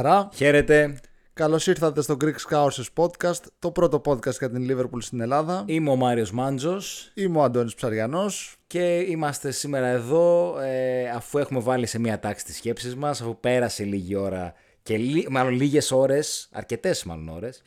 Γεια 0.00 0.10
χαρά. 0.10 0.28
Χαίρετε. 0.34 1.00
Καλώς 1.32 1.66
ήρθατε 1.66 2.02
στο 2.02 2.16
Greek 2.20 2.34
Scousers 2.48 2.86
Podcast, 2.94 3.42
το 3.58 3.70
πρώτο 3.70 4.00
podcast 4.04 4.38
για 4.38 4.50
την 4.50 4.66
Liverpool 4.70 4.98
στην 4.98 5.20
Ελλάδα. 5.20 5.64
Είμαι 5.66 5.90
ο 5.90 5.96
Μάριος 5.96 6.30
Μάντζος 6.30 7.10
Είμαι 7.14 7.38
ο 7.38 7.42
Αντώνης 7.42 7.74
Ψαριανός. 7.74 8.56
και 8.66 8.98
είμαστε 8.98 9.50
σήμερα 9.50 9.86
εδώ 9.86 10.58
ε, 10.60 11.08
αφού 11.08 11.38
έχουμε 11.38 11.60
βάλει 11.60 11.86
σε 11.86 11.98
μία 11.98 12.18
τάξη 12.18 12.44
τις 12.44 12.56
σκέψεις 12.56 12.96
μας, 12.96 13.20
αφού 13.20 13.40
πέρασε 13.40 13.84
λίγη 13.84 14.16
ώρα 14.16 14.54
και 14.82 14.96
λί, 14.96 15.26
μάλλον 15.30 15.52
λίγες 15.52 15.90
ώρες, 15.90 16.48
αρκετές 16.52 17.04
μάλλον 17.04 17.28
ώρες, 17.28 17.62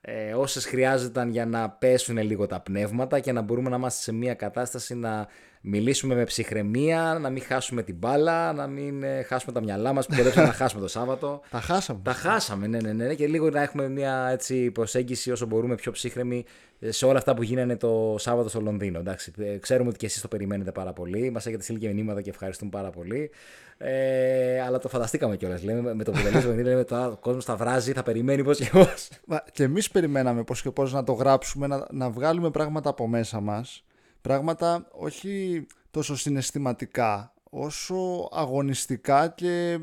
ε, 0.00 0.32
όσες 0.32 0.66
χρειάζονταν 0.66 1.30
για 1.30 1.46
να 1.46 1.70
πέσουν 1.70 2.18
λίγο 2.18 2.46
τα 2.46 2.60
πνεύματα 2.60 3.20
και 3.20 3.32
να 3.32 3.40
μπορούμε 3.40 3.70
να 3.70 3.76
είμαστε 3.76 4.02
σε 4.02 4.12
μία 4.12 4.34
κατάσταση 4.34 4.94
να 4.94 5.28
μιλήσουμε 5.66 6.14
με 6.14 6.24
ψυχραιμία, 6.24 7.18
να 7.20 7.30
μην 7.30 7.42
χάσουμε 7.42 7.82
την 7.82 7.94
μπάλα, 7.94 8.52
να 8.52 8.66
μην 8.66 9.02
ε, 9.02 9.22
χάσουμε 9.22 9.52
τα 9.52 9.60
μυαλά 9.60 9.92
μας 9.92 10.06
που 10.06 10.14
κοντέψαμε 10.16 10.46
να 10.46 10.52
χάσουμε 10.52 10.80
το 10.80 10.88
Σάββατο. 10.88 11.40
Τα 11.50 11.60
χάσαμε. 11.60 12.00
Τα 12.02 12.12
χάσαμε, 12.12 12.66
ναι, 12.66 12.80
ναι, 12.80 12.92
ναι, 12.92 13.06
ναι, 13.06 13.14
και 13.14 13.26
λίγο 13.26 13.50
να 13.50 13.62
έχουμε 13.62 13.88
μια 13.88 14.28
έτσι, 14.32 14.70
προσέγγιση 14.70 15.30
όσο 15.30 15.46
μπορούμε 15.46 15.74
πιο 15.74 15.92
ψύχρεμη 15.92 16.44
ε, 16.78 16.90
σε 16.90 17.06
όλα 17.06 17.18
αυτά 17.18 17.34
που 17.34 17.42
γίνανε 17.42 17.76
το 17.76 18.16
Σάββατο 18.18 18.48
στο 18.48 18.60
Λονδίνο. 18.60 18.98
Εντάξει, 18.98 19.32
ε, 19.38 19.56
ξέρουμε 19.56 19.88
ότι 19.88 19.98
και 19.98 20.06
εσείς 20.06 20.20
το 20.20 20.28
περιμένετε 20.28 20.72
πάρα 20.72 20.92
πολύ. 20.92 21.30
Μας 21.30 21.46
έχετε 21.46 21.62
στείλει 21.62 21.78
και 21.78 21.88
μηνύματα 21.88 22.20
και 22.20 22.30
ευχαριστούμε 22.30 22.70
πάρα 22.70 22.90
πολύ. 22.90 23.30
Ε, 23.78 24.60
αλλά 24.60 24.78
το 24.78 24.88
φανταστήκαμε 24.88 25.36
κιόλας. 25.36 25.62
Λέμε 25.62 25.94
με 25.94 26.04
το 26.04 26.10
που 26.10 26.22
τελείωσε 26.22 26.46
το 26.46 26.54
λέμε 26.54 26.84
τώρα 26.84 27.06
ο 27.06 27.16
κόσμος 27.16 27.44
θα 27.44 27.56
βράζει, 27.56 27.92
θα 27.92 28.02
περιμένει 28.02 28.44
πώς 28.44 28.58
και 28.58 28.70
πώς. 28.72 29.08
Μα 29.26 29.44
Και 29.52 29.62
εμείς 29.62 29.90
περιμέναμε 29.90 30.44
πώς 30.44 30.62
και 30.62 30.70
πώς 30.70 30.92
να 30.92 31.04
το 31.04 31.12
γράψουμε, 31.12 31.66
να, 31.66 31.86
να 31.90 32.10
βγάλουμε 32.10 32.50
πράγματα 32.50 32.90
από 32.90 33.06
μέσα 33.06 33.40
μας. 33.40 33.84
Πράγματα 34.28 34.86
όχι 34.92 35.66
τόσο 35.90 36.16
συναισθηματικά, 36.16 37.34
όσο 37.50 38.28
αγωνιστικά 38.32 39.28
και 39.28 39.80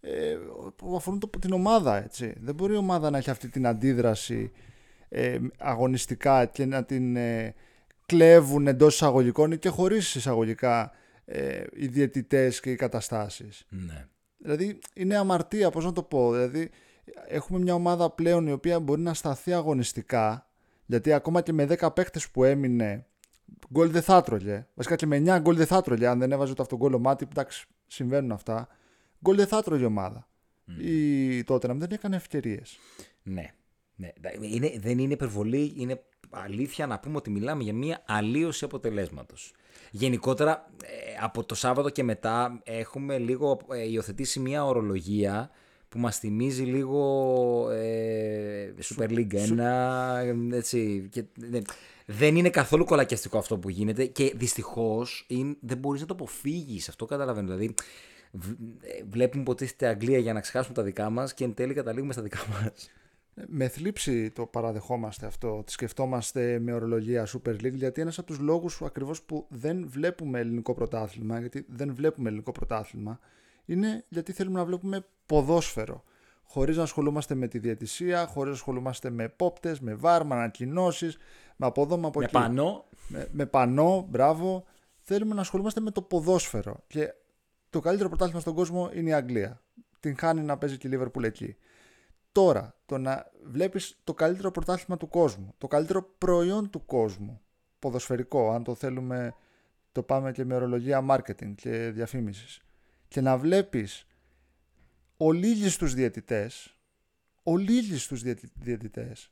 ε, 0.00 0.36
που 0.76 0.96
αφορούν 0.96 1.20
το, 1.20 1.30
την 1.38 1.52
ομάδα. 1.52 2.04
Έτσι. 2.04 2.34
Δεν 2.40 2.54
μπορεί 2.54 2.72
η 2.72 2.76
ομάδα 2.76 3.10
να 3.10 3.18
έχει 3.18 3.30
αυτή 3.30 3.48
την 3.48 3.66
αντίδραση 3.66 4.52
ε, 5.08 5.38
αγωνιστικά 5.58 6.44
και 6.44 6.64
να 6.66 6.84
την 6.84 7.16
ε, 7.16 7.54
κλέβουν 8.06 8.66
εντός 8.66 8.94
εισαγωγικών 8.94 9.52
ή 9.52 9.58
και 9.58 9.68
χωρίς 9.68 10.14
εισαγωγικά 10.14 10.92
ε, 11.24 11.64
οι 11.72 11.86
διαιτητές 11.86 12.60
και 12.60 12.70
οι 12.70 12.76
καταστάσεις. 12.76 13.66
Ναι. 13.68 14.06
Δηλαδή 14.36 14.78
είναι 14.94 15.16
αμαρτία, 15.16 15.70
πώς 15.70 15.84
να 15.84 15.92
το 15.92 16.02
πω. 16.02 16.32
Δηλαδή 16.32 16.70
έχουμε 17.28 17.58
μια 17.58 17.74
ομάδα 17.74 18.10
πλέον 18.10 18.46
η 18.46 18.52
οποία 18.52 18.80
μπορεί 18.80 19.00
να 19.00 19.14
σταθεί 19.14 19.52
αγωνιστικά, 19.52 20.50
γιατί 20.86 21.12
ακόμα 21.12 21.40
και 21.40 21.52
με 21.52 21.66
10 21.78 21.94
παίχτες 21.94 22.28
που 22.28 22.44
έμεινε, 22.44 23.04
γκολ 23.72 23.90
δεν 23.90 24.02
θα 24.02 24.16
έτρωγε. 24.16 24.66
Βασικά 24.74 24.96
και 24.96 25.06
με 25.06 25.22
9 25.26 25.38
γκολ 25.40 25.56
δεν 25.56 25.66
θα 25.66 25.76
έτρωγε, 25.76 26.06
αν 26.06 26.18
δεν 26.18 26.32
έβαζε 26.32 26.54
το 26.54 26.62
αυτογκόλ 26.62 26.94
ο 26.94 26.98
Μάτι, 26.98 27.26
εντάξει, 27.30 27.66
συμβαίνουν 27.86 28.32
αυτά. 28.32 28.68
Γκολ 29.22 29.36
δεν 29.36 29.46
θα 29.46 29.56
έτρωγε 29.56 29.82
η 29.82 29.86
ομάδα. 29.86 30.28
Η 30.78 31.44
τότε 31.44 31.68
δεν 31.72 31.88
έκανε 31.90 32.16
ευκαιρίες. 32.16 32.78
Ναι. 33.22 33.46
ναι. 33.96 34.12
Είναι, 34.40 34.72
δεν 34.78 34.98
είναι 34.98 35.12
υπερβολή, 35.12 35.74
είναι 35.76 36.02
αλήθεια 36.30 36.86
να 36.86 36.98
πούμε 36.98 37.16
ότι 37.16 37.30
μιλάμε 37.30 37.62
για 37.62 37.74
μια 37.74 38.02
αλλίωση 38.06 38.64
αποτελέσματος. 38.64 39.54
Γενικότερα, 39.90 40.70
ε, 40.84 40.88
από 41.20 41.44
το 41.44 41.54
Σάββατο 41.54 41.90
και 41.90 42.02
μετά 42.02 42.60
έχουμε 42.64 43.18
λίγο 43.18 43.60
ε, 43.72 43.90
υιοθετήσει 43.90 44.40
μια 44.40 44.64
ορολογία 44.64 45.50
που 45.88 45.98
μας 45.98 46.18
θυμίζει 46.18 46.62
λίγο 46.62 47.70
ε, 47.70 48.74
Super 48.82 49.08
League 49.08 49.34
1, 50.50 50.52
έτσι, 50.52 51.08
και, 51.10 51.24
ναι, 51.50 51.60
δεν 52.12 52.36
είναι 52.36 52.50
καθόλου 52.50 52.84
κολακιαστικό 52.84 53.38
αυτό 53.38 53.58
που 53.58 53.68
γίνεται 53.68 54.06
και 54.06 54.32
δυστυχώς 54.36 55.24
είναι, 55.28 55.56
δεν 55.60 55.78
μπορείς 55.78 56.00
να 56.00 56.06
το 56.06 56.14
αποφύγεις, 56.14 56.88
αυτό 56.88 57.04
καταλαβαίνω, 57.04 57.46
δηλαδή 57.46 57.74
β- 58.30 58.50
ε, 58.82 59.02
βλέπουμε 59.08 59.42
υποτίθεται 59.42 59.86
Αγγλία 59.86 60.18
για 60.18 60.32
να 60.32 60.40
ξεχάσουμε 60.40 60.74
τα 60.74 60.82
δικά 60.82 61.10
μας 61.10 61.34
και 61.34 61.44
εν 61.44 61.54
τέλει 61.54 61.74
καταλήγουμε 61.74 62.12
στα 62.12 62.22
δικά 62.22 62.38
μας. 62.48 62.90
Με 63.46 63.68
θλίψη 63.68 64.30
το 64.30 64.46
παραδεχόμαστε 64.46 65.26
αυτό, 65.26 65.62
τη 65.66 65.72
σκεφτόμαστε 65.72 66.58
με 66.58 66.72
ορολογία 66.72 67.26
Super 67.26 67.50
League, 67.50 67.74
γιατί 67.74 68.00
ένας 68.00 68.18
από 68.18 68.26
τους 68.26 68.38
λόγους 68.38 68.82
ακριβώς 68.82 69.22
που 69.22 69.46
δεν 69.48 69.88
βλέπουμε 69.88 70.38
ελληνικό 70.38 70.74
πρωτάθλημα, 70.74 71.38
γιατί 71.38 71.64
δεν 71.68 71.94
βλέπουμε 71.94 72.28
ελληνικό 72.28 72.52
πρωτάθλημα, 72.52 73.20
είναι 73.64 74.04
γιατί 74.08 74.32
θέλουμε 74.32 74.58
να 74.58 74.64
βλέπουμε 74.64 75.06
ποδόσφαιρο. 75.26 76.04
Χωρίς 76.42 76.76
να 76.76 76.82
ασχολούμαστε 76.82 77.34
με 77.34 77.48
τη 77.48 77.58
διαιτησία, 77.58 78.26
χωρίς 78.26 78.48
να 78.48 78.56
ασχολούμαστε 78.56 79.10
με 79.10 79.28
πόπτες, 79.28 79.80
με 79.80 79.94
βάρ, 79.94 80.24
με 80.24 80.34
ανακοινώσεις, 80.34 81.16
με 81.60 81.66
από 81.66 81.82
εδώ, 81.82 81.98
με 81.98 82.06
από 82.06 82.18
Με 82.18 82.24
εκεί. 82.24 82.34
πανό, 82.34 82.84
με, 83.08 83.28
με 83.32 83.46
πανό, 83.46 84.06
μπράβο. 84.10 84.64
Θέλουμε 85.00 85.34
να 85.34 85.40
ασχολούμαστε 85.40 85.80
με 85.80 85.90
το 85.90 86.02
ποδόσφαιρο. 86.02 86.84
Και 86.86 87.14
το 87.70 87.80
καλύτερο 87.80 88.08
πρωτάθλημα 88.08 88.40
στον 88.40 88.54
κόσμο 88.54 88.90
είναι 88.94 89.08
η 89.08 89.12
Αγγλία. 89.12 89.62
Την 90.00 90.16
χάνει 90.18 90.40
να 90.40 90.58
παίζει 90.58 90.78
και 90.78 90.88
η 90.88 90.90
Liverpool 90.94 91.22
εκεί. 91.22 91.56
Τώρα, 92.32 92.76
το 92.86 92.98
να 92.98 93.30
βλέπεις 93.42 94.00
το 94.04 94.14
καλύτερο 94.14 94.50
πρωτάθλημα 94.50 94.96
του 94.96 95.08
κόσμου, 95.08 95.54
το 95.58 95.66
καλύτερο 95.66 96.02
προϊόν 96.18 96.70
του 96.70 96.84
κόσμου, 96.86 97.40
ποδοσφαιρικό, 97.78 98.50
αν 98.50 98.64
το 98.64 98.74
θέλουμε, 98.74 99.34
το 99.92 100.02
πάμε 100.02 100.32
και 100.32 100.44
με 100.44 100.54
ορολογία 100.54 101.04
marketing 101.10 101.54
και 101.54 101.90
διαφήμισης, 101.90 102.60
και 103.08 103.20
να 103.20 103.38
βλέπεις 103.38 104.06
ολίγιστους 105.16 105.94
διαιτητές, 105.94 106.76
ολίγιστους 107.42 108.22
διαιτη- 108.22 108.52
διαιτητές, 108.54 109.30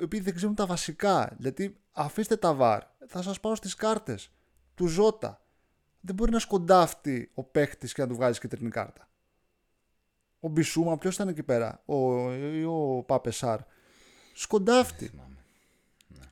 οι 0.00 0.04
οποίοι 0.04 0.20
δεν 0.20 0.34
ξέρουν 0.34 0.54
τα 0.54 0.66
βασικά. 0.66 1.36
Γιατί 1.38 1.76
αφήστε 1.92 2.36
τα 2.36 2.54
βαρ, 2.54 2.82
θα 3.06 3.22
σας 3.22 3.40
πάω 3.40 3.54
στις 3.54 3.74
κάρτες 3.74 4.30
του 4.74 4.86
Ζώτα. 4.86 5.44
Δεν 6.00 6.14
μπορεί 6.14 6.30
να 6.30 6.38
σκοντάφτει 6.38 7.30
ο 7.34 7.44
παίχτης 7.44 7.92
και 7.92 8.02
να 8.02 8.08
του 8.08 8.14
βγάζει 8.14 8.40
κεντρική 8.40 8.68
κάρτα. 8.68 9.08
Ο 10.40 10.48
Μπισούμα, 10.48 10.98
ποιος 10.98 11.14
ήταν 11.14 11.28
εκεί 11.28 11.42
πέρα, 11.42 11.82
ο, 11.84 12.32
ή 12.32 12.64
ο 12.64 13.04
Παπεσάρ. 13.06 13.60
Σκοντάφτει. 14.34 15.10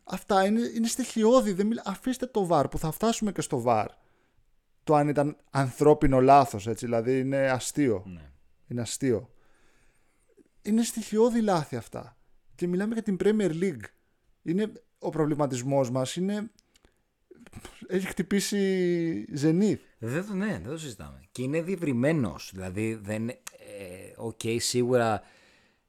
Αυτά 0.05 0.45
είναι, 0.45 0.61
είναι 0.61 0.87
στοιχειώδη. 0.87 1.53
Δεν 1.53 1.67
μιλά... 1.67 1.83
Αφήστε 1.85 2.27
το 2.27 2.47
βαρ 2.47 2.69
που 2.69 2.79
θα 2.79 2.91
φτάσουμε 2.91 3.33
και 3.33 3.41
στο 3.41 3.61
βαρ. 3.61 3.87
Το 4.85 4.95
αν 4.95 5.09
ήταν 5.09 5.37
ανθρώπινο 5.51 6.21
λάθος, 6.21 6.67
έτσι, 6.67 6.85
δηλαδή 6.85 7.19
είναι 7.21 7.51
αστείο. 7.51 8.03
Ναι. 8.07 8.31
Είναι 8.67 8.81
αστείο. 8.81 9.31
Είναι 10.63 10.83
στοιχειώδη 10.83 11.41
λάθη 11.41 11.77
αυτά. 11.77 12.18
Και 12.59 12.67
μιλάμε 12.67 12.95
για 12.95 13.03
την 13.03 13.17
Premier 13.25 13.51
League. 13.63 13.85
Είναι, 14.43 14.73
ο 14.99 15.11
προβληματισμός 15.11 15.91
μας 15.91 16.17
είναι... 16.17 16.51
Έχει 17.87 18.07
χτυπήσει 18.07 19.25
ζενίθ. 19.43 19.79
Δεν 19.99 20.27
το, 20.27 20.35
ναι, 20.35 20.47
δεν 20.63 20.71
το 20.71 20.79
συζητάμε. 20.79 21.21
Και 21.33 21.43
είναι 21.43 21.63
διευρυμένος. 21.63 22.51
Δηλαδή, 22.55 22.95
δεν. 22.95 23.29
Ε, 23.29 23.37
Οκ, 24.17 24.41
σίγουρα 24.57 25.23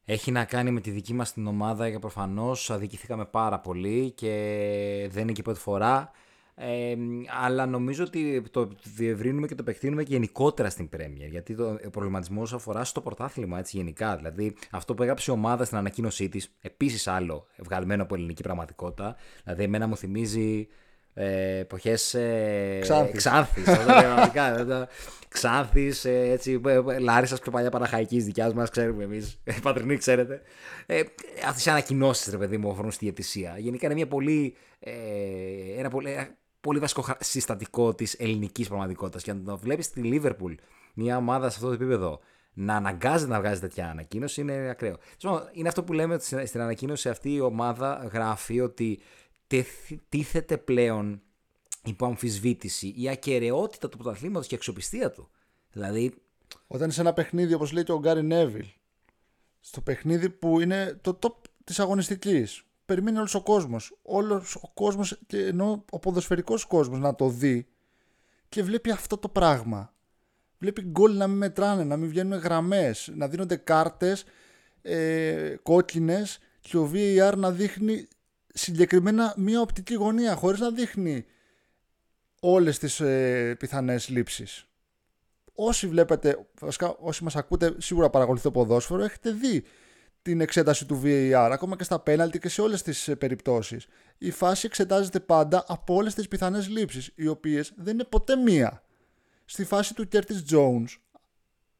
έχει 0.05 0.31
να 0.31 0.45
κάνει 0.45 0.71
με 0.71 0.81
τη 0.81 0.91
δική 0.91 1.13
μας 1.13 1.33
την 1.33 1.47
ομάδα 1.47 1.91
και 1.91 1.99
προφανώς 1.99 2.71
αδικηθήκαμε 2.71 3.25
πάρα 3.25 3.59
πολύ 3.59 4.11
και 4.11 4.27
δεν 5.11 5.23
είναι 5.23 5.31
και 5.31 5.41
η 5.41 5.43
πρώτη 5.43 5.59
φορά. 5.59 6.11
Ε, 6.61 6.95
αλλά 7.43 7.65
νομίζω 7.65 8.03
ότι 8.03 8.43
το 8.51 8.69
διευρύνουμε 8.95 9.47
και 9.47 9.55
το 9.55 9.61
επεκτείνουμε 9.67 10.03
και 10.03 10.13
γενικότερα 10.13 10.69
στην 10.69 10.89
Premier. 10.95 11.29
Γιατί 11.29 11.55
το, 11.55 11.79
ο 11.85 11.89
προβληματισμός 11.89 12.53
αφορά 12.53 12.83
στο 12.83 13.01
πρωτάθλημα 13.01 13.59
έτσι 13.59 13.77
γενικά. 13.77 14.15
Δηλαδή, 14.15 14.55
αυτό 14.71 14.93
που 14.93 15.03
έγραψε 15.03 15.31
η 15.31 15.33
ομάδα 15.33 15.65
στην 15.65 15.77
ανακοίνωσή 15.77 16.29
της, 16.29 16.55
επίσης 16.61 17.07
άλλο 17.07 17.47
βγαλμένο 17.57 18.03
από 18.03 18.15
ελληνική 18.15 18.43
πραγματικότητα. 18.43 19.15
Δηλαδή, 19.43 19.63
εμένα 19.63 19.87
μου 19.87 19.97
θυμίζει 19.97 20.67
ε, 21.13 21.57
εποχές 21.57 22.13
ε, 22.13 22.77
Ξάνθης. 22.81 23.17
Ξάνθης, 23.17 23.67
αυτό 23.67 23.93
πραγματικά, 23.93 24.63
δηλαδή, 24.63 24.85
Ξάνθης, 25.27 26.05
ε, 26.05 26.29
έτσι, 26.31 26.61
ε, 26.65 26.73
ε, 26.73 26.99
Λάρισσας 26.99 27.39
πιο 27.39 27.51
παλιά 27.51 27.69
Παναχαϊκής 27.69 28.25
δικιάς 28.25 28.53
μας, 28.53 28.69
ξέρουμε 28.69 29.03
εμείς, 29.03 29.39
ε, 29.43 29.53
πατρινοί 29.61 29.97
ξέρετε. 29.97 30.41
Ε, 30.85 31.01
αυτές 31.47 31.65
οι 31.65 31.69
ανακοινώσεις, 31.69 32.31
ρε 32.31 32.37
παιδί 32.37 32.57
μου, 32.57 32.69
αφορούν 32.69 32.91
στη 32.91 33.05
διαιτησία. 33.05 33.55
Γενικά 33.57 33.85
είναι 33.85 33.95
μια 33.95 34.07
πολύ, 34.07 34.55
ε, 34.79 34.91
ένα 35.77 35.89
πολύ, 35.89 36.11
ένα 36.11 36.37
πολύ 36.69 36.81
βασικό 36.81 37.01
χα- 37.01 37.17
συστατικό 37.19 37.93
της 37.95 38.13
ελληνικής 38.13 38.67
πραγματικότητας. 38.67 39.23
Και 39.23 39.33
να 39.33 39.43
το 39.43 39.57
βλέπεις 39.57 39.85
στη 39.85 40.01
Λίβερπουλ, 40.01 40.53
μια 40.93 41.17
ομάδα 41.17 41.49
σε 41.49 41.55
αυτό 41.55 41.67
το 41.67 41.73
επίπεδο, 41.73 42.19
να 42.53 42.75
αναγκάζεται 42.75 43.31
να 43.31 43.39
βγάζει 43.39 43.59
τέτοια 43.59 43.89
ανακοίνωση 43.89 44.41
είναι 44.41 44.69
ακραίο. 44.69 44.97
Τέλος 45.19 45.37
πάντων, 45.37 45.49
Είναι 45.53 45.67
αυτό 45.67 45.83
που 45.83 45.93
λέμε 45.93 46.13
ότι 46.13 46.25
στην- 46.25 46.47
στην 46.47 46.61
ανακοίνωση 46.61 47.09
αυτή 47.09 47.33
η 47.33 47.39
ομάδα 47.39 48.09
γράφει 48.13 48.59
ότι 48.61 48.99
τεθ- 49.47 49.99
τίθεται 50.09 50.57
πλέον 50.57 51.21
υπό 51.85 52.05
αμφισβήτηση 52.05 52.93
η 52.97 53.09
ακαιρεότητα 53.09 53.89
του 53.89 53.97
πρωταθλήματος 53.97 54.47
και 54.47 54.53
η 54.53 54.57
αξιοπιστία 54.57 55.11
του. 55.11 55.29
Δηλαδή, 55.71 56.13
Όταν 56.67 56.91
σε 56.91 57.01
ένα 57.01 57.13
παιχνίδι, 57.13 57.53
όπως 57.53 57.71
λέει 57.71 57.83
και 57.83 57.91
ο 57.91 57.99
Γκάρι 57.99 58.23
Νέβιλ, 58.23 58.65
στο 59.59 59.81
παιχνίδι 59.81 60.29
που 60.29 60.59
είναι 60.59 60.97
το 61.01 61.19
top 61.21 61.33
της 61.63 61.79
αγωνιστικής, 61.79 62.63
περιμένει 62.89 63.17
όλος 63.17 63.35
ο 63.35 63.41
κόσμος, 63.41 63.97
όλος 64.01 64.55
ο 64.55 64.71
κόσμος, 64.73 65.19
και 65.27 65.45
ενώ 65.45 65.85
ο 65.91 65.99
ποδοσφαιρικός 65.99 66.65
κόσμος 66.65 66.99
να 66.99 67.15
το 67.15 67.29
δει 67.29 67.67
και 68.49 68.63
βλέπει 68.63 68.91
αυτό 68.91 69.17
το 69.17 69.29
πράγμα. 69.29 69.93
Βλέπει 70.57 70.81
γκολ 70.81 71.17
να 71.17 71.27
μην 71.27 71.37
μετράνε, 71.37 71.83
να 71.83 71.97
μην 71.97 72.09
βγαίνουν 72.09 72.39
γραμμές, 72.39 73.11
να 73.15 73.27
δίνονται 73.27 73.55
κάρτες 73.55 74.23
ε, 74.81 75.55
κόκκινες 75.63 76.39
και 76.59 76.77
ο 76.77 76.91
VAR 76.93 77.33
να 77.37 77.51
δείχνει 77.51 78.07
συγκεκριμένα 78.53 79.33
μία 79.37 79.61
οπτική 79.61 79.93
γωνία 79.93 80.35
χωρίς 80.35 80.59
να 80.59 80.71
δείχνει 80.71 81.25
όλες 82.39 82.79
τις 82.79 82.99
ε, 82.99 83.55
πιθανές 83.59 84.09
λήψεις. 84.09 84.65
όσοι 85.53 85.87
βλέπετε, 85.87 86.47
βασικά 86.59 86.95
όσοι 86.99 87.23
μας 87.23 87.35
ακούτε 87.35 87.75
σίγουρα 87.77 88.09
παρακολουθείτε 88.09 88.49
το 88.49 88.59
ποδόσφαιρο, 88.59 89.03
έχετε 89.03 89.31
δει 89.31 89.63
την 90.21 90.41
εξέταση 90.41 90.85
του 90.85 91.01
VAR, 91.03 91.49
ακόμα 91.51 91.75
και 91.75 91.83
στα 91.83 91.99
πέναλτι 91.99 92.39
και 92.39 92.49
σε 92.49 92.61
όλες 92.61 92.81
τις 92.81 93.07
ε, 93.07 93.15
περιπτώσεις. 93.15 93.87
Η 94.17 94.31
φάση 94.31 94.65
εξετάζεται 94.65 95.19
πάντα 95.19 95.63
από 95.67 95.93
όλες 95.93 96.13
τις 96.13 96.27
πιθανές 96.27 96.67
λήψεις, 96.67 97.11
οι 97.15 97.27
οποίες 97.27 97.73
δεν 97.77 97.93
είναι 97.93 98.03
ποτέ 98.03 98.35
μία. 98.35 98.83
Στη 99.45 99.63
φάση 99.63 99.93
του 99.93 100.07
Curtis 100.11 100.53
Jones, 100.53 100.87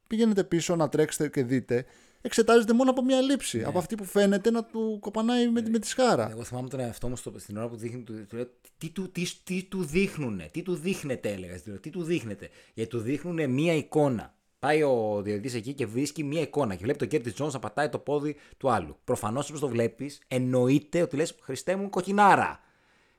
πηγαίνετε 0.08 0.44
πίσω 0.44 0.76
να 0.76 0.90
τρέξετε 0.90 1.30
και 1.30 1.44
δείτε, 1.44 1.86
εξετάζεται 2.22 2.74
μόνο 2.74 2.90
από 2.90 3.04
μία 3.04 3.22
λήψη. 3.22 3.58
Ναι. 3.58 3.64
Από 3.64 3.78
αυτή 3.78 3.96
που 3.96 4.04
φαίνεται 4.04 4.52
να 4.52 4.64
του 4.64 4.98
κοπανάει 5.02 5.50
με, 5.50 5.62
με 5.70 5.80
τη 5.80 5.88
σχάρα. 5.88 6.30
Εγώ 6.30 6.44
θυμάμαι 6.44 6.70
τον 6.70 6.80
εαυτό 6.80 7.08
μου 7.10 7.16
στο, 7.16 7.34
στην 7.38 7.58
ώρα 7.58 7.68
που 7.68 7.76
δείχνει. 7.76 8.04
Του, 8.04 8.26
του, 8.28 8.36
λέω, 8.36 8.48
τι, 8.78 8.90
του, 8.90 9.12
τι, 9.12 9.26
τι 9.44 9.64
του 9.64 9.84
δείχνουνε, 9.84 10.50
τι 10.52 10.62
του 10.62 10.76
δείχνετε, 10.76 11.30
έλεγα. 11.30 11.58
στην 11.58 11.72
ώρα, 11.72 11.82
Τι 11.82 11.90
του 11.90 12.04
δείχνετε. 12.04 12.50
Γιατί 12.74 12.90
του 12.90 13.00
δείχνουνε 13.00 13.48
μία 13.48 13.74
εικόνα. 13.74 14.34
Πάει 14.60 14.84
ο 14.84 15.22
διαιτητής 15.24 15.54
εκεί 15.54 15.74
και 15.74 15.86
βρίσκει 15.86 16.24
μία 16.24 16.42
εικόνα 16.42 16.76
και 16.76 16.84
βλέπει 16.84 16.98
τον 16.98 17.08
Κέρτις 17.08 17.34
Τζόνς 17.34 17.54
να 17.54 17.60
πατάει 17.60 17.90
το 17.90 18.00
πόδι 18.00 18.36
του 18.58 18.72
άλλου. 18.72 18.98
Προφανώς 19.04 19.48
όπως 19.50 19.60
το 19.62 19.68
βλέπεις, 19.68 20.22
εννοείται 20.28 21.02
ότι 21.02 21.16
λες 21.16 21.36
Χριστέ 21.42 21.76
μου 21.76 21.90
κοκκινάρα. 21.90 22.60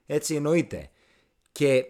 Έτσι 0.06 0.34
εννοείται. 0.34 0.90
Και 1.52 1.86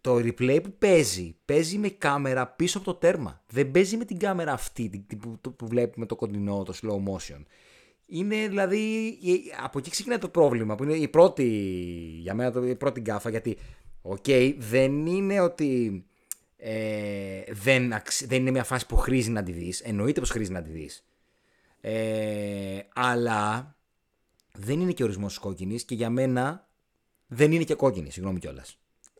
το 0.00 0.14
replay 0.14 0.58
που 0.62 0.72
παίζει, 0.78 1.36
παίζει 1.44 1.78
με 1.78 1.88
κάμερα 1.88 2.46
πίσω 2.46 2.78
από 2.78 2.86
το 2.86 2.94
τέρμα. 2.94 3.42
Δεν 3.48 3.70
παίζει 3.70 3.96
με 3.96 4.04
την 4.04 4.18
κάμερα 4.18 4.52
αυτή 4.52 4.88
την- 4.88 5.06
την 5.06 5.18
που, 5.18 5.38
το- 5.40 5.50
που 5.50 5.66
βλέπουμε 5.66 6.06
το 6.06 6.16
κοντινό, 6.16 6.62
το 6.62 6.74
slow 6.82 6.96
motion. 7.12 7.42
Είναι 8.06 8.48
δηλαδή, 8.48 8.78
η- 9.20 9.42
από 9.62 9.78
εκεί 9.78 9.90
ξεκινάει 9.90 10.18
το 10.18 10.28
πρόβλημα 10.28 10.74
που 10.74 10.82
είναι 10.84 10.94
η 10.96 11.08
πρώτη, 11.08 11.44
για 12.20 12.34
μένα 12.34 12.52
το- 12.52 12.66
η 12.66 12.74
πρώτη 12.76 13.00
γκάφα 13.00 13.30
γιατί, 13.30 13.56
οκ, 14.02 14.24
δεν 14.58 15.06
είναι 15.06 15.40
ότι 15.40 16.04
ε, 16.64 17.42
δεν, 17.48 17.92
αξ- 17.92 18.26
δεν 18.26 18.40
είναι 18.40 18.50
μια 18.50 18.64
φάση 18.64 18.86
που 18.86 18.96
χρήζει 18.96 19.30
να 19.30 19.42
τη 19.42 19.52
δεις, 19.52 19.80
εννοείται 19.80 20.20
πως 20.20 20.30
χρήζει 20.30 20.52
να 20.52 20.62
τη 20.62 20.70
δεις. 20.70 21.04
Ε, 21.80 22.78
αλλά 22.94 23.74
δεν 24.52 24.80
είναι 24.80 24.92
και 24.92 25.02
ορισμός 25.02 25.32
της 25.32 25.38
κόκκινης 25.38 25.84
και 25.84 25.94
για 25.94 26.10
μένα 26.10 26.68
δεν 27.26 27.52
είναι 27.52 27.64
και 27.64 27.74
κόκκινη, 27.74 28.10
συγγνώμη 28.10 28.38
κιόλας. 28.38 28.78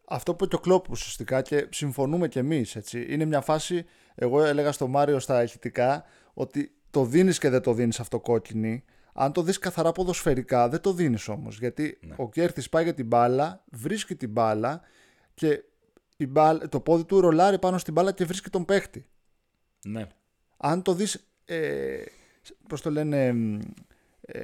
Αυτό 0.08 0.34
που 0.34 0.44
είπε 0.44 0.56
και 0.56 0.60
ο 0.60 0.62
Κλοπ 0.62 0.90
ουσιαστικά 0.90 1.42
και 1.42 1.66
συμφωνούμε 1.70 2.28
κι 2.28 2.38
εμείς. 2.38 2.78
Είναι 2.92 3.24
μια 3.24 3.40
φάση, 3.40 3.84
εγώ 4.14 4.42
έλεγα 4.42 4.72
στο 4.72 4.88
Μάριο 4.88 5.18
στα 5.18 5.42
ηχητικά, 5.42 6.04
ότι 6.34 6.74
το 6.90 7.04
δίνεις 7.04 7.38
και 7.38 7.48
δεν 7.48 7.62
το 7.62 7.74
δίνεις 7.74 8.00
αυτό 8.00 8.20
κόκκινη. 8.20 8.84
Αν 9.12 9.32
το 9.32 9.42
δεις 9.42 9.58
καθαρά 9.58 9.92
ποδοσφαιρικά, 9.92 10.68
δεν 10.68 10.80
το 10.80 10.92
δίνεις 10.92 11.28
όμως. 11.28 11.58
Γιατί 11.58 11.98
ο 12.16 12.28
Κέρτις 12.28 12.62
πάει 12.70 12.84
για 12.84 12.94
την 12.94 13.06
μπάλα, 13.06 13.64
βρίσκει 13.70 14.14
την 14.16 14.30
μπάλα 14.30 14.80
και 15.34 15.62
η 16.22 16.26
μπάλα, 16.26 16.68
το 16.68 16.80
πόδι 16.80 17.04
του 17.04 17.20
ρολάρει 17.20 17.58
πάνω 17.58 17.78
στην 17.78 17.92
μπάλα 17.92 18.12
και 18.12 18.24
βρίσκει 18.24 18.50
τον 18.50 18.64
παίχτη. 18.64 19.06
Ναι. 19.84 20.06
Αν 20.56 20.82
το 20.82 20.94
δεις, 20.94 21.28
ε, 21.44 22.02
πώς 22.68 22.80
το 22.80 22.90
λένε, 22.90 23.32
μ, 23.32 23.58
ε, 24.20 24.40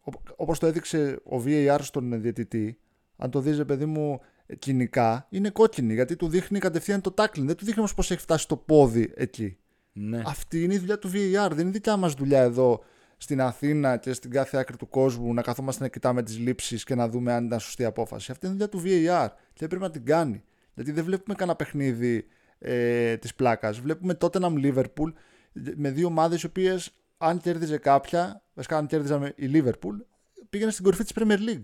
ό- 0.00 0.20
όπως 0.36 0.58
το 0.58 0.66
έδειξε 0.66 1.20
ο 1.24 1.42
VAR 1.46 1.78
στον 1.80 2.20
διαιτητή, 2.20 2.78
αν 3.16 3.30
το 3.30 3.40
δεις, 3.40 3.56
ρε 3.56 3.64
παιδί 3.64 3.86
μου, 3.86 4.20
ε, 4.46 4.56
κοινικά, 4.56 5.26
είναι 5.30 5.50
κόκκινη, 5.50 5.94
γιατί 5.94 6.16
του 6.16 6.28
δείχνει 6.28 6.58
κατευθείαν 6.58 7.00
το 7.00 7.14
tackling, 7.16 7.44
δεν 7.44 7.56
του 7.56 7.64
δείχνει 7.64 7.78
όμως 7.78 7.94
πώς 7.94 8.10
έχει 8.10 8.20
φτάσει 8.20 8.48
το 8.48 8.56
πόδι 8.56 9.12
εκεί. 9.16 9.56
Ναι. 9.92 10.22
Αυτή 10.26 10.62
είναι 10.62 10.74
η 10.74 10.78
δουλειά 10.78 10.98
του 10.98 11.08
VAR, 11.08 11.48
δεν 11.50 11.58
είναι 11.58 11.70
δικιά 11.70 11.96
μας 11.96 12.14
δουλειά 12.14 12.42
εδώ 12.42 12.84
στην 13.16 13.40
Αθήνα 13.40 13.96
και 13.96 14.12
στην 14.12 14.30
κάθε 14.30 14.56
άκρη 14.58 14.76
του 14.76 14.88
κόσμου 14.88 15.34
να 15.34 15.42
καθόμαστε 15.42 15.82
να 15.82 15.88
κοιτάμε 15.88 16.22
τις 16.22 16.38
λήψεις 16.38 16.84
και 16.84 16.94
να 16.94 17.08
δούμε 17.08 17.32
αν 17.32 17.44
ήταν 17.46 17.60
σωστή 17.60 17.84
απόφαση. 17.84 18.30
Αυτή 18.30 18.46
είναι 18.46 18.54
η 18.54 18.58
δουλειά 18.58 18.68
του 18.68 18.82
VAR 18.84 19.28
και 19.52 19.66
πρέπει 19.66 19.82
να 19.82 19.90
την 19.90 20.04
κάνει. 20.04 20.42
Γιατί 20.76 20.92
δεν 20.92 21.04
βλέπουμε 21.04 21.34
κανένα 21.34 21.56
παιχνίδι 21.56 22.26
ε, 22.58 23.16
της 23.16 23.34
πλάκας. 23.34 23.80
Βλέπουμε 23.80 24.14
τότε 24.14 24.38
ένα 24.38 24.52
Liverpool 24.62 25.12
με 25.52 25.90
δύο 25.90 26.06
ομάδες 26.06 26.42
οι 26.42 26.46
οποίες 26.46 26.92
αν 27.18 27.40
κέρδιζε 27.40 27.78
κάποια, 27.78 28.42
βασικά 28.54 28.76
αν 28.76 28.86
κερδίζαμε 28.86 29.32
η 29.36 29.50
Liverpool, 29.52 29.96
πήγαινε 30.50 30.70
στην 30.70 30.84
κορυφή 30.84 31.02
της 31.04 31.12
Premier 31.14 31.38
League. 31.48 31.62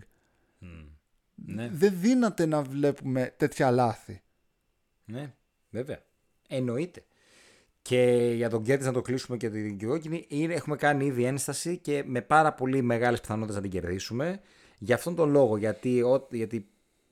Ναι. 1.35 1.69
Δεν 1.73 1.93
δύναται 2.00 2.47
να 2.47 2.62
βλέπουμε 2.62 3.35
τέτοια 3.37 3.70
λάθη. 3.70 4.23
Ναι, 5.05 5.35
βέβαια. 5.70 6.03
Εννοείται. 6.49 7.05
Και 7.82 8.32
για 8.35 8.50
τον 8.50 8.62
Κέρτις 8.62 8.85
να 8.85 8.93
το 8.93 9.03
κλείσουμε 9.03 9.37
και 9.37 9.50
την 9.50 9.87
κόκκινη, 9.87 10.25
είναι, 10.29 10.55
έχουμε 10.55 10.76
κάνει 10.76 11.06
ήδη 11.06 11.25
ένσταση 11.25 11.79
και 11.79 12.03
με 12.06 12.20
πάρα 12.20 12.53
πολύ 12.53 12.82
μεγάλες 12.82 13.20
πιθανότητες 13.20 13.56
να 13.56 13.62
την 13.62 13.70
κερδίσουμε. 13.70 14.41
Για 14.79 14.94
αυτόν 14.94 15.15
τον 15.15 15.31
λόγο, 15.31 15.56
γιατί, 15.56 16.03
ο- 16.03 16.29
γιατί 16.31 16.69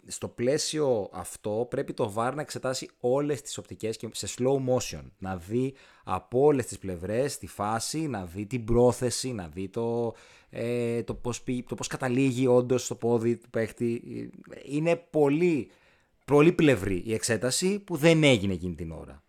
στο 0.07 0.29
πλαίσιο 0.29 1.09
αυτό 1.13 1.67
πρέπει 1.71 1.93
το 1.93 2.15
VAR 2.17 2.33
να 2.35 2.41
εξετάσει 2.41 2.89
όλες 3.01 3.43
τις 3.43 3.59
οπτικές 3.59 3.97
και 3.97 4.09
σε 4.13 4.29
slow 4.39 4.57
motion. 4.69 5.03
Να 5.19 5.37
δει 5.37 5.75
από 6.05 6.41
όλες 6.41 6.67
τις 6.67 6.79
πλευρές 6.79 7.39
τη 7.39 7.47
φάση, 7.47 7.99
να 7.99 8.25
δει 8.25 8.47
την 8.47 8.65
πρόθεση, 8.65 9.33
να 9.33 9.49
δει 9.49 9.69
το, 9.69 10.15
ε, 10.51 11.03
το, 11.03 11.15
πώς, 11.15 11.43
πη- 11.43 11.69
το 11.69 11.75
πώς 11.75 11.87
καταλήγει 11.87 12.47
όντως 12.47 12.87
το 12.87 12.95
πόδι 12.95 13.37
του 13.37 13.51
παίχτη. 13.51 14.03
Είναι 14.65 14.97
πολύ, 14.97 15.71
πολύ 16.25 16.53
πλευρή 16.53 17.03
η 17.07 17.15
εξέταση 17.15 17.79
που 17.79 17.97
δεν 17.97 18.23
έγινε 18.25 18.53
εκείνη 18.53 18.75
την 18.75 18.91
ώρα. 18.91 19.23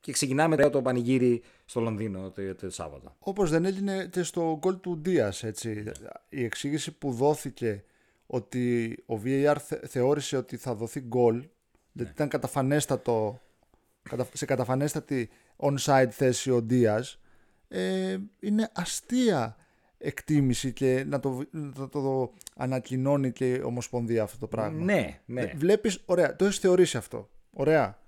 Και 0.00 0.12
ξεκινάμε 0.12 0.56
τώρα 0.56 0.70
το 0.70 0.82
πανηγύρι 0.82 1.42
στο 1.64 1.80
Λονδίνο 1.80 2.30
το, 2.30 2.54
το 2.54 2.70
Σάββατο. 2.70 3.16
Όπως 3.18 3.50
δεν 3.50 3.64
έγινε 3.64 4.08
και 4.12 4.22
στο 4.22 4.56
γκολ 4.58 4.80
του 4.80 4.98
Ντίας, 4.98 5.42
έτσι. 5.42 5.92
Η 6.28 6.44
εξήγηση 6.44 6.92
που 6.92 7.12
δόθηκε 7.12 7.84
ότι 8.26 8.96
ο 9.06 9.20
VAR 9.24 9.56
θε- 9.60 9.86
θεώρησε 9.88 10.36
ότι 10.36 10.56
θα 10.56 10.74
δοθεί 10.74 11.00
γκολ, 11.00 11.48
γιατί 11.92 12.10
ήταν 12.10 12.28
καταφανέστατο, 12.28 13.40
κατα- 14.02 14.28
σε 14.32 14.44
καταφανέστατη 14.44 15.28
onside 15.56 16.08
θέση 16.10 16.50
ο 16.50 16.62
Ντίας, 16.62 17.20
ε, 17.68 18.16
είναι 18.40 18.70
αστεία 18.74 19.56
εκτίμηση 19.98 20.72
και 20.72 21.04
να 21.06 21.20
το, 21.20 21.30
β- 21.30 21.48
να 21.54 21.72
το, 21.72 21.88
το 21.88 22.32
ανακοινώνει 22.56 23.32
και 23.32 23.54
η 23.54 23.60
Ομοσπονδία 23.60 24.22
αυτό 24.22 24.38
το 24.38 24.46
πράγμα. 24.46 24.84
Ναι, 24.84 25.20
ναι. 25.26 25.40
Ε, 25.42 25.52
Βλέπεις, 25.56 26.02
ωραία, 26.04 26.36
το 26.36 26.44
έχεις 26.44 26.58
θεωρήσει 26.58 26.96
αυτό. 26.96 27.28
Ωραία. 27.50 27.98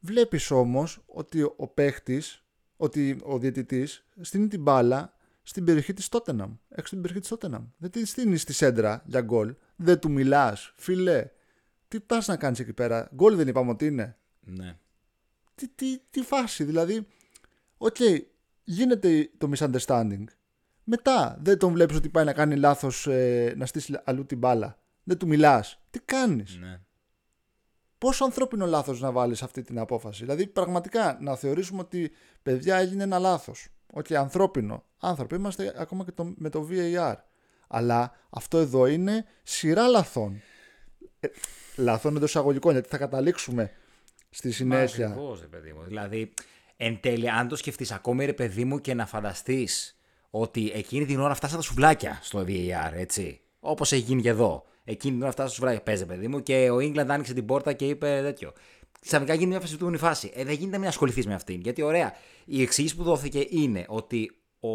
Βλέπεις 0.00 0.50
όμως 0.50 1.02
ότι 1.06 1.42
ο, 1.42 1.54
ο 1.56 1.66
παίχτης, 1.68 2.44
ότι 2.76 3.18
ο 3.22 3.38
διαιτητής 3.38 4.06
στείνει 4.20 4.48
την 4.48 4.62
μπάλα 4.62 5.14
στην 5.42 5.64
περιοχή 5.64 5.92
της 5.92 6.08
Τότεναμ. 6.08 6.54
Έξω 6.68 6.86
στην 6.86 7.00
περιοχή 7.00 7.20
της 7.20 7.28
Τότεναμ. 7.28 7.64
Δεν 7.76 7.90
τη 7.90 8.04
στείνεις 8.06 8.42
στη 8.42 8.52
σέντρα 8.52 9.02
για 9.06 9.20
γκολ. 9.20 9.54
Δεν 9.76 9.98
του 9.98 10.10
μιλάς. 10.10 10.72
Φιλέ. 10.76 11.30
Τι 11.88 12.00
πας 12.00 12.26
να 12.26 12.36
κάνεις 12.36 12.58
εκεί 12.58 12.72
πέρα; 12.72 13.08
Γκολ 13.14 13.36
δεν 13.36 13.48
είπαμε 13.48 13.70
ότι 13.70 13.86
είναι. 13.86 14.18
ναι. 14.40 14.78
Τι, 15.54 15.68
τι, 15.68 15.98
τι 16.10 16.20
φάση. 16.22 16.64
Δηλαδή, 16.64 17.06
οκ, 17.76 17.96
γίνεται 18.64 19.30
το 19.38 19.50
misunderstanding. 19.56 20.24
Μετά 20.84 21.38
δεν 21.42 21.58
τον 21.58 21.72
βλέπεις 21.72 21.96
ότι 21.96 22.08
πάει 22.08 22.24
να 22.24 22.32
κάνει 22.32 22.56
λάθος 22.56 23.06
ε, 23.06 23.54
να 23.56 23.66
στήσει 23.66 24.00
αλλού 24.04 24.26
την 24.26 24.38
μπάλα. 24.38 24.78
Δεν 25.02 25.18
του 25.18 25.26
μιλάς. 25.26 25.80
Τι 25.90 26.00
κάνεις; 26.00 26.58
ναι. 26.60 26.80
Πόσο 27.98 28.24
ανθρώπινο 28.24 28.66
λάθος 28.66 29.00
να 29.00 29.12
βάλεις 29.12 29.42
αυτή 29.42 29.62
την 29.62 29.78
απόφαση; 29.78 30.24
Δηλαδή, 30.24 30.46
πραγματικά 30.46 31.18
να 31.20 31.36
θεωρήσουμε 31.36 31.80
ότι 31.80 32.12
παιδιά 32.42 32.76
έγινε 32.76 33.02
ένα 33.02 33.18
λάθος. 33.18 33.68
Οκ, 33.92 34.12
ανθρώπινο. 34.12 34.84
Άνθρωποι 34.98 35.34
είμαστε 35.34 35.74
ακόμα 35.76 36.04
και 36.04 36.12
το, 36.12 36.32
με 36.36 36.48
το 36.48 36.68
VAR. 36.70 37.14
Αλλά 37.68 38.12
αυτό 38.30 38.58
εδώ 38.58 38.86
είναι 38.86 39.24
σειρά 39.42 39.86
λαθών. 39.86 40.40
Ε, 41.20 41.28
λαθών 41.76 42.16
εντός 42.16 42.28
εισαγωγικών, 42.28 42.72
γιατί 42.72 42.88
θα 42.88 42.98
καταλήξουμε 42.98 43.72
στη 44.30 44.50
συνέχεια. 44.50 45.06
Ακριβώς, 45.06 45.40
ρε 45.40 45.46
παιδί 45.46 45.72
μου. 45.72 45.82
Δηλαδή, 45.82 46.32
εν 46.76 47.00
τέλει, 47.00 47.30
αν 47.30 47.48
το 47.48 47.56
σκεφτείς 47.56 47.92
ακόμη, 47.92 48.24
ρε 48.24 48.32
παιδί 48.32 48.64
μου, 48.64 48.80
και 48.80 48.94
να 48.94 49.06
φανταστείς 49.06 50.00
ότι 50.30 50.72
εκείνη 50.74 51.04
την 51.04 51.20
ώρα 51.20 51.34
φτάσαν 51.34 51.56
τα 51.56 51.62
σουβλάκια 51.62 52.18
στο 52.22 52.44
VAR, 52.48 52.92
έτσι. 52.92 53.40
Όπως 53.60 53.92
έχει 53.92 54.02
γίνει 54.02 54.22
και 54.22 54.28
εδώ. 54.28 54.64
Εκείνη 54.84 55.12
την 55.12 55.22
ώρα 55.22 55.32
φτάσαν 55.32 55.50
τα 55.50 55.56
σουβλάκια. 55.56 55.82
Παίζει, 55.82 56.06
παιδί 56.06 56.28
μου, 56.28 56.42
και 56.42 56.70
ο 56.70 56.80
Ίγκλαντ 56.80 57.10
άνοιξε 57.10 57.34
την 57.34 57.46
πόρτα 57.46 57.72
και 57.72 57.86
είπε 57.86 58.20
τέτοιο. 58.22 58.52
Ξαφνικά 59.00 59.34
γίνει 59.34 59.46
μια 59.46 59.60
φασιστούμενη 59.60 59.96
φάση. 59.96 60.30
Ε, 60.34 60.44
δεν 60.44 60.54
γίνεται 60.54 60.72
να 60.72 60.78
μην 60.78 60.88
ασχοληθείς 60.88 61.26
με 61.26 61.34
αυτήν. 61.34 61.60
Γιατί, 61.60 61.82
ωραία, 61.82 62.12
η 62.44 62.62
εξήγηση 62.62 62.96
που 62.96 63.02
δόθηκε 63.02 63.46
είναι 63.48 63.84
ότι 63.88 64.30
ο, 64.60 64.70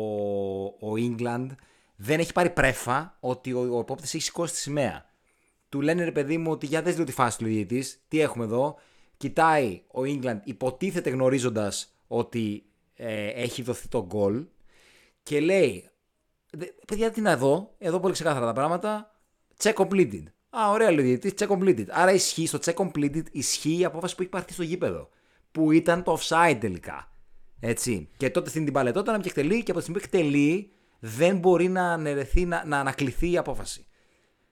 ο 0.65 0.93
England 0.97 1.47
δεν 1.95 2.19
έχει 2.19 2.33
πάρει 2.33 2.49
πρέφα 2.49 3.17
ότι 3.19 3.53
ο, 3.53 3.59
ο 3.75 3.79
επόπτης 3.79 4.13
έχει 4.13 4.23
σηκώσει 4.23 4.53
τη 4.53 4.59
σημαία. 4.59 5.05
Του 5.69 5.81
λένε 5.81 6.03
ρε 6.03 6.11
παιδί 6.11 6.37
μου 6.37 6.51
ότι 6.51 6.65
για 6.65 6.81
δες 6.81 6.93
λίγο 6.93 7.05
τη 7.05 7.11
φάση 7.11 7.37
του 7.37 7.45
διαιτητής, 7.45 7.99
τι 8.07 8.19
έχουμε 8.19 8.43
εδώ; 8.43 8.77
Κοιτάει 9.17 9.81
ο 9.87 10.01
England, 10.01 10.39
υποτίθεται 10.43 11.09
γνωρίζοντας 11.09 11.95
ότι 12.07 12.65
ε, 12.95 13.27
έχει 13.27 13.61
δοθεί 13.61 13.87
το 13.87 14.05
γκολ 14.05 14.45
και 15.23 15.39
λέει, 15.39 15.89
«Δε- 16.51 16.65
παιδιά 16.87 17.11
τι 17.11 17.21
να 17.21 17.37
δω, 17.37 17.75
εδώ 17.77 17.99
πολύ 17.99 18.13
ξεκάθαρα 18.13 18.45
τα 18.45 18.53
πράγματα, 18.53 19.15
check 19.63 19.73
completed. 19.73 20.23
Α, 20.59 20.71
ωραία 20.71 20.91
λέει 20.91 21.05
ο 21.05 21.07
διαιτητής, 21.07 21.47
check 21.47 21.57
completed. 21.57 21.85
Άρα 21.89 22.11
ισχύει, 22.11 22.47
στο 22.47 22.59
check 22.65 22.73
completed 22.73 23.23
ισχύει 23.31 23.79
η 23.79 23.85
απόφαση 23.85 24.15
που 24.15 24.21
έχει 24.21 24.31
πάρθει 24.31 24.53
στο 24.53 24.63
γήπεδο. 24.63 25.09
Που 25.51 25.71
ήταν 25.71 26.03
το 26.03 26.17
offside 26.19 26.57
τελικά. 26.59 27.11
Έτσι. 27.59 28.09
Και 28.17 28.29
τότε 28.29 28.49
στην 28.49 28.63
την 28.63 28.73
παλαιτότα 28.73 29.11
να 29.11 29.19
και 29.19 29.27
εκτελεί 29.27 29.63
και 29.63 29.71
από 29.71 29.79
τη 29.79 29.85
στιγμή 29.85 30.01
που 30.01 30.07
εκτελεί 30.11 30.71
δεν 30.99 31.37
μπορεί 31.37 31.67
να 31.67 31.91
αναιρεθεί, 31.91 32.45
να, 32.45 32.63
να 32.65 32.79
ανακληθεί 32.79 33.31
η 33.31 33.37
απόφαση. 33.37 33.85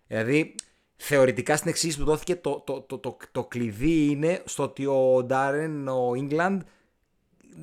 Δηλαδή, 0.07 0.55
θεωρητικά 0.95 1.57
στην 1.57 1.69
εξήγηση 1.69 1.97
που 1.99 2.05
δόθηκε, 2.05 2.35
το, 2.35 2.63
το, 2.65 2.81
το, 2.81 2.97
το, 2.97 3.17
το 3.31 3.43
κλειδί 3.43 4.05
είναι 4.05 4.41
στο 4.45 4.63
ότι 4.63 4.85
ο 4.85 5.23
Ντάρεν, 5.23 5.87
ο 5.87 6.15
Ίγκλαντ, 6.15 6.61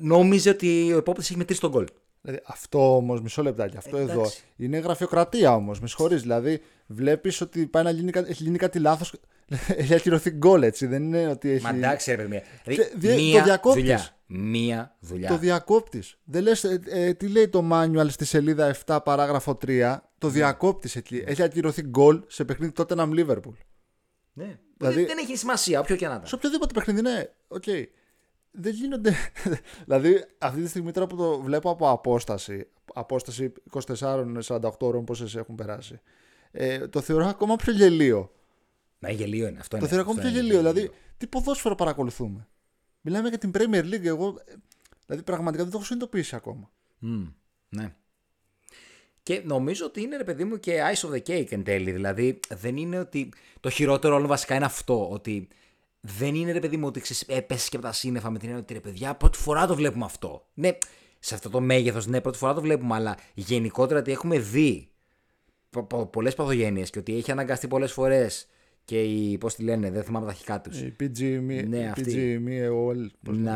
νόμιζε 0.01 0.49
ότι 0.49 0.93
ο 0.93 0.97
υπόπτη 0.97 1.21
έχει 1.21 1.37
μετρήσει 1.37 1.61
τον 1.61 1.69
γκολ. 1.71 1.85
Δηλαδή, 2.21 2.41
αυτό 2.45 2.95
όμως, 2.95 3.21
μισό 3.21 3.43
λεπτάκι, 3.43 3.77
αυτό 3.77 3.97
Εντάξει. 3.97 4.13
εδώ 4.15 4.29
είναι 4.55 4.77
γραφειοκρατία 4.77 5.55
όμως. 5.55 5.79
Με 5.79 5.87
συγχωρείς. 5.87 6.21
Δηλαδή, 6.21 6.61
βλέπεις 6.87 7.41
ότι 7.41 7.65
πάει 7.67 7.83
να 7.83 7.89
γίνει, 7.89 8.11
κα- 8.11 8.27
έχει 8.27 8.43
γίνει 8.43 8.57
κάτι 8.57 8.79
λάθος. 8.79 9.13
έχει 9.67 9.93
ακυρωθεί 9.93 10.29
γκολ, 10.29 10.63
έτσι. 10.63 10.85
Δεν 10.85 11.03
είναι 11.03 11.27
ότι 11.27 11.49
έχει. 11.49 11.63
Μα 11.63 11.69
εντάξει, 11.69 12.15
ρε 12.15 12.23
παιδί. 12.23 12.41
Και 12.63 12.71
Δηλαδή, 12.71 12.91
δι- 12.95 13.09
το 13.15 13.21
μία 13.21 13.43
διακόπτεις. 13.43 13.81
δουλειά. 13.81 14.07
Μία 14.27 14.95
δουλειά. 14.99 15.27
Το 15.29 15.37
διακόπτη. 15.37 16.03
Δεν 16.23 16.43
λες, 16.43 16.65
τι 17.17 17.27
λέει 17.27 17.47
το 17.49 17.69
manual 17.71 18.05
στη 18.09 18.25
σελίδα 18.25 18.75
7, 18.85 18.99
παράγραφο 19.03 19.57
3. 19.65 19.97
Το 20.17 20.27
Ναι. 20.27 20.33
διακόπτη 20.33 20.89
εκεί. 20.95 21.23
Έχει 21.25 21.43
ακυρωθεί 21.43 21.81
γκολ 21.81 22.21
σε 22.27 22.45
παιχνίδι 22.45 22.71
Tottenham 22.71 23.09
Liverpool. 23.15 23.53
Ναι. 24.33 24.59
Δηλαδή- 24.77 25.05
Δεν 25.05 25.17
έχει 25.17 25.37
σημασία, 25.37 25.79
όποιο 25.79 25.95
και 25.95 26.07
να 26.07 26.13
ήταν. 26.13 26.27
Σε 26.27 26.35
οποιοδήποτε 26.35 26.73
παιχνίδι, 26.73 27.01
ναι, 27.01 27.23
οκ. 27.47 27.63
Δεν 28.51 28.73
γίνονται. 28.73 29.13
δηλαδή, 29.85 30.25
αυτή 30.37 30.61
τη 30.61 30.67
στιγμή 30.67 30.91
τώρα 30.91 31.07
που 31.07 31.15
το 31.15 31.41
βλέπω 31.41 31.69
από 31.69 31.89
απόσταση, 31.89 32.67
απόσταση 32.93 33.53
24-48 33.71 34.71
ώρων 34.79 35.05
πόσες 35.05 35.35
έχουν 35.35 35.55
περάσει, 35.55 35.99
ε, 36.51 36.87
το 36.87 37.01
θεωρώ 37.01 37.25
ακόμα 37.25 37.55
πιο 37.55 37.73
γελίο. 37.73 38.31
Μα 38.99 39.09
γελίο 39.09 39.47
είναι 39.47 39.59
αυτό. 39.59 39.69
το 39.69 39.77
είναι. 39.77 39.87
θεωρώ 39.87 40.03
ακόμα 40.03 40.19
Αυτό 40.19 40.31
πιο 40.31 40.39
είναι 40.39 40.47
γελίο. 40.47 40.71
Δηλαδή, 40.71 40.91
τι 41.17 41.27
ποδόσφαιρο 41.27 41.75
παρακολουθούμε. 41.75 42.47
Μιλάμε 43.01 43.29
για 43.29 43.37
την 43.37 43.51
Premier 43.53 43.83
League. 43.83 44.05
Εγώ, 44.05 44.41
ε, 44.45 44.53
δηλαδή, 45.05 45.23
πραγματικά 45.23 45.63
δεν 45.63 45.71
το 45.71 45.77
έχω 45.77 45.87
συνειδητοποιήσει 45.87 46.35
ακόμα. 46.35 46.71
Μμ, 46.99 47.27
ναι. 47.69 47.95
Και 49.23 49.41
νομίζω 49.45 49.85
ότι 49.85 50.01
είναι 50.01 50.17
ρε 50.17 50.23
παιδί 50.23 50.43
μου 50.43 50.59
και 50.59 50.81
ice 50.93 51.09
of 51.09 51.11
the 51.11 51.21
cake 51.29 51.51
εν 51.51 51.63
τέλει. 51.63 51.91
Δηλαδή 51.91 52.39
δεν 52.49 52.77
είναι 52.77 52.99
ότι. 52.99 53.33
Το 53.59 53.69
χειρότερο 53.69 54.15
όλο 54.15 54.27
βασικά 54.27 54.55
είναι 54.55 54.65
αυτό. 54.65 55.09
Ότι 55.09 55.47
δεν 56.01 56.35
είναι 56.35 56.51
ρε 56.51 56.59
παιδί 56.59 56.77
μου 56.77 56.87
ότι 56.87 56.99
ξέρεις, 56.99 57.23
έπεσε 57.27 57.69
και 57.69 57.75
από 57.75 57.85
τα 57.85 57.91
σύννεφα 57.91 58.29
με 58.29 58.37
την 58.37 58.47
έννοια 58.47 58.63
ότι 58.63 58.73
ρε 58.73 58.79
παιδιά 58.79 59.15
πρώτη 59.15 59.37
φορά 59.37 59.67
το 59.67 59.75
βλέπουμε 59.75 60.05
αυτό. 60.05 60.47
Ναι, 60.53 60.77
σε 61.19 61.35
αυτό 61.35 61.49
το 61.49 61.61
μέγεθος, 61.61 62.07
ναι, 62.07 62.21
πρώτη 62.21 62.37
φορά 62.37 62.53
το 62.53 62.61
βλέπουμε, 62.61 62.95
αλλά 62.95 63.17
γενικότερα 63.33 63.99
ότι 63.99 64.11
έχουμε 64.11 64.39
δει 64.39 64.89
πολλές 66.09 66.35
παθογένειες 66.35 66.89
και 66.89 66.99
ότι 66.99 67.15
έχει 67.15 67.31
αναγκαστεί 67.31 67.67
πολλές 67.67 67.91
φορές 67.91 68.47
και 68.85 69.01
οι. 69.03 69.37
Πώς 69.37 69.55
τη 69.55 69.63
λένε, 69.63 69.91
δεν 69.91 70.03
θυμάμαι 70.03 70.25
τα 70.25 70.31
αρχικά 70.31 70.61
τους. 70.61 70.79
Η 70.81 70.95
PG, 70.99 71.19
μη, 71.19 71.63
Ναι, 71.63 71.77
η 71.77 71.85
αυτή. 71.85 72.37
PG, 72.37 72.41
μη, 72.41 72.59
all, 72.61 73.09
πώς 73.23 73.37
να, 73.37 73.55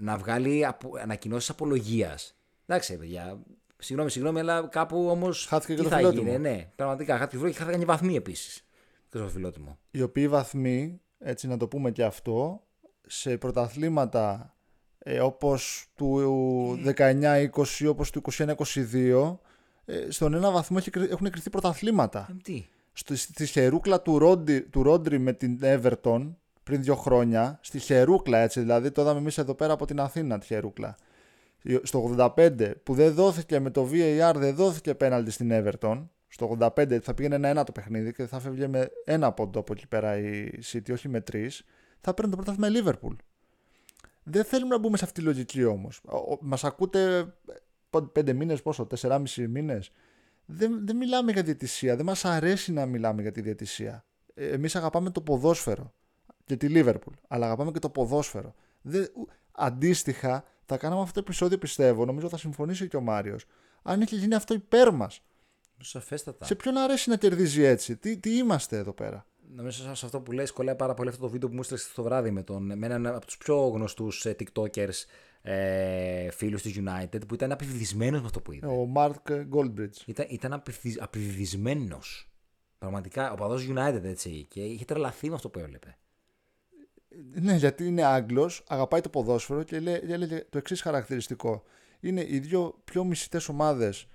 να 0.00 0.16
βγάλει 0.16 0.66
ανακοινώσεις 1.02 1.50
απολογίας. 1.50 2.36
Εντάξει, 2.66 2.96
παιδιά. 2.96 3.42
Συγγνώμη, 3.78 4.10
συγγνώμη, 4.10 4.40
αλλά 4.40 4.68
κάπου 4.70 5.08
όμως. 5.08 5.46
Χάθηκε 5.46 5.72
και 5.72 5.78
τι 5.78 5.84
το 5.84 5.90
θα 5.90 5.96
φιλότιμο. 5.96 6.22
γίνει, 6.30 6.38
ναι. 6.38 6.70
Πραγματικά 6.76 7.18
χάθηκε 7.18 7.36
το 7.36 7.40
φιλότιμο 7.40 7.52
και 7.52 7.58
χάθηκαν 7.58 7.80
και 7.80 7.86
βαθμοί 7.86 8.16
επίσης. 8.16 8.67
Και 9.10 9.18
στο 9.18 9.28
φιλότιμο. 9.28 9.78
οι 9.90 10.02
οποίοι 10.02 10.28
βαθμοί, 10.28 11.00
έτσι 11.18 11.46
να 11.46 11.56
το 11.56 11.68
πούμε 11.68 11.90
και 11.90 12.04
αυτό, 12.04 12.62
σε 13.06 13.36
πρωταθλήματα 13.36 14.54
ε, 14.98 15.20
όπως 15.20 15.86
του 15.94 16.18
19-20, 16.96 17.46
όπως 17.88 18.10
του 18.10 18.22
21-22, 18.32 19.36
ε, 19.84 20.10
στον 20.10 20.34
ένα 20.34 20.50
βαθμό 20.50 20.76
έχει, 20.80 20.90
κρυ- 20.90 21.10
έχουν 21.10 21.30
κρυθεί 21.30 21.50
πρωταθλήματα. 21.50 22.26
Ε, 22.30 22.34
τι; 22.42 22.68
Στο, 22.92 23.16
στη 23.16 23.46
χερούκλα 23.46 24.02
του 24.02 24.18
Ρόντρι, 24.18 24.62
του 24.62 24.82
Ρόντρι 24.82 25.18
με 25.18 25.32
την 25.32 25.58
Everton 25.62 26.34
πριν 26.62 26.82
δύο 26.82 26.94
χρόνια, 26.94 27.58
στη 27.62 27.78
χερούκλα 27.78 28.38
έτσι, 28.38 28.60
δηλαδή 28.60 28.90
το 28.90 29.02
είδαμε 29.02 29.18
εμείς 29.18 29.38
εδώ 29.38 29.54
πέρα 29.54 29.72
από 29.72 29.86
την 29.86 30.00
Αθήνα 30.00 30.38
τη 30.38 30.46
χερούκλα. 30.46 30.96
Στο 31.82 32.14
85 32.16 32.70
που 32.82 32.94
δεν 32.94 33.14
δόθηκε 33.14 33.60
με 33.60 33.70
το 33.70 33.88
VAR, 33.92 34.32
δεν 34.36 34.54
δόθηκε 34.54 34.94
πέναλτι 34.94 35.30
στην 35.30 35.50
Everton. 35.52 36.06
Στο 36.28 36.56
85 36.60 36.98
θα 37.02 37.14
πήγαινε 37.14 37.34
ένα-ένα 37.34 37.64
το 37.64 37.72
παιχνίδι 37.72 38.12
και 38.12 38.26
θα 38.26 38.40
φεύγε 38.40 38.66
με 38.66 38.90
ένα 39.04 39.32
πόντο 39.32 39.60
από 39.60 39.72
εκεί 39.72 39.86
πέρα 39.86 40.16
η 40.18 40.50
City, 40.72 40.92
όχι 40.92 41.08
με 41.08 41.20
τρεις. 41.20 41.64
Θα 42.00 42.14
παίρνει 42.14 42.30
το 42.30 42.36
πρωτάθλημα 42.36 42.78
η 42.78 42.82
Liverpool. 42.84 43.16
Δεν 44.22 44.44
θέλουμε 44.44 44.74
να 44.74 44.78
μπούμε 44.80 44.96
σε 44.96 45.04
αυτή 45.04 45.20
τη 45.20 45.26
λογική 45.26 45.64
όμως. 45.64 46.00
Μας 46.40 46.64
ακούτε 46.64 47.32
π- 47.90 48.00
πέντε 48.12 48.32
μήνες, 48.32 48.62
πόσο, 48.62 48.86
τεσσεράμισι 48.86 49.48
μήνες. 49.48 49.90
Δεν, 50.46 50.86
δεν 50.86 50.96
μιλάμε 50.96 51.32
για 51.32 51.42
διαιτησία. 51.42 51.96
Δεν 51.96 52.04
μας 52.04 52.24
αρέσει 52.24 52.72
να 52.72 52.86
μιλάμε 52.86 53.22
για 53.22 53.32
τη 53.32 53.40
διαιτησία. 53.40 54.04
Εμείς 54.34 54.76
αγαπάμε 54.76 55.10
το 55.10 55.20
ποδόσφαιρο 55.20 55.92
και 56.44 56.56
τη 56.56 56.66
Liverpool, 56.70 57.12
αλλά 57.28 57.46
αγαπάμε 57.46 57.70
και 57.70 57.78
το 57.78 57.88
ποδόσφαιρο. 57.90 58.54
Δεν, 58.82 59.08
ου- 59.14 59.28
αντίστοιχα, 59.52 60.44
θα 60.64 60.76
κάναμε 60.76 61.00
αυτό 61.00 61.12
το 61.14 61.20
επεισόδιο, 61.20 61.58
πιστεύω, 61.58 62.04
νομίζω 62.04 62.28
θα 62.28 62.36
συμφωνήσει 62.36 62.88
και 62.88 62.96
ο 62.96 63.00
Μάριος, 63.00 63.44
αν 63.82 64.00
είχε 64.00 64.16
γίνει 64.16 64.34
αυτό 64.34 64.54
υπέρ 64.54 64.92
μας. 64.92 65.22
Σαφέστατα. 65.80 66.44
Σε 66.44 66.54
ποιον 66.54 66.76
αρέσει 66.76 67.10
να 67.10 67.16
κερδίζει 67.16 67.62
έτσι, 67.62 67.96
τι, 67.96 68.18
τι 68.18 68.36
είμαστε 68.36 68.76
εδώ 68.76 68.92
πέρα; 68.92 69.26
Νομίζω 69.54 69.94
σε 69.94 70.06
αυτό 70.06 70.20
που 70.20 70.32
λες 70.32 70.52
κολλάει 70.52 70.74
πάρα 70.74 70.94
πολύ 70.94 71.08
αυτό 71.08 71.20
το 71.20 71.28
βίντεο 71.28 71.48
που 71.48 71.54
μου 71.54 71.60
έστειλες 71.60 71.92
το 71.94 72.02
βράδυ 72.02 72.30
με, 72.30 72.42
τον, 72.42 72.78
με 72.78 72.86
έναν 72.86 73.06
από 73.06 73.26
τους 73.26 73.36
πιο 73.36 73.66
γνωστούς 73.66 74.26
ε, 74.26 74.36
TikTokers 74.38 75.04
ε, 75.42 76.30
φίλους 76.30 76.62
της 76.62 76.80
United 76.80 77.26
που 77.28 77.34
ήταν 77.34 77.52
απειβδισμένος 77.52 78.20
με 78.20 78.26
αυτό 78.26 78.40
που 78.40 78.52
είδε. 78.52 78.66
Ο 78.66 78.86
Μάρκ 78.86 79.26
Goldbridge. 79.28 80.06
Ήταν, 80.06 80.26
ήταν 80.28 80.52
απειβδι- 80.52 81.00
απειβδισμένος. 81.02 82.30
Πραγματικά, 82.78 83.32
ο 83.32 83.34
παδός 83.34 83.66
United 83.70 84.02
έτσι 84.02 84.46
και 84.50 84.60
είχε 84.60 84.84
τρελαθεί 84.84 85.28
με 85.28 85.34
αυτό 85.34 85.48
που 85.48 85.58
έβλεπε. 85.58 85.96
Ναι, 87.34 87.54
γιατί 87.54 87.86
είναι 87.86 88.04
Άγγλος, 88.04 88.64
αγαπάει 88.68 89.00
το 89.00 89.08
ποδόσφαιρο 89.08 89.62
και 89.62 89.80
λέει, 89.80 90.02
έλεγε 90.08 90.46
το 90.50 90.58
εξής 90.58 90.80
χαρακτηριστικό. 90.80 91.62
Είναι 92.00 92.26
οι 92.28 92.38
δύο 92.38 92.80
πιο 92.84 93.04
μισητές 93.04 93.48
ομάδες 93.48 94.06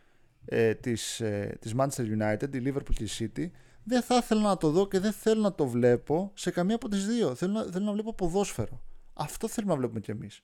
ε, 0.46 0.74
της, 0.74 1.20
ε, 1.20 1.58
της 1.60 1.74
Manchester 1.78 2.06
United, 2.20 2.56
η 2.56 2.62
Liverpool 2.66 2.94
και 2.94 3.04
η 3.04 3.10
City. 3.20 3.50
Δεν 3.84 4.02
θα 4.02 4.16
ήθελα 4.16 4.42
να 4.42 4.58
το 4.58 4.70
δω 4.70 4.88
και 4.88 5.00
δεν 5.00 5.12
θέλω 5.12 5.42
να 5.42 5.54
το 5.54 5.68
βλέπω 5.68 6.32
σε 6.34 6.52
καμία 6.52 6.76
από 6.76 6.90
τις 6.90 7.08
δύο. 7.08 7.36
Θέλω 7.36 7.52
να, 7.52 7.64
θέλω 7.64 7.86
να 7.86 7.92
βλέπω 7.92 8.14
ποδόσφαιρο. 8.14 8.84
Αυτό 9.14 9.48
θέλουμε 9.48 9.74
να 9.74 9.80
βλέπουμε 9.80 10.00
κι 10.00 10.12
εμείς. 10.12 10.44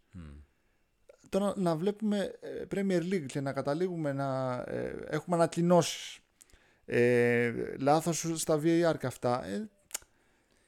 Τώρα 1.29 1.53
να 1.57 1.75
βλέπουμε 1.75 2.31
ε, 2.39 2.65
Premier 2.75 3.01
League 3.01 3.25
και 3.25 3.41
να 3.41 3.53
καταλήγουμε 3.53 4.13
να 4.13 4.55
ε, 4.67 4.95
έχουμε 5.09 5.35
ανακοινώσεις. 5.35 6.19
Ε, 6.85 7.51
λάθος 7.79 8.31
στα 8.35 8.59
VAR 8.63 8.95
και 8.99 9.07
αυτά. 9.07 9.45
Ε, 9.45 9.69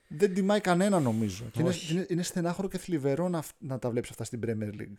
δεν 0.08 0.34
τιμάει 0.34 0.62
κανένα 0.62 1.00
νομίζω. 1.00 1.46
Και 1.52 1.60
είναι, 1.60 1.70
Όχι. 1.70 1.94
είναι, 1.94 2.06
είναι 2.10 2.24
στενάχωρο 2.24 2.68
και 2.68 2.78
θλιβερό 2.78 3.30
να, 3.30 3.44
να 3.60 3.80
τα 3.80 3.90
βλέπεις 3.90 4.10
αυτά 4.10 4.24
στην 4.24 4.40
Premier 4.46 4.82
League. 4.82 4.98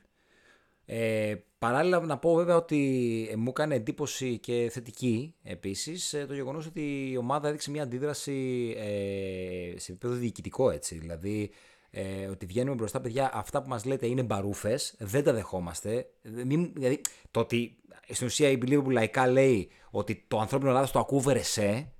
Ε, 0.94 1.34
παράλληλα 1.58 2.00
να 2.00 2.18
πω 2.18 2.34
βέβαια 2.34 2.56
ότι 2.56 3.28
ε, 3.32 3.36
μου 3.36 3.48
έκανε 3.48 3.74
εντύπωση 3.74 4.38
και 4.38 4.68
θετική 4.72 5.34
επίσης 5.42 6.12
ε, 6.12 6.26
το 6.26 6.34
γεγονός 6.34 6.66
ότι 6.66 7.10
η 7.10 7.16
ομάδα 7.16 7.48
έδειξε 7.48 7.70
μια 7.70 7.82
αντίδραση 7.82 8.74
ε, 8.76 9.78
σε 9.78 9.92
επίπεδο 9.92 10.14
διοικητικό 10.14 10.70
έτσι. 10.70 10.98
Δηλαδή 10.98 11.50
ε, 11.90 12.26
ότι 12.26 12.46
βγαίνουμε 12.46 12.74
μπροστά 12.74 13.00
παιδιά 13.00 13.30
αυτά 13.34 13.62
που 13.62 13.68
μας 13.68 13.84
λέτε 13.84 14.06
είναι 14.06 14.22
μπαρούφες, 14.22 14.94
δεν 14.98 15.24
τα 15.24 15.32
δεχόμαστε. 15.32 16.06
Ε, 16.22 16.44
Μην, 16.44 16.72
δηλαδή 16.74 17.00
το 17.30 17.40
ότι 17.40 17.76
στην 18.08 18.26
ουσία 18.26 18.48
η 18.48 18.58
Believable 18.62 18.90
λαϊκά 18.90 19.26
λέει 19.26 19.70
ότι 19.90 20.24
το 20.28 20.38
ανθρώπινο 20.38 20.72
λάθος 20.72 20.90
το 20.90 20.98
ακούβερε 20.98 21.42
σε 21.42 21.92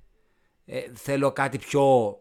ε, 0.65 0.81
θέλω 0.95 1.33
κάτι 1.33 1.59
πιο. 1.59 2.17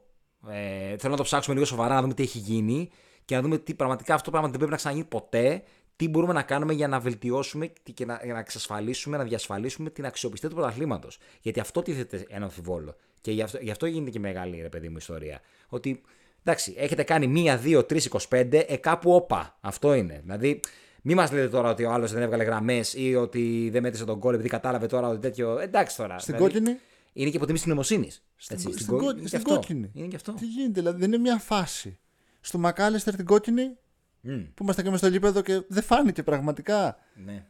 Ε, 0.48 0.98
θέλω 0.98 1.12
να 1.12 1.18
το 1.18 1.24
ψάξουμε 1.24 1.56
λίγο 1.56 1.68
σοβαρά, 1.68 1.94
να 1.94 2.01
δούμε 2.01 2.13
τι 2.13 2.24
έχει 2.24 2.38
γίνει 2.38 2.90
και 3.25 3.36
να 3.36 3.42
δούμε 3.42 3.58
τι 3.58 3.74
πραγματικά 3.74 4.13
αυτό 4.13 4.25
το 4.25 4.32
πράγμα 4.32 4.48
δεν 4.48 4.58
πρέπει 4.58 4.72
να 4.72 4.78
ξαναγίνει 4.78 5.06
ποτέ. 5.08 5.63
Τι 6.01 6.08
μπορούμε 6.10 6.34
να 6.34 6.41
κάνουμε 6.41 6.74
για 6.74 6.88
να 6.88 7.00
βελτιώσουμε 7.00 7.72
τι- 7.84 7.91
και 7.91 8.05
να, 8.05 8.20
για 8.24 8.34
να 8.34 8.39
εξασφαλίσουμε, 8.39 9.17
να 9.17 9.24
διασφαλίσουμε 9.24 9.89
την 9.89 10.05
αξιοπιστία 10.05 10.50
του 10.50 10.55
πρωταθλήματος. 10.55 11.17
Γιατί 11.41 11.60
αυτό 11.60 11.81
τίθεται 11.81 12.25
ένα 12.29 12.46
αμφιβόλο. 12.46 12.96
Και 13.22 13.31
γι' 13.31 13.41
αυτό, 13.41 13.58
γι' 13.62 13.72
αυτό 13.72 13.86
γίνεται 13.86 14.10
και 14.12 14.20
μεγάλη 14.20 14.62
ρε 14.62 14.70
παιδί 14.70 14.89
μου 14.89 14.98
ιστορία. 14.98 15.41
Ότι 15.67 16.01
εντάξει, 16.43 16.74
έχετε 16.77 17.03
κάνει 17.03 17.27
1, 17.27 17.60
2, 17.63 17.84
3, 17.86 18.00
25, 18.29 18.65
ε, 18.67 18.75
κάπου 18.77 19.12
όπα. 19.13 19.58
Αυτό 19.62 19.93
είναι. 19.93 20.20
Δηλαδή, 20.24 20.60
μην 21.01 21.15
μας 21.15 21.31
λέτε 21.31 21.50
τώρα 21.50 21.70
ότι 21.70 21.84
ο 21.84 21.91
άλλος 21.91 22.12
δεν 22.12 22.22
έβγαλε 22.22 22.43
γραμμές 22.43 22.93
ή 22.93 23.15
ότι 23.15 23.70
δεν 23.72 23.81
μέτρησε 23.81 24.05
τον 24.05 24.20
κόλλ 24.20 24.34
επειδή 24.34 24.50
κατάλαβε 24.50 24.88
τώρα 24.88 25.08
ότι 25.08 25.20
τέτοιο. 25.20 25.60
Εντάξει 25.60 25.98
τώρα. 25.98 26.20
Στην 26.20 26.36
δηλαδή, 26.36 26.53
κόκκινη; 26.53 26.77
είναι 27.13 27.29
και 27.29 27.36
υποτίμηση 27.36 27.63
τη 27.63 27.70
νοημοσύνη. 27.70 28.12
Στην, 28.36 28.60
στην, 28.60 28.86
κο- 28.86 29.15
στην 29.25 29.43
κόκκινη. 29.43 29.91
Είναι 29.93 30.08
και 30.08 30.15
αυτό. 30.15 30.31
Τι 30.31 30.46
γίνεται, 30.46 30.79
δηλαδή 30.79 31.00
δεν 31.00 31.08
είναι 31.12 31.22
μια 31.22 31.38
φάση. 31.38 32.00
Στο 32.41 32.58
Μακάλιστερ 32.58 33.15
την 33.15 33.25
κόκκινη 33.25 33.77
Μμ, 34.22 34.44
που 34.54 34.63
είμαστε 34.63 34.82
και 34.84 34.90
μες 34.90 35.00
στο 35.00 35.08
γήπεδο 35.08 35.42
και 35.42 35.63
δεν 35.68 35.84
φάνηκε 35.84 36.24
πραγματικά 36.24 36.98
ναι. 37.16 37.48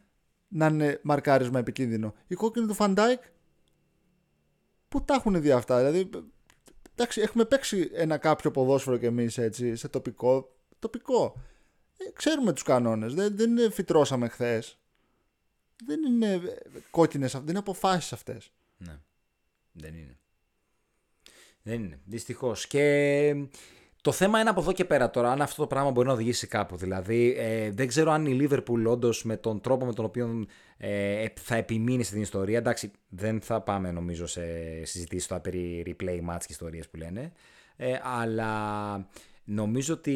να 0.48 0.66
είναι 0.66 1.00
μαρκάρισμα 1.02 1.58
επικίνδυνο. 1.58 2.14
Η 2.26 2.34
κόκκινη 2.34 2.66
του 2.66 2.74
Φαντάικ. 2.74 3.22
Πού 4.88 5.04
τα 5.04 5.14
έχουν 5.14 5.40
δει 5.40 5.50
αυτά, 5.50 5.78
δηλαδή. 5.78 6.10
Εντάξει, 6.92 7.20
έχουμε 7.20 7.44
παίξει 7.44 7.90
ένα 7.92 8.18
κάποιο 8.18 8.50
ποδόσφαιρο 8.50 8.96
κι 8.96 9.06
εμείς 9.06 9.38
έτσι, 9.38 9.76
σε 9.76 9.88
τοπικό. 9.88 10.56
τοπικό. 10.78 11.42
Ε, 11.96 12.10
ξέρουμε 12.12 12.52
τους 12.52 12.62
κανόνες. 12.62 13.14
Δεν, 13.14 13.36
δεν 13.36 13.50
είναι 13.50 13.70
φυτρώσαμε 13.70 14.28
χθες. 14.28 14.78
Δεν 15.84 16.02
είναι 16.04 16.40
κόκκινες, 16.90 17.32
δεν 17.32 17.48
είναι 17.48 17.58
αποφάσεις 17.58 18.12
αυτές. 18.12 18.52
ναι. 18.76 19.00
Δεν 19.72 19.94
είναι. 19.94 20.16
Δεν 21.62 21.84
είναι. 21.84 22.00
Δυστυχώς. 22.04 22.66
Και 22.66 23.46
το 24.02 24.12
θέμα 24.12 24.40
είναι 24.40 24.50
από 24.50 24.60
εδώ 24.60 24.72
και 24.72 24.84
πέρα 24.84 25.10
τώρα, 25.10 25.30
αν 25.30 25.42
αυτό 25.42 25.62
το 25.62 25.68
πράγμα 25.68 25.90
μπορεί 25.90 26.06
να 26.06 26.12
οδηγήσει 26.12 26.46
κάπου. 26.46 26.76
Δηλαδή, 26.76 27.34
ε, 27.38 27.70
δεν 27.70 27.86
ξέρω 27.86 28.10
αν 28.10 28.26
η 28.26 28.38
Liverpool 28.40 28.84
όντως 28.86 29.24
με 29.24 29.36
τον 29.36 29.60
τρόπο 29.60 29.84
με 29.84 29.92
τον 29.92 30.04
οποίο 30.04 30.46
ε, 30.76 31.26
θα 31.40 31.56
επιμείνει 31.56 32.02
στην 32.02 32.20
ιστορία. 32.20 32.58
Εντάξει, 32.58 32.90
δεν 33.08 33.40
θα 33.40 33.60
πάμε 33.60 33.90
νομίζω 33.90 34.26
σε 34.26 34.42
συζητήσεις 34.84 35.26
τώρα 35.26 35.40
περί 35.40 35.82
replay 35.86 36.30
match 36.30 36.40
και 36.40 36.46
ιστορίες 36.48 36.88
που 36.88 36.96
λένε. 36.96 37.32
Ε, 37.76 37.98
αλλά 38.02 39.06
Νομίζω 39.44 39.94
ότι 39.94 40.12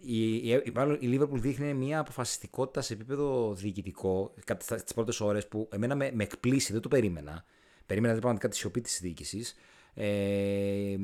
η, 0.00 0.24
η, 0.24 0.48
η, 0.48 0.72
η 0.98 1.18
Liverpool 1.18 1.38
δείχνει 1.38 1.74
μια 1.74 1.98
αποφασιστικότητα 1.98 2.80
σε 2.80 2.92
επίπεδο 2.92 3.54
διοικητικό 3.54 4.34
κατά 4.44 4.76
τις 4.76 4.94
πρώτες 4.94 5.20
ώρες 5.20 5.46
που 5.46 5.68
εμένα 5.72 5.94
με, 5.94 6.10
με 6.14 6.22
εκπλήσει, 6.22 6.72
δεν 6.72 6.80
το 6.80 6.88
περίμενα. 6.88 7.44
Περίμενα 7.86 8.14
δηλαδή 8.14 8.20
πραγματικά 8.20 8.48
τη 8.48 8.56
σιωπή 8.56 8.80
της 8.80 9.00
διοίκησης. 9.00 9.54
Ε, 10.00 10.96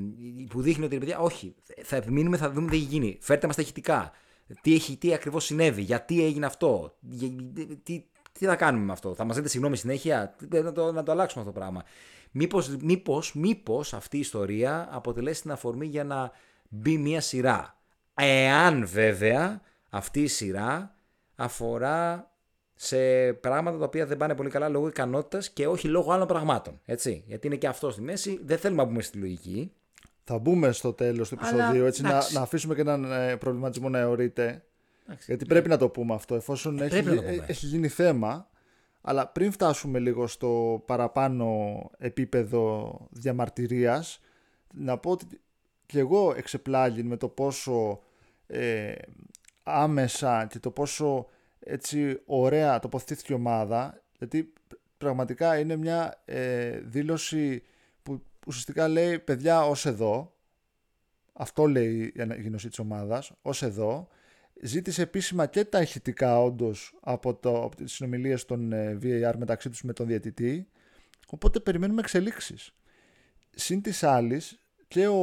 που 0.48 0.62
δείχνει 0.62 0.84
ότι 0.84 0.98
παιδιά, 0.98 1.18
όχι, 1.18 1.54
θα 1.82 1.96
επιμείνουμε, 1.96 2.36
θα 2.36 2.50
δούμε 2.50 2.70
τι 2.70 2.76
έχει 2.76 2.84
γίνει. 2.84 3.18
Φέρτε 3.20 3.46
μας 3.46 3.56
τα 3.56 3.62
ηχητικά. 3.62 4.12
Τι, 4.60 4.74
έχει, 4.74 4.96
τι 4.96 5.14
ακριβώς 5.14 5.44
συνέβη, 5.44 5.82
γιατί 5.82 6.24
έγινε 6.24 6.46
αυτό, 6.46 6.96
τι, 7.82 8.04
τι 8.32 8.44
θα 8.44 8.56
κάνουμε 8.56 8.84
με 8.84 8.92
αυτό, 8.92 9.14
θα 9.14 9.24
μας 9.24 9.36
δείτε 9.36 9.48
συγγνώμη 9.48 9.76
συνέχεια, 9.76 10.36
να 10.50 10.72
το, 10.72 10.92
να 10.92 11.02
το 11.02 11.12
αλλάξουμε 11.12 11.42
αυτό 11.42 11.54
το 11.54 11.60
πράγμα. 11.60 11.82
Μήπως, 12.30 12.76
μήπως, 12.76 13.34
μήπως 13.34 13.94
αυτή 13.94 14.16
η 14.16 14.20
ιστορία 14.20 14.88
αποτελέσει 14.90 15.42
την 15.42 15.50
αφορμή 15.50 15.86
για 15.86 16.04
να 16.04 16.30
μπει 16.68 16.98
μια 16.98 17.20
σειρά. 17.20 17.78
Εάν 18.14 18.86
βέβαια 18.86 19.60
αυτή 19.90 20.22
η 20.22 20.26
σειρά 20.26 20.94
αφορά 21.36 22.30
σε 22.75 23.33
πράγματα 23.33 23.78
τα 23.78 23.85
οποία 23.85 24.07
δεν 24.07 24.16
πάνε 24.16 24.35
πολύ 24.35 24.50
καλά 24.50 24.69
λόγω 24.69 24.88
ικανότητας 24.88 25.50
και 25.50 25.66
όχι 25.66 25.88
λόγω 25.88 26.12
άλλων 26.12 26.26
πραγμάτων. 26.26 26.81
Έτσι. 26.85 27.25
Γιατί 27.26 27.47
είναι 27.47 27.57
και 27.57 27.66
αυτό 27.66 27.90
στη 27.90 28.00
μέση. 28.00 28.40
Δεν 28.45 28.59
θέλουμε 28.59 28.83
να 28.83 28.88
μπούμε 28.88 29.02
στη 29.02 29.19
λογική. 29.19 29.73
Θα 30.25 30.38
μπούμε 30.38 30.73
στο 30.73 30.93
τέλος 30.93 31.28
του 31.28 31.35
επεισοδίου 31.35 31.85
έτσι, 31.85 32.02
να, 32.02 32.23
να 32.33 32.40
αφήσουμε 32.40 32.75
και 32.75 32.81
έναν 32.81 33.12
ε, 33.12 33.37
προβληματισμό 33.37 33.88
να 33.88 33.99
αιωρείται. 33.99 34.64
Γιατί 35.26 35.45
πρέπει 35.45 35.69
να 35.69 35.76
το 35.76 35.88
πούμε 35.88 36.14
αυτό, 36.14 36.35
εφόσον 36.35 36.81
έχει, 36.81 37.04
έχει 37.47 37.66
γίνει 37.66 37.88
θέμα. 37.88 38.49
Αλλά 39.00 39.28
πριν 39.28 39.52
φτάσουμε 39.52 39.99
λίγο 39.99 40.26
στο 40.26 40.83
παραπάνω 40.87 41.76
επίπεδο 41.99 42.97
διαμαρτυρίας, 43.11 44.21
να 44.75 44.99
πω 44.99 45.11
ότι 45.11 45.26
και 45.87 45.99
εγώ 45.99 46.35
εξεπλάγει 46.37 47.02
με 47.02 47.16
το 47.16 47.28
πόσο 47.28 48.02
ε, 48.47 48.93
άμεσα 49.62 50.47
και 50.50 50.59
το 50.59 50.71
πόσο 50.71 51.26
έτσι 51.64 52.21
ωραία 52.25 52.78
τοποθετήθηκε 52.78 53.33
η 53.33 53.37
ομάδα, 53.37 54.02
γιατί 54.18 54.52
πραγματικά 54.99 55.59
είναι 55.59 55.76
μια 55.76 56.23
ε, 56.25 56.78
δήλωση 56.78 57.62
που 58.02 58.23
ουσιαστικά 58.47 58.88
λέει 58.88 59.18
παιδιά 59.18 59.66
ως 59.66 59.87
εδώ, 59.87 60.35
αυτό 61.33 61.66
λέει 61.66 62.12
η 62.37 62.42
γνωσή 62.42 62.68
της 62.68 62.78
ομάδας, 62.78 63.33
ως 63.42 63.62
εδώ, 63.62 64.09
ζήτησε 64.62 65.02
επίσημα 65.02 65.47
και 65.47 65.64
τα 65.64 65.80
ηχητικά 65.80 66.42
όντως 66.42 66.99
από, 67.00 67.35
το, 67.35 67.62
από 67.62 67.76
τις 67.76 67.92
συνομιλίες 67.92 68.44
των 68.44 68.73
ε, 68.73 68.99
VAR 69.02 69.33
μεταξύ 69.37 69.68
τους 69.71 69.83
με 69.83 69.92
τον 69.92 70.06
διαιτητή, 70.06 70.68
οπότε 71.28 71.61
περιμένουμε 71.61 72.00
εξελίξεις. 72.00 72.75
Συν 73.50 73.83
της 73.83 74.02
άλλης 74.02 74.59
και 74.88 75.06
ο, 75.06 75.21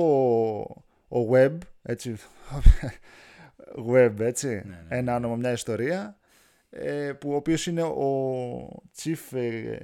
ο 1.07 1.29
Web, 1.31 1.57
έτσι, 1.81 2.15
Web, 3.91 4.19
έτσι, 4.19 4.47
ναι, 4.47 4.61
ναι. 4.63 4.85
ένα 4.89 5.15
όνομα, 5.15 5.35
μια 5.35 5.51
ιστορία, 5.51 6.17
ε, 6.19 6.20
που 7.19 7.31
ο 7.31 7.35
οποίος 7.35 7.67
είναι 7.67 7.83
ο 7.83 8.83
chief 8.97 9.37
ε, 9.37 9.77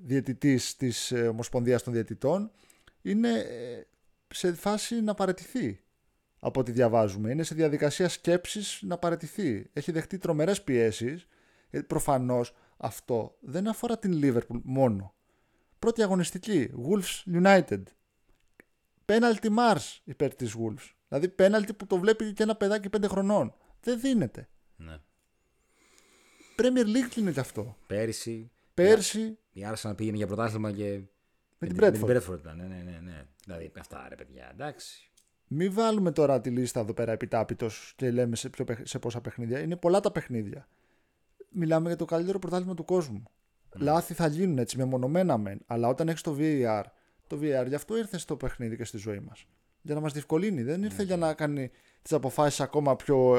διαιτητής 0.00 0.76
της 0.76 1.12
Ομοσπονδίας 1.12 1.82
των 1.82 1.92
Διαιτητών, 1.92 2.50
είναι 3.02 3.46
σε 4.28 4.52
φάση 4.52 5.00
να 5.00 5.14
παραιτηθεί 5.14 5.80
από 6.38 6.60
ό,τι 6.60 6.72
διαβάζουμε. 6.72 7.30
Είναι 7.30 7.42
σε 7.42 7.54
διαδικασία 7.54 8.08
σκέψης 8.08 8.80
να 8.82 8.98
παραιτηθεί. 8.98 9.70
Έχει 9.72 9.92
δεχτεί 9.92 10.18
τρομερές 10.18 10.62
πιέσεις. 10.62 11.26
Γιατί 11.70 11.86
προφανώς 11.86 12.54
αυτό 12.76 13.36
δεν 13.40 13.68
αφορά 13.68 13.98
την 13.98 14.20
Liverpool 14.22 14.60
μόνο. 14.62 15.14
Πρώτη 15.78 16.02
αγωνιστική, 16.02 16.70
Wolves 16.88 17.42
United. 17.42 17.82
Πέναλτι 19.04 19.48
Mars 19.58 19.98
υπέρ 20.04 20.34
της 20.34 20.54
Wolves. 20.58 20.92
Δηλαδή 21.08 21.28
πέναλτι 21.28 21.72
που 21.72 21.86
το 21.86 21.98
βλέπει 21.98 22.32
και 22.32 22.42
ένα 22.42 22.56
παιδάκι 22.56 22.88
πέντε 22.88 23.06
χρονών. 23.06 23.54
Δεν 23.80 24.00
δίνεται. 24.00 24.48
Ναι. 24.76 24.96
Premier 26.56 26.86
League 26.86 27.16
είναι 27.16 27.32
και 27.32 27.40
αυτό. 27.40 27.76
Πέρυσι. 27.86 28.50
Πέρσι. 28.74 29.38
Η 29.52 29.66
Arsenal 29.72 29.92
πήγαινε 29.96 30.16
για 30.16 30.26
πρωτάθλημα 30.26 30.72
και. 30.72 31.00
Με 31.58 31.66
την 31.66 31.76
Bradford. 31.80 32.40
Ναι, 32.42 32.52
ναι, 32.52 32.82
ναι, 32.84 33.00
ναι. 33.02 33.26
Δηλαδή 33.44 33.72
αυτά 33.78 34.06
ρε 34.08 34.14
παιδιά, 34.14 34.50
εντάξει. 34.52 35.10
Μην 35.48 35.72
βάλουμε 35.72 36.12
τώρα 36.12 36.40
τη 36.40 36.50
λίστα 36.50 36.80
εδώ 36.80 36.92
πέρα 36.92 37.12
επιτάπητος 37.12 37.92
και 37.96 38.10
λέμε 38.10 38.36
σε, 38.36 38.48
ποιο, 38.48 38.64
σε 38.82 38.98
πόσα 38.98 39.20
παιχνίδια. 39.20 39.60
Είναι 39.60 39.76
πολλά 39.76 40.00
τα 40.00 40.10
παιχνίδια. 40.10 40.68
Μιλάμε 41.50 41.86
για 41.86 41.96
το 41.96 42.04
καλύτερο 42.04 42.38
πρωτάθλημα 42.38 42.74
του 42.74 42.84
κόσμου. 42.84 43.22
Mm. 43.22 43.80
Λάθη 43.80 44.14
θα 44.14 44.26
γίνουν 44.26 44.58
έτσι 44.58 44.76
μεμονωμένα 44.76 45.38
μεν, 45.38 45.60
αλλά 45.66 45.88
όταν 45.88 46.08
έχεις 46.08 46.20
το 46.20 46.36
VAR, 46.38 46.82
το 47.26 47.36
VAR 47.36 47.64
γι' 47.66 47.74
αυτό 47.74 47.96
ήρθες 47.96 48.22
στο 48.22 48.36
παιχνίδι 48.36 48.76
και 48.76 48.84
στη 48.84 48.96
ζωή 48.96 49.20
μας. 49.20 49.46
Για 49.82 49.94
να 49.94 50.00
μας 50.00 50.12
διευκολύνει. 50.12 50.62
Δεν 50.62 50.82
ήρθε 50.82 51.02
mm. 51.02 51.06
για 51.06 51.16
να 51.16 51.34
κάνει 51.34 51.70
τις 52.02 52.12
αποφάσεις 52.12 52.60
ακόμα 52.60 52.96
πιο 52.96 53.36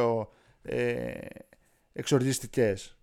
ε, 0.62 1.18
εξοργιστικές. 1.96 2.98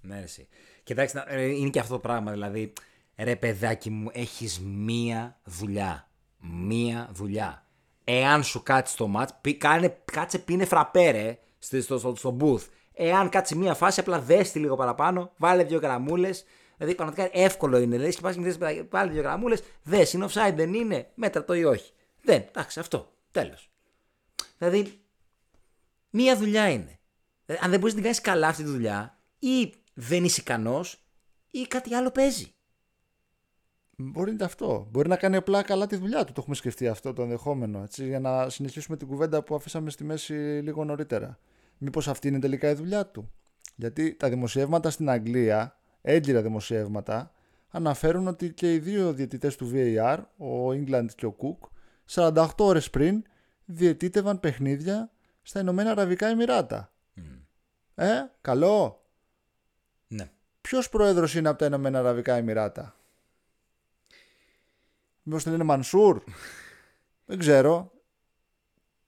Ναι, 0.00 0.20
εσύ. 0.20 0.48
Κοιτάξτε, 0.82 1.24
ε, 1.26 1.44
είναι 1.44 1.70
και 1.70 1.80
αυτό 1.80 1.94
το 1.94 2.00
πράγμα. 2.00 2.32
Δηλαδή, 2.32 2.72
ρε 3.16 3.36
παιδάκι 3.36 3.90
μου, 3.90 4.10
έχεις 4.12 4.60
μία 4.60 5.40
δουλειά. 5.44 6.08
Μία 6.38 7.08
δουλειά 7.12 7.64
εάν 8.04 8.44
σου 8.44 8.62
κάτσει 8.62 8.96
το 8.96 9.06
μάτς, 9.06 9.34
κάτσε 10.04 10.38
πίνε 10.38 10.64
φραπέρε 10.64 11.38
στο, 11.58 11.82
στο, 11.82 11.98
στο, 11.98 12.14
στο 12.16 12.36
booth. 12.40 12.68
Εάν 12.92 13.28
κάτσει 13.28 13.54
μία 13.56 13.74
φάση, 13.74 14.00
απλά 14.00 14.20
δέστη 14.20 14.58
λίγο 14.58 14.76
παραπάνω, 14.76 15.32
βάλε 15.36 15.64
δύο 15.64 15.78
γραμμούλες. 15.78 16.44
Δηλαδή, 16.76 16.94
πραγματικά 16.94 17.28
εύκολο 17.32 17.78
είναι. 17.78 17.96
Δηλαδή, 17.96 18.14
και 18.14 18.20
πα 18.20 18.72
και 18.72 18.84
βάλε 18.90 19.12
δύο 19.12 19.22
γραμμούλες, 19.22 19.62
δες 19.82 20.12
είναι 20.12 20.26
offside, 20.28 20.52
δεν 20.54 20.74
είναι, 20.74 21.10
μέτρα 21.14 21.44
το 21.44 21.54
ή 21.54 21.64
όχι. 21.64 21.92
Δεν, 22.22 22.44
εντάξει, 22.48 22.80
αυτό. 22.80 23.12
Τέλος. 23.30 23.70
Δηλαδή, 24.58 25.00
μία 26.10 26.36
δουλειά 26.36 26.70
είναι. 26.70 26.98
Δηλαδή, 27.46 27.64
αν 27.64 27.70
δεν 27.70 27.80
μπορείς 27.80 27.94
να 27.94 28.00
την 28.00 28.02
κάνεις 28.02 28.20
καλά 28.20 28.48
αυτή 28.48 28.62
τη 28.62 28.68
δουλειά, 28.68 29.18
ή 29.38 29.74
δεν 29.94 30.24
είσαι 30.24 30.40
ικανός, 30.40 31.04
ή 31.50 31.62
κάτι 31.62 31.94
άλλο 31.94 32.10
παίζει. 32.10 32.54
Μπορεί 33.96 34.28
να 34.28 34.34
είναι 34.34 34.44
αυτό. 34.44 34.88
Μπορεί 34.90 35.08
να 35.08 35.16
κάνει 35.16 35.36
απλά 35.36 35.62
καλά 35.62 35.86
τη 35.86 35.96
δουλειά 35.96 36.24
του. 36.24 36.32
Το 36.32 36.40
έχουμε 36.40 36.56
σκεφτεί 36.56 36.88
αυτό 36.88 37.12
το 37.12 37.22
ενδεχόμενο. 37.22 37.82
Έτσι, 37.82 38.06
για 38.06 38.20
να 38.20 38.48
συνεχίσουμε 38.48 38.96
την 38.96 39.06
κουβέντα 39.06 39.42
που 39.42 39.54
αφήσαμε 39.54 39.90
στη 39.90 40.04
μέση 40.04 40.32
λίγο 40.62 40.84
νωρίτερα. 40.84 41.38
Μήπως 41.78 42.08
αυτή 42.08 42.28
είναι 42.28 42.38
τελικά 42.38 42.70
η 42.70 42.74
δουλειά 42.74 43.06
του. 43.06 43.30
Γιατί 43.76 44.14
τα 44.14 44.28
δημοσιεύματα 44.28 44.90
στην 44.90 45.10
Αγγλία, 45.10 45.78
έγκυρα 46.02 46.42
δημοσιεύματα, 46.42 47.32
αναφέρουν 47.70 48.26
ότι 48.26 48.52
και 48.52 48.74
οι 48.74 48.78
δύο 48.78 49.12
διαιτητές 49.12 49.56
του 49.56 49.70
VAR, 49.74 50.18
ο 50.36 50.68
England 50.68 51.06
και 51.16 51.26
ο 51.26 51.36
Cook, 51.38 51.68
48 52.14 52.46
ώρες 52.58 52.90
πριν 52.90 53.22
διαιτήτευαν 53.64 54.40
παιχνίδια 54.40 55.10
στα 55.42 55.60
Ηνωμένα 55.60 55.90
Αραβικά 55.90 56.26
Εμμυράτα. 56.26 56.93
Ε, 57.94 58.30
καλό. 58.40 59.04
Ναι. 60.06 60.30
Ποιος 60.60 60.88
πρόεδρος 60.88 61.34
είναι 61.34 61.48
από 61.48 61.58
τα 61.58 61.66
Ηνωμένα 61.66 61.98
Αραβικά 61.98 62.34
Εμμυράτα; 62.34 62.96
Μήπως 65.22 65.42
την 65.42 65.52
είναι 65.52 65.64
Μανσούρ; 65.64 66.22
δεν 67.26 67.38
ξέρω. 67.38 67.92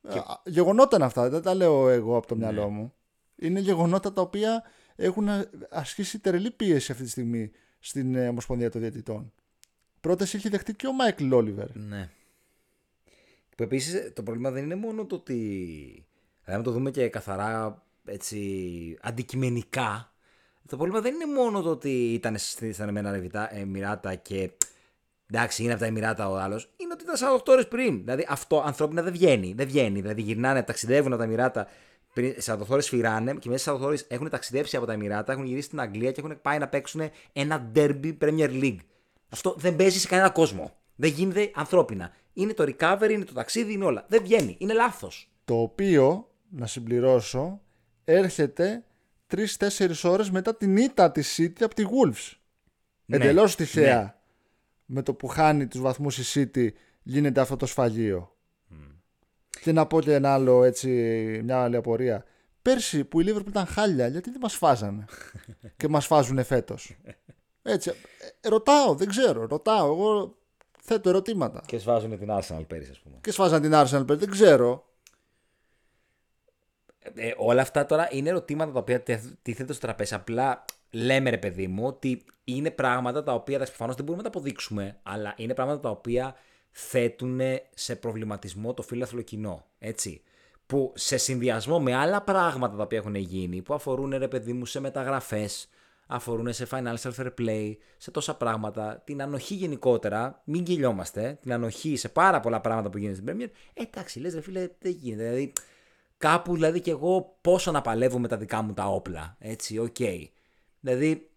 Και... 0.09 0.23
Γεγονότα 0.45 1.05
αυτά, 1.05 1.29
δεν 1.29 1.43
τα 1.43 1.55
λέω 1.55 1.89
εγώ 1.89 2.17
από 2.17 2.27
το 2.27 2.35
ναι. 2.35 2.41
μυαλό 2.41 2.69
μου. 2.69 2.95
Είναι 3.37 3.61
γεγονότα 3.61 4.13
τα 4.13 4.21
οποία 4.21 4.63
έχουν 4.97 5.29
ασκήσει 5.71 6.19
τερελή 6.19 6.51
πίεση 6.51 6.93
αυτή 6.93 7.05
τη 7.05 7.11
στιγμή 7.11 7.51
στην 7.79 8.15
ε, 8.15 8.29
Ομοσπονδία 8.29 8.71
των 8.71 8.81
Διαιτητών. 8.81 9.33
Πρώτα 10.01 10.25
έχει 10.25 10.49
δεχτεί 10.49 10.75
και 10.75 10.87
ο 10.87 10.93
Μάικλ 10.93 11.27
Λόλιβερ. 11.27 11.77
Ναι. 11.77 12.11
Που 13.57 13.63
επίσης 13.63 14.13
το 14.13 14.23
πρόβλημα 14.23 14.51
δεν 14.51 14.65
είναι 14.65 14.75
μόνο 14.75 15.07
το 15.07 15.15
ότι. 15.15 16.07
Δηλαδή, 16.45 16.63
το 16.63 16.71
δούμε 16.71 16.91
και 16.91 17.09
καθαρά 17.09 17.86
έτσι, 18.07 18.99
αντικειμενικά. 19.03 20.11
Το 20.69 20.77
πρόβλημα 20.77 21.01
δεν 21.01 21.15
είναι 21.15 21.27
μόνο 21.27 21.63
το 21.63 21.71
ότι 21.71 22.13
ήταν 22.13 22.37
στα 22.39 22.83
Ηνωμένα 22.83 23.21
Εμμυράτα 23.51 24.15
και 24.15 24.51
Εντάξει, 25.33 25.63
είναι 25.63 25.73
από 25.73 25.81
τα 25.81 25.87
Εμμυράτα 25.87 26.29
ο 26.31 26.37
άλλος. 26.37 26.71
Είναι 26.77 26.93
ότι 26.93 27.05
ήταν 27.05 27.39
48 27.39 27.43
ώρες 27.47 27.69
πριν. 27.69 27.99
Δηλαδή 27.99 28.27
αυτό 28.29 28.63
ανθρώπινα 28.67 29.03
δεν 29.03 29.13
βγαίνει. 29.13 29.53
Δεν 29.57 29.67
βγαίνει. 29.67 30.01
Δηλαδή 30.01 30.23
γυρνάνε, 30.23 30.63
ταξιδεύουν 30.63 31.13
από 31.13 31.21
τα 31.21 31.25
Εμμυράτα. 31.25 31.69
Σε 32.37 32.53
48 32.53 32.67
ώρες 32.69 32.89
φυράνε 32.89 33.35
και 33.35 33.49
μέσα 33.49 33.71
σε 33.71 33.71
48 33.71 33.81
ώρες 33.81 34.05
έχουν 34.09 34.31
ταξιδέψει 34.31 34.77
από 34.77 34.87
τα 34.87 34.93
Εμμυράτα, 34.93 35.33
έχουν 35.33 35.45
γυρίσει 35.45 35.67
στην 35.67 35.81
Αγγλία 35.81 36.13
και 36.13 36.21
έχουν 36.21 36.41
πάει 36.43 36.59
να 36.59 36.69
παίξουν 36.69 37.01
ένα 37.33 37.71
derby 37.75 38.17
Premier 38.21 38.51
League. 38.63 38.79
Αυτό 39.29 39.55
δεν 39.59 39.77
παίζει 39.77 39.99
σε 39.99 40.09
κανένα 40.09 40.31
κόσμο. 40.31 40.77
Δεν 40.97 41.11
γίνεται 41.11 41.51
ανθρώπινα. 41.55 42.13
Είναι 42.33 42.55
το 42.55 42.65
recovery, 42.65 43.11
είναι 43.11 43.25
το 43.25 43.33
ταξίδι, 43.33 43.73
είναι 43.73 43.85
όλα. 43.85 44.05
Δεν 44.09 44.23
βγαίνει. 44.23 44.57
Είναι 44.59 44.73
λάθος. 44.73 45.31
Το 45.45 45.61
οποίο, 45.61 46.31
να 46.51 46.67
συμπληρώσω, 46.67 47.61
έρχεται 48.07 48.85
3-4 49.59 49.93
ώρες 50.03 50.31
μετά 50.31 50.57
την 50.57 50.77
ήττα 50.77 51.13
της 51.13 51.39
City 51.39 51.63
από 51.63 51.75
τη 51.75 51.85
Wolves. 51.87 52.33
Ναι, 53.05 53.17
Εντελώς 53.17 53.57
τυχαία. 53.57 54.03
Ναι 54.03 54.15
με 54.87 55.03
το 55.03 55.15
που 55.15 55.27
χάνει 55.27 55.67
τους 55.67 55.81
βαθμούς 55.81 56.19
η 56.19 56.51
City 56.55 56.69
γίνεται 57.03 57.41
αυτό 57.41 57.57
το 57.57 57.67
σφαγείο. 57.67 58.37
Mm. 58.71 58.75
Και 59.61 59.73
να 59.73 59.87
πω 59.87 60.01
και 60.01 60.15
ένα 60.15 60.35
άλλο 60.35 60.65
έτσι, 60.65 60.89
μια 61.45 61.63
άλλη 61.63 61.77
απορία. 61.77 62.25
Πέρσι 62.63 63.05
που 63.05 63.21
η 63.21 63.25
Liverpool 63.29 63.47
ήταν 63.49 63.67
χάλια, 63.67 64.07
γιατί 64.07 64.31
δεν 64.31 64.41
μας 64.41 64.55
φάζανε 64.55 65.05
και 65.77 65.89
μας 65.89 66.07
φάζουν 66.07 66.45
φέτος. 66.45 66.97
Έτσι, 67.63 67.93
ε, 68.41 68.49
ρωτάω, 68.49 68.95
δεν 68.95 69.09
ξέρω, 69.09 69.47
ρωτάω, 69.47 69.87
εγώ 69.93 70.37
θέτω 70.81 71.09
ερωτήματα. 71.09 71.63
Και 71.67 71.79
σφάζουν 71.79 72.19
την 72.19 72.29
Arsenal 72.31 72.65
πέρυσι 72.67 72.91
ας 72.91 72.99
πούμε. 72.99 73.17
Και 73.21 73.31
σφάζαν 73.31 73.63
την 73.63 73.73
Arsenal 73.75 74.07
πέρυσι, 74.07 74.25
δεν 74.25 74.31
ξέρω. 74.31 74.86
Ε, 77.15 77.33
όλα 77.37 77.63
αυτά 77.63 77.87
τώρα 77.87 78.09
είναι 78.11 78.29
ερωτήματα 78.29 78.73
τα 78.73 78.79
οποία 78.79 79.03
τίθεται 79.43 79.73
στο 79.73 79.87
τραπέζι. 79.87 80.15
Απλά 80.15 80.65
λέμε 80.91 81.31
ρε 81.31 81.39
παιδί 81.39 81.67
μου 81.67 81.87
ότι 81.87 82.25
είναι 82.45 82.71
πράγματα 82.71 83.23
τα 83.23 83.35
οποία 83.35 83.59
προφανώς 83.59 83.95
δεν 83.95 84.05
μπορούμε 84.05 84.25
να 84.25 84.31
τα 84.31 84.39
αποδείξουμε, 84.39 84.99
αλλά 85.03 85.35
είναι 85.37 85.55
πράγματα 85.55 85.81
τα 85.81 85.91
οποία 85.91 86.35
θέτουν 86.71 87.41
σε 87.75 87.97
προβληματισμό 87.97 88.75
το 88.75 88.83
φίλαθλο 88.83 89.23
κοινό. 89.23 89.67
Έτσι. 89.79 90.23
Που 90.67 90.93
σε 90.95 91.17
συνδυασμό 91.17 91.81
με 91.81 91.95
άλλα 91.95 92.23
πράγματα 92.23 92.77
τα 92.77 92.83
οποία 92.83 92.99
έχουν 92.99 93.15
γίνει, 93.15 93.63
που 93.63 93.75
αφορούν 93.75 94.11
ρε 94.17 94.29
παιδί 94.29 94.53
μου 94.53 94.67
σε 94.67 94.81
μεταγραφές, 94.81 95.69
αφορούν 96.07 96.53
σε 96.53 96.67
financial 96.71 97.13
fair 97.17 97.31
play, 97.39 97.77
σε 97.97 98.11
τόσα 98.11 98.37
πράγματα, 98.37 99.03
την 99.05 99.23
ανοχή 99.23 99.55
γενικότερα, 99.55 100.43
μην 100.45 100.65
γελιόμαστε, 100.65 101.39
την 101.43 101.53
ανοχή 101.53 101.97
σε 101.97 102.09
πάρα 102.09 102.41
πολλά 102.41 102.61
πράγματα 102.61 102.91
που 102.91 102.99
γίνεται 102.99 103.17
στην 103.17 103.29
Premier, 103.29 103.51
ε, 103.75 103.83
εντάξει, 103.83 104.21
λες 104.21 104.35
ρε 104.35 104.41
φίλε, 104.41 104.69
δεν 104.79 104.93
γίνεται. 104.93 105.23
Δηλαδή, 105.23 105.53
κάπου 106.17 106.55
δηλαδή 106.55 106.81
και 106.81 106.91
εγώ 106.91 107.39
πόσο 107.41 107.71
να 107.71 107.81
παλεύω 107.81 108.19
με 108.19 108.29
τα 108.29 108.37
δικά 108.37 108.63
μου 108.63 108.73
τα 108.73 108.87
όπλα, 108.87 109.37
έτσι, 109.39 109.79
ok. 109.79 109.97
Okay. 109.99 110.25
Δηλαδή, 110.81 111.31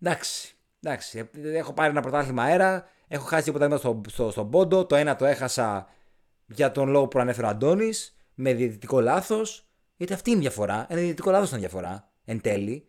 εντάξει, 0.00 0.54
εντάξει, 0.82 1.30
έχω 1.42 1.72
πάρει 1.72 1.90
ένα 1.90 2.00
πρωτάθλημα 2.00 2.42
αέρα, 2.42 2.88
έχω 3.08 3.26
χάσει 3.26 3.44
τίποτα 3.44 3.76
στο, 3.76 4.00
στο, 4.08 4.30
στον 4.30 4.50
πόντο, 4.50 4.86
το 4.86 4.94
ένα 4.96 5.16
το 5.16 5.24
έχασα 5.24 5.88
για 6.46 6.72
τον 6.72 6.88
λόγο 6.88 7.08
που 7.08 7.18
ανέφερε 7.18 7.46
ο 7.46 7.50
Αντώνης, 7.50 8.16
με 8.34 8.52
διαιτητικό 8.52 9.00
λάθος. 9.00 9.68
Γιατί 9.96 10.12
αυτή 10.12 10.30
είναι 10.30 10.38
η 10.38 10.42
διαφορά. 10.42 10.86
Ένα 10.88 11.00
διαιτητικό 11.00 11.30
λάθος 11.30 11.48
ήταν 11.48 11.60
διαφορά. 11.60 12.10
Εν 12.24 12.40
τέλει. 12.40 12.88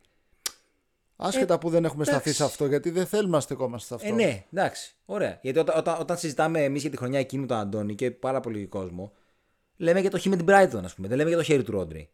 Άσχετα 1.15 1.53
ε, 1.53 1.57
που 1.57 1.69
δεν 1.69 1.85
έχουμε 1.85 2.05
σταθεί 2.05 2.33
σε 2.33 2.43
αυτό, 2.43 2.65
γιατί 2.65 2.89
δεν 2.89 3.05
θέλουμε 3.05 3.35
να 3.35 3.39
στεκόμαστε 3.39 3.87
σε 3.87 3.93
αυτό. 3.93 4.07
Ε, 4.07 4.11
ναι, 4.11 4.45
εντάξει. 4.53 4.95
Ωραία. 5.05 5.39
Γιατί 5.41 5.59
όταν, 5.59 5.77
όταν, 5.77 5.99
όταν 5.99 6.17
συζητάμε 6.17 6.63
εμείς 6.63 6.81
για 6.81 6.89
τη 6.89 6.97
χρονιά 6.97 7.19
εκείνη 7.19 7.41
με 7.41 7.47
τον 7.47 7.57
Αντώνη 7.57 7.95
και 7.95 8.11
πάρα 8.11 8.39
πολύ 8.39 8.67
κόσμο, 8.67 9.11
λέμε 9.77 9.99
για 9.99 10.09
το 10.09 10.19
χ 10.19 10.25
με 10.25 10.35
την 10.35 10.45
Brighton, 10.49 10.81
ας 10.83 10.95
πούμε. 10.95 11.07
Δεν 11.07 11.17
λέμε 11.17 11.29
για 11.29 11.37
το 11.37 11.43
χέρι 11.43 11.63
του 11.63 11.71
Ρόντρι. 11.71 12.09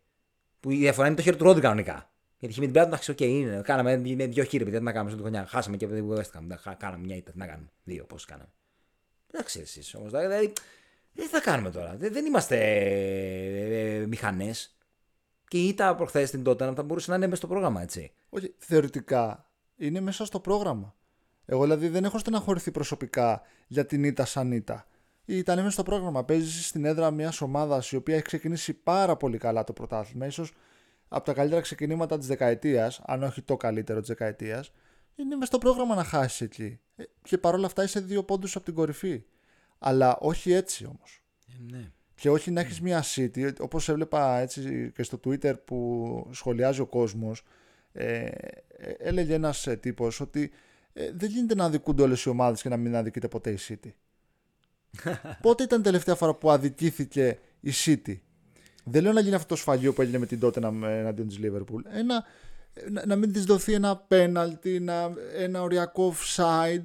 Που 0.60 0.72
η 0.72 0.76
διαφορά 0.76 1.08
είναι 1.08 1.16
το 1.16 1.22
χέρι 1.22 1.38
του 1.38 1.44
Ρόντρι 1.44 1.62
κανονικά. 1.62 2.12
Γιατί 2.38 2.56
χ 2.56 2.58
με 2.58 2.66
την 2.66 2.76
Brighton, 2.76 2.86
εντάξει, 2.86 3.12
οκ, 3.12 3.18
okay, 3.18 3.22
είναι. 3.22 3.62
Κάναμε 3.64 3.98
με 3.98 4.26
δύο 4.26 4.44
χείρι, 4.44 4.70
δεν 4.70 4.84
να 4.84 4.92
κάνουμε 4.92 5.12
στην 5.12 5.24
χρονιά. 5.24 5.46
Χάσαμε 5.46 5.78
και 5.78 5.88
δεν 5.88 6.10
West 6.10 6.44
Κάναμε 6.78 7.04
μια 7.04 7.16
ήττα. 7.16 7.32
Να 7.36 7.46
κάνουμε. 7.46 7.70
Δύο, 7.84 8.06
πώς 8.06 8.26
κάναμε. 8.26 8.50
Εντάξει, 9.32 9.60
εσεί 9.60 9.98
όμως. 9.98 10.12
Δηλαδή, 10.12 10.54
τι 11.14 11.22
θα 11.22 11.40
κάνουμε 11.40 11.72
τώρα. 11.72 11.96
Δεν, 11.98 12.14
δεν 12.14 12.26
είμαστε 12.26 12.58
ε, 12.58 14.02
ε, 14.02 14.06
μηχανές. 14.06 14.76
Και 15.48 15.58
η 15.58 15.68
ήττα 15.68 15.96
προχθές 15.96 16.30
την 16.30 16.44
τότε 16.44 16.74
θα 16.76 16.84
μπορούσε 16.84 17.10
να 17.10 17.16
είναι 17.16 17.26
μέσα 17.26 17.38
στο 17.38 17.48
πρόγραμμα, 17.48 17.82
έτσι. 17.82 18.12
Όχι, 18.30 18.56
θεωρητικά 18.58 19.50
είναι 19.78 20.00
μέσα 20.00 20.26
στο 20.26 20.40
πρόγραμμα. 20.40 20.96
Εγώ 21.46 21.64
δηλαδή 21.64 21.88
δεν 21.88 22.04
έχω 22.04 22.18
στεναχωρηθεί 22.18 22.72
προσωπικά 22.72 23.42
για 23.68 23.86
την 23.86 24.04
ήττα 24.04 24.26
σαν 24.26 24.52
ήττα. 24.52 24.86
Ήταν 25.38 25.58
μέσα 25.58 25.70
στο 25.70 25.84
πρόγραμμα. 25.84 26.24
Παίζεις 26.24 26.68
στην 26.68 26.86
έδρα 26.86 27.12
μιας 27.12 27.42
ομάδας 27.42 27.92
η 27.92 27.96
οποία 27.96 28.16
έχει 28.16 28.24
ξεκινήσει 28.24 28.74
πάρα 28.74 29.16
πολύ 29.16 29.38
καλά 29.38 29.64
το 29.64 29.74
πρωτάθλημα. 29.74 30.30
σω 30.30 30.48
από 31.08 31.26
τα 31.26 31.34
καλύτερα 31.34 31.62
ξεκινήματα 31.62 32.18
της 32.18 32.28
δεκαετίας, 32.28 33.02
αν 33.06 33.24
όχι 33.24 33.42
το 33.42 33.58
καλύτερο 33.58 34.00
της 34.00 34.08
δεκαετίας. 34.08 34.72
Είναι 35.16 35.36
μέσα 35.36 35.46
στο 35.46 35.58
πρόγραμμα 35.58 35.96
να 35.96 36.04
χάσεις 36.04 36.42
εκεί. 36.42 36.80
Ε, 36.96 37.04
και 37.22 37.38
παρόλα 37.38 37.66
αυτά 37.66 37.84
είσαι 37.84 38.00
δύο 38.00 38.24
πόντους 38.24 38.56
από 38.56 38.66
την 38.66 38.74
κορυφή. 38.74 39.24
Αλλά 39.80 40.18
όχι 40.20 40.52
έτσι 40.52 40.86
όμως. 40.86 41.24
Ε, 41.48 41.72
ναι. 41.72 41.92
Και 42.16 42.30
όχι 42.30 42.52
να 42.52 42.62
έχεις 42.62 42.82
μια 42.82 43.04
City, 43.16 43.54
όπως 43.60 43.90
έβλεπα 43.90 44.40
έτσι 44.40 44.92
και 44.96 45.04
στο 45.04 45.20
Twitter 45.26 45.54
που 45.66 46.28
σχολιάζει 46.32 46.82
ο 46.82 46.86
κόσμος, 46.86 47.44
ε, 47.92 48.26
ε, 48.68 48.92
έλεγε 48.98 49.34
ένας 49.34 49.68
ε, 49.68 49.76
τύπος 49.76 50.20
ότι 50.20 50.52
ε, 50.94 51.12
δεν 51.14 51.30
γίνεται 51.30 51.56
να 51.56 51.66
αδικούνται 51.66 52.02
όλες 52.02 52.24
οι 52.24 52.30
ομάδες 52.30 52.62
και 52.62 52.70
να 52.70 52.78
μην 52.78 52.96
αδικείται 52.96 53.28
ποτέ 53.28 53.52
η 53.52 53.58
City. 53.68 53.90
Πότε 55.42 55.64
ήταν 55.64 55.80
η 55.80 55.84
τελευταία 55.84 56.16
φορά 56.16 56.34
που 56.34 56.52
αδικήθηκε 56.52 57.40
η 57.60 57.72
City; 57.86 58.20
Δεν 58.84 59.04
λέω 59.04 59.12
να 59.12 59.22
γίνει 59.22 59.36
αυτό 59.36 59.48
το 59.48 59.56
σφαγείο 59.56 59.94
που 59.94 60.02
έγινε 60.02 60.18
με 60.18 60.26
την 60.26 60.40
Tottenham 60.44 60.82
εναντίον 60.84 61.28
της 61.28 61.40
Liverpool. 61.44 61.82
Ένα, 61.94 62.24
να, 62.90 63.06
να 63.06 63.16
μην 63.16 63.32
της 63.34 63.46
δοθεί 63.46 63.74
ένα 63.74 63.98
πέναλτι, 63.98 64.76
ένα, 64.76 65.14
ένα 65.36 65.62
οριακό 65.62 66.14
offside 66.16 66.84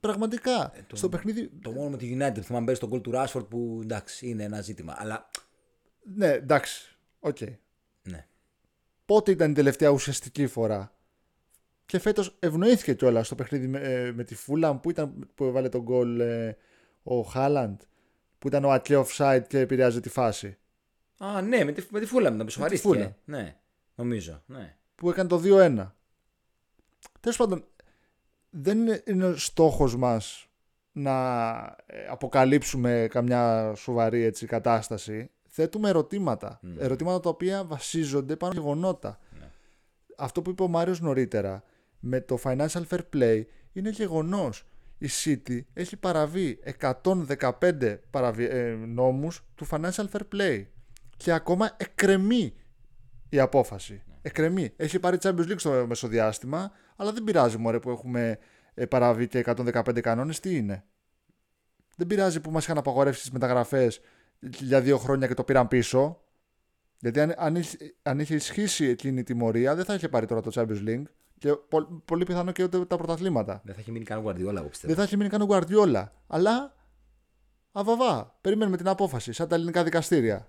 Πραγματικά. 0.00 0.72
Ε, 0.76 0.82
το, 0.86 0.96
στο 0.96 1.08
παιχνίδι. 1.08 1.50
Το 1.62 1.70
μόνο 1.70 1.88
με 1.88 1.96
τη 1.96 2.16
United 2.18 2.40
θυμάμαι 2.40 2.64
πέρυσι 2.64 2.80
τον 2.80 2.92
goal 2.92 3.02
του 3.02 3.12
Rashford 3.14 3.48
που 3.48 3.80
εντάξει 3.82 4.28
είναι 4.28 4.42
ένα 4.42 4.60
ζήτημα. 4.60 4.94
Αλλά... 4.98 5.30
Ναι, 6.14 6.26
εντάξει. 6.26 6.96
Ok. 7.20 7.36
Okay. 7.40 7.56
Ναι. 8.02 8.26
Πότε 9.04 9.30
ήταν 9.30 9.50
η 9.50 9.54
τελευταία 9.54 9.88
ουσιαστική 9.88 10.46
φορά; 10.46 10.94
Και 11.86 11.98
φέτος 11.98 12.36
ευνοήθηκε 12.38 12.94
κιόλας 12.94 13.26
στο 13.26 13.34
παιχνίδι 13.34 13.66
με, 13.66 13.78
ε, 13.78 14.12
με 14.12 14.24
τη 14.24 14.36
Fulham 14.46 14.78
που, 14.82 14.90
ήταν, 14.90 15.28
που 15.34 15.44
έβαλε 15.44 15.68
τον 15.68 15.82
γκολ 15.82 16.20
ε, 16.20 16.56
ο 17.02 17.20
Χάλαντ. 17.20 17.80
Που 18.38 18.48
ήταν 18.48 18.64
ο 18.64 18.70
Ατλέ 18.70 19.02
offside 19.06 19.42
και 19.48 19.58
επηρεάζει 19.58 20.00
τη 20.00 20.08
φάση. 20.08 20.56
Α, 21.18 21.42
ναι, 21.42 21.64
με 21.64 21.72
τη, 21.72 21.86
με 21.90 22.00
τη 22.00 22.08
Fulham 22.14 22.32
να 22.32 22.44
ψοφαρίστηκε. 22.44 23.16
Ναι, 23.24 23.56
νομίζω. 23.94 24.42
Ναι. 24.46 24.76
Που 24.94 25.10
έκανε 25.10 25.28
το 25.28 25.40
2-1. 25.44 25.90
Τέλος 27.20 27.36
πάντων, 27.36 27.64
δεν 28.50 28.78
είναι 29.04 29.24
ο 29.24 29.36
στόχος 29.36 29.96
μας 29.96 30.48
να 30.92 31.56
ε, 31.86 32.06
αποκαλύψουμε 32.08 33.06
καμιά 33.10 33.74
σοβαρή 33.74 34.22
έτσι, 34.22 34.46
κατάσταση. 34.46 35.30
Θέτουμε 35.48 35.88
ερωτήματα. 35.88 36.58
Ναι. 36.62 36.82
Ερωτήματα 36.82 37.20
τα 37.20 37.28
οποία 37.28 37.64
βασίζονται 37.64 38.36
πάνω 38.36 38.52
γεγονότα. 38.52 39.18
Ναι. 39.38 39.50
Αυτό 40.16 40.42
που 40.42 40.50
είπε 40.50 40.62
ο 40.62 40.68
Μάριος 40.68 41.00
νωρίτερα 41.00 41.62
με 42.00 42.20
το 42.20 42.38
financial 42.44 42.82
fair 42.90 43.00
play 43.14 43.42
είναι 43.72 43.90
γεγονός. 43.90 44.66
Η 45.02 45.08
City 45.24 45.60
έχει 45.72 45.96
παραβεί 45.96 46.58
115 46.80 47.98
παραβι... 48.10 48.44
ε, 48.44 48.74
νόμους 48.86 49.44
του 49.54 49.66
financial 49.70 50.04
fair 50.12 50.20
play 50.34 50.64
και 51.16 51.32
ακόμα 51.32 51.76
εκκρεμεί 51.76 52.54
η 53.28 53.38
απόφαση. 53.38 54.02
Ναι. 54.06 54.14
Εκκρεμεί. 54.22 54.72
Έχει 54.76 54.98
πάρει 54.98 55.18
Champions 55.20 55.46
League 55.48 55.58
στο 55.58 55.84
μεσοδιάστημα 55.88 56.72
αλλά 56.96 57.12
δεν 57.12 57.24
πειράζει 57.24 57.58
μωρέ 57.58 57.78
που 57.78 57.90
έχουμε 57.90 58.38
ε, 58.74 58.86
παραβεί 58.86 59.28
και 59.28 59.44
115 59.46 60.00
κανόνες, 60.00 60.40
τι 60.40 60.56
είναι; 60.56 60.84
Δεν 61.96 62.06
πειράζει 62.06 62.40
που 62.40 62.50
μας 62.50 62.64
είχαν 62.64 62.78
απαγορεύσει 62.78 63.20
τις 63.20 63.30
μεταγραφές 63.30 64.00
για 64.40 64.80
δύο 64.80 64.98
χρόνια 64.98 65.26
και 65.26 65.34
το 65.34 65.44
πήραν 65.44 65.68
πίσω. 65.68 66.24
Γιατί 66.98 67.20
αν, 67.20 67.34
αν, 67.36 67.56
είχε, 67.56 67.76
αν 68.02 68.20
είχε 68.20 68.34
ισχύσει 68.34 68.84
εκείνη 68.84 69.20
η 69.20 69.22
τιμωρία, 69.22 69.74
δεν 69.74 69.84
θα 69.84 69.94
είχε 69.94 70.08
πάρει 70.08 70.26
τώρα 70.26 70.40
το 70.40 70.50
Champions 70.54 70.88
League 70.88 71.04
και 71.42 71.54
πο, 71.54 71.82
πολύ 72.04 72.24
πιθανό 72.24 72.52
και 72.52 72.62
ούτε 72.62 72.84
τα 72.84 72.96
πρωταθλήματα. 72.96 73.60
Δεν 73.64 73.74
θα 73.74 73.80
είχε 73.80 73.90
μείνει 73.90 74.04
καν 74.04 74.24
Guardiola, 74.26 74.56
εγώ 74.56 74.68
πιστεύω. 74.68 74.86
Δεν 74.86 74.96
θα 74.96 75.02
είχε 75.02 75.16
μείνει 75.16 75.28
καν 75.28 75.46
Guardiola. 75.50 76.04
Αλλά 76.26 76.74
αβαβά. 77.72 78.38
Περιμένουμε 78.40 78.76
την 78.76 78.88
απόφαση, 78.88 79.32
σαν 79.32 79.48
τα 79.48 79.54
ελληνικά 79.54 79.84
δικαστήρια. 79.84 80.48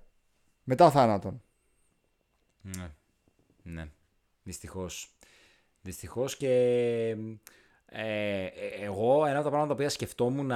Μετά 0.64 0.92
θάνατον. 0.92 1.42
Ναι. 2.62 2.92
Ναι. 3.64 3.90
Δυστυχώς. 4.44 5.16
Δυστυχώς 5.82 6.38
και 6.38 6.50
ε, 7.86 8.46
εγώ 8.82 9.26
ένα 9.26 9.36
από 9.36 9.44
τα 9.44 9.50
πράγματα 9.50 9.68
τα 9.68 9.74
οποία 9.74 9.90
σκεφτόμουν 9.90 10.52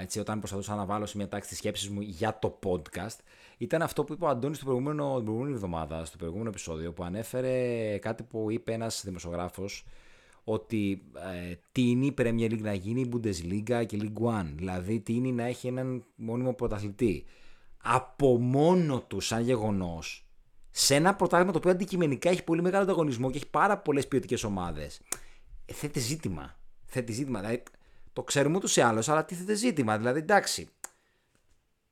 έτσι, 0.00 0.20
όταν 0.20 0.38
προσπαθούσα 0.38 0.74
να 0.74 0.84
βάλω 0.84 1.06
σε 1.06 1.16
μια 1.16 1.28
τάξη 1.28 1.48
τη 1.48 1.56
σκέψη 1.56 1.90
μου 1.90 2.00
για 2.00 2.38
το 2.38 2.58
podcast 2.62 3.18
ήταν 3.60 3.82
αυτό 3.82 4.04
που 4.04 4.12
είπε 4.12 4.24
ο 4.24 4.28
Αντώνης 4.28 4.58
την 4.58 4.66
προηγούμενη 4.66 5.52
εβδομάδα, 5.52 6.04
στο 6.04 6.16
προηγούμενο 6.16 6.48
επεισόδιο, 6.48 6.92
που 6.92 7.04
ανέφερε 7.04 7.98
κάτι 7.98 8.22
που 8.22 8.50
είπε 8.50 8.72
ένας 8.72 9.02
δημοσιογράφος 9.04 9.84
ότι 10.44 11.02
ε, 11.48 11.54
τι 11.72 11.90
είναι 11.90 12.06
η 12.06 12.14
Premier 12.18 12.50
League 12.50 12.60
να 12.60 12.74
γίνει 12.74 13.00
η 13.00 13.10
Bundesliga 13.12 13.86
και 13.86 13.98
League 14.00 14.22
One. 14.22 14.52
Δηλαδή 14.54 15.00
τι 15.00 15.14
είναι 15.14 15.30
να 15.30 15.44
έχει 15.44 15.66
έναν 15.66 16.04
μόνιμο 16.14 16.52
πρωταθλητή. 16.52 17.24
Από 17.82 18.38
μόνο 18.38 19.00
του 19.00 19.20
σαν 19.20 19.42
γεγονός, 19.42 20.26
σε 20.70 20.94
ένα 20.94 21.14
πρωτάθλημα 21.14 21.52
το 21.52 21.58
οποίο 21.58 21.70
αντικειμενικά 21.70 22.30
έχει 22.30 22.44
πολύ 22.44 22.62
μεγάλο 22.62 22.82
ανταγωνισμό 22.82 23.30
και 23.30 23.36
έχει 23.36 23.50
πάρα 23.50 23.78
πολλές 23.78 24.08
ποιοτικές 24.08 24.44
ομάδες 24.44 25.00
θέτει 25.72 26.00
ζήτημα. 26.00 26.56
Θέτει 26.84 27.12
ζήτημα. 27.12 27.40
Δηλαδή, 27.40 27.62
το 28.12 28.22
ξέρουμε 28.22 28.56
ούτως 28.56 28.76
ή 28.76 28.80
άλλως, 28.80 29.08
αλλά 29.08 29.24
τι 29.24 29.34
θέτει 29.34 29.54
ζήτημα. 29.54 29.98
Δηλαδή, 29.98 30.18
εντάξει. 30.18 30.68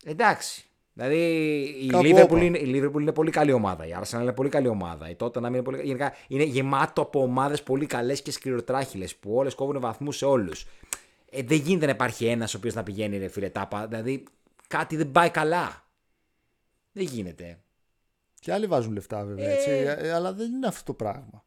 Εντάξει. 0.04 0.67
Δηλαδή, 0.98 1.16
η 1.80 1.90
Liverpool, 1.92 2.40
είναι, 2.42 2.58
η 2.58 2.70
Liverpool 2.74 3.00
είναι 3.00 3.12
πολύ 3.12 3.30
καλή 3.30 3.52
ομάδα. 3.52 3.86
Η 3.86 3.90
Arsenal 4.00 4.20
είναι 4.20 4.32
πολύ 4.32 4.48
καλή 4.48 4.68
ομάδα. 4.68 5.10
Η 5.10 5.16
Tottenham 5.18 5.46
είναι 5.46 5.62
πολύ 5.62 5.82
Γενικά 5.82 6.12
είναι 6.28 6.42
γεμάτο 6.42 7.02
από 7.02 7.22
ομάδες 7.22 7.62
πολύ 7.62 7.86
καλές 7.86 8.22
και 8.22 8.30
σκληροτράχυλες 8.30 9.16
που 9.16 9.34
όλες 9.34 9.54
κόβουν 9.54 9.80
βαθμούς 9.80 10.16
σε 10.16 10.24
όλους. 10.24 10.66
Ε, 11.30 11.42
δεν 11.42 11.58
γίνεται 11.58 11.86
να 11.86 11.92
υπάρχει 11.92 12.26
ένας 12.26 12.54
ο 12.54 12.56
οποίος 12.56 12.74
να 12.74 12.82
πηγαίνει 12.82 13.18
ρε 13.18 13.28
φίλε 13.28 13.48
τάπα. 13.48 13.86
Δηλαδή, 13.86 14.24
κάτι 14.66 14.96
δεν 14.96 15.12
πάει 15.12 15.30
καλά. 15.30 15.84
Δεν 16.92 17.04
γίνεται. 17.04 17.58
Και 18.40 18.52
άλλοι 18.52 18.66
βάζουν 18.66 18.92
λεφτά 18.92 19.24
βέβαια, 19.24 19.50
έτσι, 19.50 19.70
ε. 19.70 19.92
Ε, 19.92 20.12
αλλά 20.12 20.32
δεν 20.32 20.52
είναι 20.52 20.66
αυτό 20.66 20.84
το 20.84 20.92
πράγμα 20.92 21.44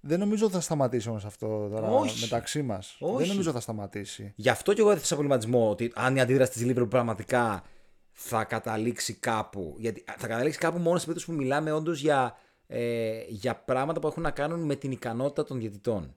δεν 0.00 0.18
νομίζω 0.18 0.50
θα 0.50 0.60
σταματήσει 0.60 1.08
όμως 1.08 1.24
αυτό 1.24 1.68
τώρα 1.68 1.88
Όχι. 1.88 2.20
μεταξύ 2.20 2.62
μας. 2.62 2.96
Δεν 3.16 3.28
νομίζω 3.28 3.52
θα 3.52 3.60
σταματήσει. 3.60 4.32
Γι' 4.36 4.48
αυτό 4.48 4.72
και 4.72 4.80
εγώ 4.80 4.90
έθεσα 4.90 5.14
προβληματισμό 5.14 5.70
ότι 5.70 5.92
αν 5.94 6.16
η 6.16 6.20
αντίδραση 6.20 6.52
της 6.52 6.60
Λίβερπουλ 6.60 6.88
πραγματικά 6.88 7.64
θα 8.10 8.44
καταλήξει 8.44 9.14
κάπου. 9.14 9.74
Γιατί 9.78 10.04
θα 10.18 10.26
καταλήξει 10.26 10.58
κάπου 10.58 10.78
μόνο 10.78 10.98
σε 10.98 11.06
περίπτωση 11.06 11.30
που 11.30 11.42
μιλάμε 11.42 11.72
όντως 11.72 12.00
για, 12.00 12.36
ε, 12.66 13.22
για 13.28 13.54
πράγματα 13.56 14.00
που 14.00 14.06
έχουν 14.06 14.22
να 14.22 14.30
κάνουν 14.30 14.60
με 14.60 14.74
την 14.74 14.90
ικανότητα 14.90 15.44
των 15.44 15.58
διαιτητών. 15.58 16.14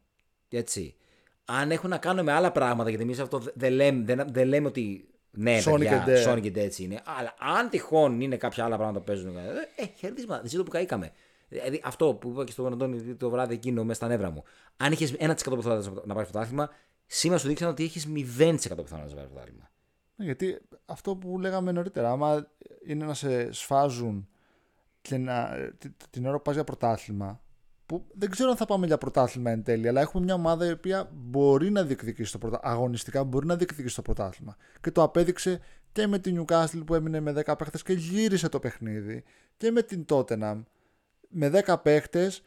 Έτσι. 0.49 0.95
Αν 1.45 1.71
έχουν 1.71 1.89
να 1.89 1.97
κάνουν 1.97 2.23
με 2.25 2.31
άλλα 2.31 2.51
πράγματα, 2.51 2.89
γιατί 2.89 3.03
εμείς 3.03 3.19
αυτό 3.19 3.41
δεν 3.53 3.73
λέμε, 3.73 4.03
δεν, 4.05 4.27
δεν 4.31 4.47
λέμε 4.47 4.67
ότι 4.67 5.07
Ναι, 5.31 5.61
Sonic 5.65 5.77
παιδιά, 5.77 6.05
and 6.05 6.09
Dare. 6.09 6.27
Sonic 6.27 6.43
and 6.43 6.47
Dare 6.47 6.55
έτσι 6.55 6.83
είναι. 6.83 7.01
Αλλά 7.19 7.33
αν 7.57 7.69
τυχόν 7.69 8.21
είναι 8.21 8.37
κάποια 8.37 8.65
άλλα 8.65 8.75
πράγματα 8.75 8.99
που 8.99 9.05
παίζουν. 9.05 9.37
Ε, 9.37 9.41
ε 9.75 9.85
χαιρετίσματα. 9.97 10.39
Δεν 10.39 10.47
ξέρω 10.47 10.63
που 10.63 10.71
καήκαμε. 10.71 11.11
Δηλαδή 11.53 11.81
αυτό 11.83 12.13
που 12.13 12.29
είπα 12.29 12.43
και 12.43 12.51
στον 12.51 12.73
Αντώνη 12.73 13.15
το 13.15 13.29
βράδυ 13.29 13.53
εκείνο 13.53 13.83
μέσα 13.83 13.93
στα 13.93 14.07
νεύρα 14.07 14.29
μου. 14.29 14.43
Αν 14.77 14.91
είχες 14.91 15.11
1% 15.11 15.33
πιθανότητας 15.35 15.89
να 16.05 16.13
πάρεις 16.13 16.29
πρωτάθλημα, 16.29 16.69
σήμερα 17.05 17.39
σου 17.39 17.47
δείξαν 17.47 17.69
ότι 17.69 17.83
έχει 17.83 17.99
0% 17.99 18.15
πιθανότητας 18.59 18.91
να 18.91 18.97
πάρεις 18.97 19.13
πρωτάθλημα. 19.13 19.69
Ναι, 20.15 20.25
γιατί 20.25 20.61
αυτό 20.85 21.15
που 21.15 21.39
λέγαμε 21.39 21.71
νωρίτερα, 21.71 22.11
άμα 22.11 22.47
είναι 22.85 23.05
να 23.05 23.13
σε 23.13 23.51
σφάζουν 23.51 24.27
και 25.01 25.17
να, 25.17 25.49
την, 25.77 25.95
την 26.09 26.25
ώρα 26.25 26.35
που 26.35 26.41
πας 26.41 26.53
για 26.53 26.63
πρωτάθλημα, 26.63 27.41
που 27.85 28.05
δεν 28.13 28.29
ξέρω 28.29 28.49
αν 28.49 28.55
θα 28.55 28.65
πάμε 28.65 28.85
για 28.85 28.97
πρωτάθλημα 28.97 29.51
εν 29.51 29.63
τέλει, 29.63 29.87
αλλά 29.87 30.01
έχουμε 30.01 30.23
μια 30.23 30.33
ομάδα 30.33 30.65
η 30.65 30.71
οποία 30.71 31.09
μπορεί 31.13 31.71
να 31.71 31.83
διεκδικήσει 31.83 32.31
το 32.31 32.37
πρωτάθλημα, 32.37 32.75
αγωνιστικά 32.75 33.23
μπορεί 33.23 33.45
να 33.45 33.55
διεκδικήσει 33.55 33.95
το 33.95 34.01
πρωτάθλημα. 34.01 34.57
Και 34.81 34.91
το 34.91 35.03
απέδειξε 35.03 35.59
και 35.91 36.07
με 36.07 36.19
την 36.19 36.45
Newcastle 36.45 36.83
που 36.85 36.95
έμεινε 36.95 37.19
με 37.19 37.43
10 37.45 37.53
παίχτες 37.57 37.83
και 37.83 37.93
γύρισε 37.93 38.49
το 38.49 38.59
παιχνίδι, 38.59 39.23
και 39.57 39.71
με 39.71 39.81
την 39.81 40.05
Tottenham 40.09 40.61
με 41.33 41.49
10 41.49 41.77
παίχτες, 41.83 42.43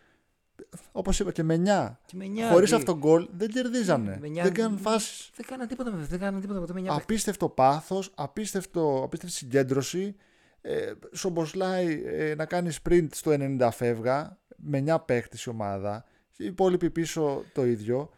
όπως 0.92 1.18
είπα 1.20 1.32
και 1.32 1.42
με 1.42 1.54
9. 1.54 2.00
Και 2.06 2.16
με 2.16 2.24
εννιά, 2.24 2.50
Χωρίς 2.50 2.68
και- 2.68 2.74
αυτό 2.74 2.92
το 2.92 2.98
γκολ 2.98 3.28
δεν 3.36 3.48
κερδίζανε. 3.48 4.16
με 4.20 4.26
εννιά- 4.26 4.44
δεν 4.44 4.52
κάναν 4.54 4.78
φάσεις. 4.78 5.30
Δεν 5.36 5.46
κάναν 5.46 5.66
τίποτα 5.68 5.90
με 5.92 6.04
δεν 6.06 6.18
κάναν 6.18 6.40
τίποτα 6.40 6.60
με 6.60 6.66
το 6.66 6.72
με 6.72 6.78
εννιά 6.78 6.92
παίκτες. 6.94 7.14
Απίστευτο 7.14 7.48
πάθος, 7.48 8.12
απίστευτο, 8.14 9.00
απίστευτη 9.04 9.36
συγκέντρωση. 9.36 10.14
Ε, 10.60 10.92
Σομποσλάι 11.12 12.02
ε, 12.06 12.34
να 12.34 12.44
κάνεις 12.44 12.78
sprint 12.84 13.06
στο 13.12 13.30
90 13.30 13.70
φεύγα 13.72 14.38
με 14.56 14.78
9 14.78 14.98
παίχτες 15.04 15.44
η 15.44 15.48
ομάδα. 15.48 16.04
Οι 16.36 16.44
υπόλοιποι 16.44 16.90
πίσω 16.90 17.44
το 17.54 17.64
ίδιο. 17.66 18.10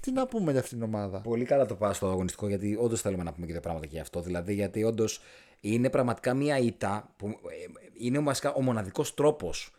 Τι 0.00 0.12
να 0.12 0.26
πούμε 0.26 0.50
για 0.52 0.60
αυτήν 0.60 0.78
την 0.78 0.86
ομάδα; 0.86 1.20
Πολύ 1.20 1.44
καλά 1.44 1.66
το 1.66 1.74
πα 1.74 1.92
στο 1.92 2.08
αγωνιστικό, 2.10 2.48
γιατί 2.48 2.76
όντως 2.80 3.00
θέλουμε 3.00 3.22
να 3.22 3.32
πούμε 3.32 3.46
και 3.46 3.52
δύο 3.52 3.60
πράγματα 3.60 3.86
και 3.86 3.94
γι' 3.94 4.00
αυτό. 4.00 4.20
Δηλαδή, 4.20 4.54
γιατί 4.54 4.84
όντως 4.84 5.20
είναι 5.60 5.90
πραγματικά 5.90 6.34
μια 6.34 6.58
ήττα 6.58 7.14
που 7.16 7.26
ε, 7.28 7.34
είναι 7.98 8.18
βασικά 8.18 8.52
ο 8.52 8.62
μοναδικός 8.62 9.14
τρόπος 9.14 9.70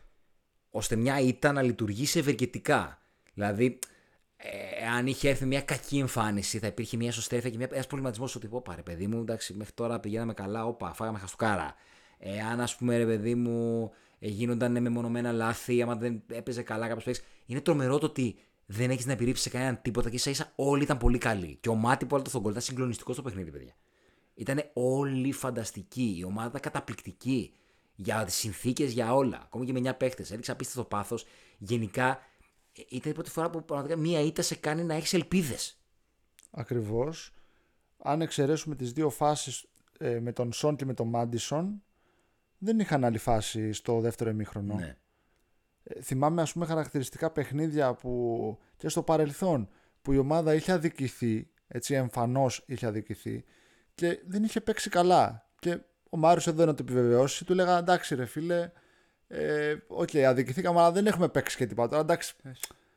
ώστε 0.70 0.96
μια 0.96 1.20
ήττα 1.20 1.52
να 1.52 1.62
λειτουργήσει 1.62 2.18
ευεργετικά. 2.18 3.02
Δηλαδή, 3.34 3.78
ε, 4.36 4.86
αν 4.86 5.06
είχε 5.06 5.28
έρθει 5.28 5.46
μια 5.46 5.62
κακή 5.62 5.98
εμφάνιση, 5.98 6.58
θα 6.58 6.66
υπήρχε 6.66 6.96
μια 6.96 7.08
εσωστρέφεια 7.08 7.50
και 7.50 7.68
ένας 7.70 7.86
προβληματισμός 7.86 8.34
ότι 8.34 8.48
πω 8.48 8.62
πάρε 8.62 8.82
παιδί 8.82 9.06
μου, 9.06 9.20
εντάξει, 9.20 9.54
μέχρι 9.54 9.72
τώρα 9.72 10.00
πηγαίναμε 10.00 10.34
καλά, 10.34 10.66
όπα, 10.66 10.92
φάγαμε 10.94 11.18
χαστούκάρα. 11.18 11.74
Ε, 12.18 12.40
αν 12.40 12.60
ας 12.60 12.76
πούμε 12.76 12.96
ρε 12.96 13.06
παιδί 13.06 13.34
μου 13.34 13.90
ε, 14.18 14.28
γίνονταν 14.28 14.82
μεμονωμένα 14.82 15.32
λάθη, 15.32 15.82
άμα 15.82 15.96
δεν 15.96 16.22
έπαιζε 16.32 16.62
καλά 16.62 16.86
κάποιος 16.86 17.04
παίκτης. 17.04 17.24
Είναι 17.46 17.60
τρομερό 17.60 17.98
το 17.98 18.06
ότι 18.06 18.38
δεν 18.66 18.90
έχεις 18.90 19.06
να 19.06 19.12
επιρρύψεις 19.12 19.44
σε 19.44 19.50
κανέναν 19.50 19.78
τίποτα 19.82 20.08
και 20.10 20.16
ίσα 20.16 20.30
ίσα 20.30 20.52
όλοι 20.54 20.82
ήταν 20.82 20.98
πολύ 20.98 21.18
καλοί. 21.18 21.58
Και 21.60 21.68
ο 21.68 21.74
Μάτι 21.74 22.04
που 22.04 22.14
έβαλε 22.14 22.28
στον 22.28 22.42
κόλ 22.42 22.50
ήταν 22.50 22.62
συγκλονιστικός 22.62 23.14
στο 23.14 23.22
παιχνίδι, 23.22 23.50
παιδιά. 23.50 23.74
Ήταν 24.38 24.70
όλοι 24.72 25.32
φανταστικοί. 25.32 26.14
Η 26.18 26.24
ομάδα 26.24 26.48
ήταν 26.48 26.60
καταπληκτική 26.60 27.52
για 27.94 28.24
τις 28.24 28.34
συνθήκες, 28.34 28.92
για 28.92 29.14
όλα. 29.14 29.40
Ακόμη 29.42 29.66
και 29.66 29.72
με 29.72 29.90
9 29.90 29.96
παίχτες. 29.98 30.30
Έδειξε 30.30 30.50
απίστευτο 30.50 30.84
πάθος. 30.84 31.26
Γενικά 31.58 32.20
ε, 32.72 32.82
ήταν 32.88 33.10
η 33.10 33.14
πρώτη 33.14 33.30
φορά 33.30 33.50
που 33.50 33.64
πραγματικά 33.64 33.96
μία 33.96 34.20
ήττα 34.20 34.42
σε 34.42 34.54
κάνει 34.54 34.84
να 34.84 34.94
έχεις 34.94 35.12
ελπίδες. 35.12 35.80
Ακριβώς. 36.50 37.34
Αν 37.98 38.20
εξαιρέσουμε 38.20 38.74
τις 38.74 38.92
δύο 38.92 39.10
φάσεις 39.10 39.66
ε, 39.98 40.20
με 40.20 40.32
τον 40.32 40.52
Σον 40.52 40.76
και 40.76 40.84
με 40.84 40.94
τον 40.94 41.08
Μάντισον, 41.08 41.82
δεν 42.58 42.78
είχαν 42.78 43.04
άλλη 43.04 43.18
φάση 43.18 43.72
στο 43.72 44.00
δεύτερο 44.00 44.30
ημίχρονο. 44.30 44.74
Ναι. 44.74 44.96
Ε, 45.82 46.00
θυμάμαι 46.02 46.42
ας 46.42 46.52
πούμε 46.52 46.66
χαρακτηριστικά 46.66 47.30
παιχνίδια 47.30 47.94
που 47.94 48.58
και 48.76 48.88
στο 48.88 49.02
παρελθόν 49.02 49.68
που 50.02 50.12
η 50.12 50.18
ομάδα 50.18 50.54
είχε 50.54 50.72
αδικηθεί, 50.72 51.50
έτσι 51.68 51.94
εμφανώς 51.94 52.64
είχε 52.66 52.86
αδικηθεί 52.86 53.44
και 53.98 54.20
δεν 54.26 54.44
είχε 54.44 54.60
παίξει 54.60 54.90
καλά 54.90 55.50
και 55.58 55.78
ο 56.10 56.16
Μάριος 56.16 56.46
εδώ 56.46 56.64
να 56.64 56.74
το 56.74 56.82
επιβεβαιώσει 56.82 57.44
του 57.44 57.52
έλεγα 57.52 57.78
εντάξει 57.78 58.14
ρε 58.14 58.24
φίλε 58.24 58.70
ε, 59.26 59.76
οκ 59.86 60.14
αδικηθήκαμε 60.14 60.78
αλλά 60.78 60.92
δεν 60.92 61.06
έχουμε 61.06 61.28
παίξει 61.28 61.56
και 61.56 61.66
τίποτα 61.66 61.88
τώρα 61.88 62.00
εντάξει 62.00 62.34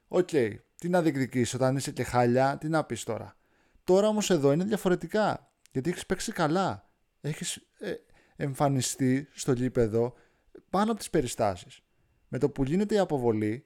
οκ 0.08 0.30
τι 0.76 0.90
να 0.90 1.02
διεκδικήσεις 1.02 1.54
όταν 1.54 1.76
είσαι 1.76 1.92
και 1.92 2.04
χάλια 2.04 2.58
τι 2.58 2.68
να 2.68 2.84
πεις 2.84 3.04
τώρα 3.04 3.36
τώρα 3.84 4.08
όμως 4.08 4.30
εδώ 4.30 4.52
είναι 4.52 4.64
διαφορετικά 4.64 5.52
γιατί 5.72 5.90
έχεις 5.90 6.06
παίξει 6.06 6.32
καλά 6.32 6.90
έχεις 7.22 7.56
ε, 7.80 7.94
εμφανιστεί 8.36 9.28
στο 9.34 9.52
γήπεδο 9.52 10.14
πάνω 10.70 10.92
από 10.92 11.00
τις 11.00 11.10
περιστάσεις 11.10 11.82
με 12.34 12.38
το 12.38 12.50
που 12.50 12.64
γίνεται 12.64 12.96
η 12.96 12.98
αποβολή, 12.98 13.66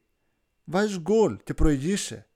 βάζεις 0.63 0.99
γκολ 0.99 1.39
και 1.43 1.53
προηγείσαι. 1.53 2.27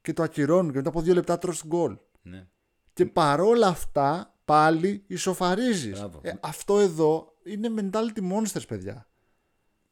Και 0.00 0.12
το 0.12 0.22
ακυρώνουν 0.22 0.70
και 0.70 0.76
μετά 0.76 0.88
από 0.88 1.00
δύο 1.00 1.14
λεπτά 1.14 1.38
τρως 1.38 1.64
γκολ. 1.66 1.98
ναι. 2.22 2.46
Και 2.92 3.06
παρόλα 3.06 3.66
αυτά 3.66 4.34
πάλι 4.44 5.04
ισοφαρίζεις. 5.06 5.98
Μπράβο. 5.98 6.20
Ε, 6.22 6.32
αυτό 6.40 6.78
εδώ 6.78 7.34
είναι 7.44 7.68
mentality 7.76 8.32
monsters, 8.32 8.66
παιδιά. 8.68 9.08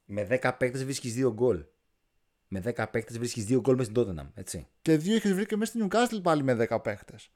Με 0.04 0.26
10 0.42 0.56
παίκτες 0.58 0.84
βρίσκεις 0.84 1.14
2 1.14 1.32
γκολ. 1.32 1.64
Με 2.48 2.60
10 2.60 2.86
παίκτες 2.90 3.18
βρίσκεις 3.18 3.46
2 3.46 3.60
γκολ 3.60 3.76
μες 3.76 3.86
στην 3.86 4.02
Tottenham. 4.02 4.30
Έτσι. 4.34 4.68
Και 4.82 4.96
δύο 4.96 5.14
έχεις 5.14 5.32
βρει 5.34 5.46
και 5.46 5.56
μέσα 5.56 5.72
στην 5.72 5.88
Newcastle 5.88 6.22
πάλι 6.22 6.42
με 6.42 6.54
10 6.54 6.82
παίχτες. 6.82 7.30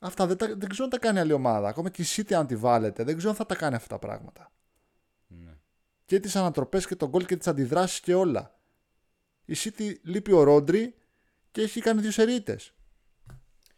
Αυτά 0.00 0.26
δεν, 0.26 0.36
τα, 0.36 0.46
δεν 0.46 0.68
ξέρω 0.68 0.84
αν 0.84 0.90
τα 0.90 0.98
κάνει 0.98 1.18
άλλη 1.18 1.32
ομάδα. 1.32 1.68
Ακόμα 1.68 1.90
και 1.90 2.02
η 2.02 2.04
City 2.08 2.32
αν 2.32 2.46
τη 2.46 2.56
βάλετε, 2.56 3.04
δεν 3.04 3.16
ξέρω 3.16 3.30
αν 3.30 3.36
θα 3.36 3.46
τα 3.46 3.54
κάνει 3.54 3.74
αυτά 3.74 3.98
τα 3.98 4.06
πράγματα. 4.06 4.52
Ναι. 5.26 5.54
Και 6.04 6.20
τις 6.20 6.36
ανατροπές 6.36 6.86
και 6.86 6.96
τον 6.96 7.08
γκολ 7.08 7.26
και 7.26 7.36
τις 7.36 7.46
αντιδράσεις 7.46 8.00
και 8.00 8.14
όλα. 8.14 8.58
Η 9.44 9.54
City 9.56 9.94
λείπει 10.02 10.32
ο 10.32 10.42
Ρόντρι 10.42 10.94
και 11.50 11.60
έχει 11.60 11.80
κάνει 11.80 12.00
δύο 12.00 12.10
σερίτες. 12.10 12.74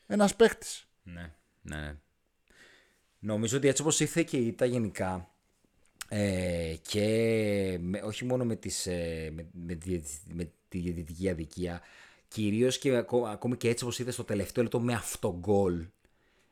Ένας 0.07 0.37
παίχτης. 0.37 0.88
Ναι, 1.15 1.33
ναι, 1.63 1.77
ναι. 1.77 1.97
Νομίζω 3.19 3.57
ότι 3.57 3.69
έτσι 3.69 3.83
όπως 3.83 4.01
ήρθε 4.01 4.23
και 4.23 4.37
η 4.37 4.47
ήττα 4.47 4.65
γενικά 4.65 5.31
ε, 6.09 6.75
και 6.83 7.79
με, 7.81 8.01
όχι 8.03 8.25
μόνο 8.25 8.45
με, 8.45 8.57
τις, 8.57 8.87
ε, 8.87 9.31
με, 9.35 9.47
με, 9.53 9.75
τη, 9.75 10.01
με 10.33 10.53
τη 10.69 10.79
διαιτητική 10.79 11.31
αδικία 11.31 11.81
κυρίως 12.29 12.79
και 12.79 12.97
ακό- 12.97 13.27
ακόμη 13.27 13.57
και 13.57 13.69
έτσι 13.69 13.85
όπως 13.85 13.99
ήρθε 13.99 14.11
στο 14.11 14.25
τελευταίο 14.25 14.63
λεπτό 14.63 14.81
με 14.81 14.93
αυτό 14.95 15.37
γκολ 15.39 15.87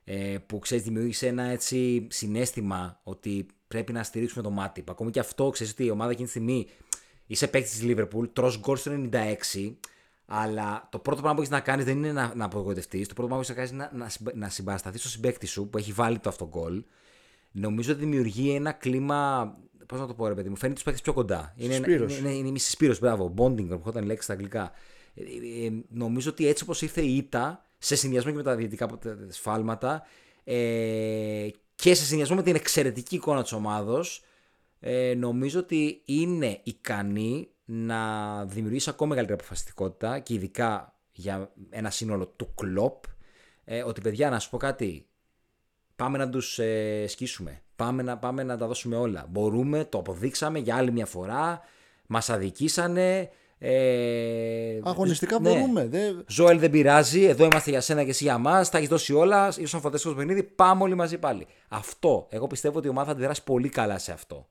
ε, 0.05 0.37
που 0.47 0.59
ξέρεις 0.59 0.85
δημιούργησε 0.85 1.27
ένα 1.27 1.43
έτσι 1.43 2.07
συνέστημα 2.11 3.01
ότι 3.05 3.47
πρέπει 3.69 3.93
να 3.93 4.03
στηρίξουμε 4.03 4.43
το 4.43 4.51
μάτι. 4.51 4.85
Ακόμη 4.89 5.11
και 5.11 5.21
αυτό 5.21 5.51
ξέρεις 5.51 5.73
ότι 5.73 5.85
η 5.85 5.91
ομάδα 5.91 6.11
εκείνη 6.11 6.25
τη 6.25 6.31
στιγμή 6.31 6.67
είσαι 7.27 7.49
παίκτης 7.49 7.79
της 7.79 7.83
Liverpool, 7.85 8.29
τρως 8.33 8.59
γκολ 8.61 8.77
στο 8.77 9.09
96 9.13 9.75
αλλά 10.27 10.89
το 10.91 10.99
πρώτο 10.99 11.21
πράγμα 11.21 11.35
που 11.37 11.41
έχεις 11.43 11.53
να 11.53 11.61
κάνεις 11.61 11.85
δεν 11.85 11.97
είναι 11.97 12.13
να, 12.13 12.33
να 12.35 12.45
απογοητευτείς. 12.45 13.09
Το 13.09 13.15
πρώτο 13.15 13.29
πράγμα 13.29 13.45
που 13.45 13.53
έχεις 13.53 13.71
να 13.71 13.77
κάνεις 13.77 13.91
είναι 13.91 13.99
να, 13.99 14.05
να, 14.05 14.09
συμπα- 14.11 14.37
να 14.37 14.49
συμπαρασταθείς 14.49 15.01
στο 15.01 15.09
συμπέκτη 15.09 15.47
σου 15.47 15.69
που 15.69 15.79
έχει 15.79 15.93
βάλει 15.93 16.19
το 16.19 16.29
αυτό 16.29 16.47
γκολ. 16.49 16.85
Νομίζω 17.51 17.93
ότι 17.93 18.01
δημιουργεί 18.01 18.51
ένα 18.55 18.73
κλίμα. 18.73 19.51
Πώς 19.87 20.01
να 20.01 20.07
το 20.07 20.15
πω, 20.15 20.29
ρε 20.29 20.35
παιδί 20.35 20.49
μου, 20.49 20.57
φαίνεται 20.57 20.75
τους 20.75 20.85
παίκτες 20.85 21.03
πιο 21.03 21.13
κοντά. 21.13 21.55
Είναι, 21.57 21.75
ένα- 21.75 21.85
Συσπήρωση. 21.87 22.19
είναι, 22.19 22.29
είναι, 22.29 22.39
είναι, 22.39 22.49
είναι 22.49 22.59
συσπήρωση, 22.59 23.01
μπράβο. 23.01 23.35
Bonding, 23.37 23.69
που 23.83 23.89
ήταν 23.89 24.03
η 24.03 24.07
λέξη 24.07 24.23
στα 24.23 24.33
αγγλικά. 24.33 24.73
Ε, 25.15 25.23
ε, 25.23 25.67
ε, 25.67 25.73
νομίζω 25.89 26.31
ότι 26.31 26.47
έτσι 26.47 26.63
όπως 26.63 26.83
ήρθε 26.83 27.01
η 27.01 27.17
ήττα, 27.17 27.65
σε 27.79 27.97
συνδυασμό 27.97 28.31
και 28.31 28.37
με 28.37 28.43
τα 28.43 28.57
διαιτητικά 28.57 28.99
σφάλματα 29.29 30.03
ε, 30.45 31.49
και 31.75 31.95
σε 31.95 32.05
συνδυασμό 32.05 32.37
με 32.37 32.43
την 32.43 32.55
εξαιρετική 32.55 33.15
εικόνα 33.15 33.43
της 33.43 33.53
ομάδος, 33.53 34.25
ε, 34.81 35.15
νομίζω 35.17 35.59
ότι 35.61 36.03
είναι 36.05 36.61
ικανή 36.63 37.49
να 37.69 38.45
δημιουργήσει 38.45 38.91
ακόμα 38.91 39.09
μεγαλύτερη 39.09 39.39
αποφασιστικότητα 39.41 40.19
και 40.19 40.35
ειδικά 40.35 40.95
για 41.13 41.53
ένα 41.71 41.91
σύνολο 41.91 42.27
του 42.27 42.55
κλοπ. 42.55 43.05
Ε, 43.65 43.83
ότι 43.83 44.01
παιδιά, 44.01 44.31
να 44.31 44.39
σου 44.39 44.51
πω 44.51 44.57
κάτι, 44.57 45.07
πάμε 45.97 46.19
να 46.19 46.29
τους 46.29 46.59
ε, 46.59 47.07
σκίσουμε. 47.07 47.61
Πάμε 47.77 48.03
να, 48.03 48.19
πάμε 48.19 48.43
να 48.43 48.57
τα 48.57 48.67
δώσουμε 48.67 48.97
όλα. 48.97 49.27
Μπορούμε, 49.29 49.85
το 49.85 49.99
αποδείξαμε 49.99 50.59
για 50.59 50.77
άλλη 50.77 50.93
μια 50.93 51.07
φορά. 51.07 51.61
Μας 52.07 52.31
αδικήσανε. 52.31 53.31
Ε, 53.59 54.81
Αγωνιστικά 54.83 55.41
ναι. 55.41 55.49
μπορούμε. 55.49 55.87
Δεν... 55.87 56.25
Ζόελ 56.29 56.59
δεν 56.59 56.71
πειράζει, 56.71 57.23
εδώ 57.23 57.45
είμαστε 57.45 57.71
για 57.71 57.81
σένα 57.81 58.05
και 58.05 58.11
εσύ 58.11 58.25
για 58.25 58.39
μας. 58.39 58.71
Τα 58.71 58.77
έχεις 58.77 58.89
δώσει 58.89 59.13
όλα. 59.13 59.53
Ήσουν 59.59 59.81
φανταστικό 59.81 60.13
στο 60.13 60.23
παιχνίδι. 60.23 60.43
Πάμε 60.43 60.83
όλοι 60.83 60.95
μαζί 60.95 61.19
πάλι. 61.19 61.47
Αυτό. 61.69 62.27
Εγώ 62.31 62.47
πιστεύω 62.47 62.79
ότι 62.79 62.87
η 62.87 62.91
ομάδα 62.91 63.07
θα 63.07 63.13
αντιδράσει 63.13 63.45
πολύ 63.45 63.69
καλά 63.69 63.99
σε 63.99 64.13
αυτό. 64.13 64.49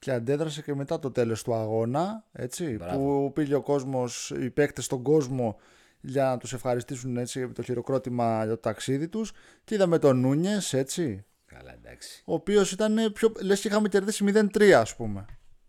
Και 0.00 0.12
αντέδρασε 0.12 0.62
και 0.62 0.74
μετά 0.74 0.98
το 0.98 1.10
τέλος 1.10 1.42
του 1.42 1.54
αγώνα, 1.54 2.24
έτσι, 2.32 2.76
Μπράβο. 2.76 2.98
που 2.98 3.32
πήγε 3.32 3.54
ο 3.54 3.62
κόσμος, 3.62 4.30
οι 4.30 4.50
παίκτες 4.50 4.84
στον 4.84 5.02
κόσμο 5.02 5.56
για 6.00 6.24
να 6.24 6.36
τους 6.38 6.52
ευχαριστήσουν 6.52 7.16
έτσι, 7.16 7.38
για 7.38 7.52
το 7.52 7.62
χειροκρότημα 7.62 8.44
για 8.44 8.54
το 8.54 8.60
ταξίδι 8.60 9.08
τους 9.08 9.32
και 9.64 9.74
είδαμε 9.74 9.98
τον 9.98 10.20
Νούνιες, 10.20 10.72
έτσι, 10.72 11.24
Καλά, 11.46 11.72
εντάξει. 11.72 12.22
ο 12.24 12.34
οποίος 12.34 12.72
ήταν 12.72 13.12
πιο, 13.12 13.32
λες 13.42 13.60
και 13.60 13.68
είχαμε 13.68 13.88
κερδίσει 13.88 14.24
0-3 14.26 14.70
ας 14.70 14.96
πούμε. 14.96 15.24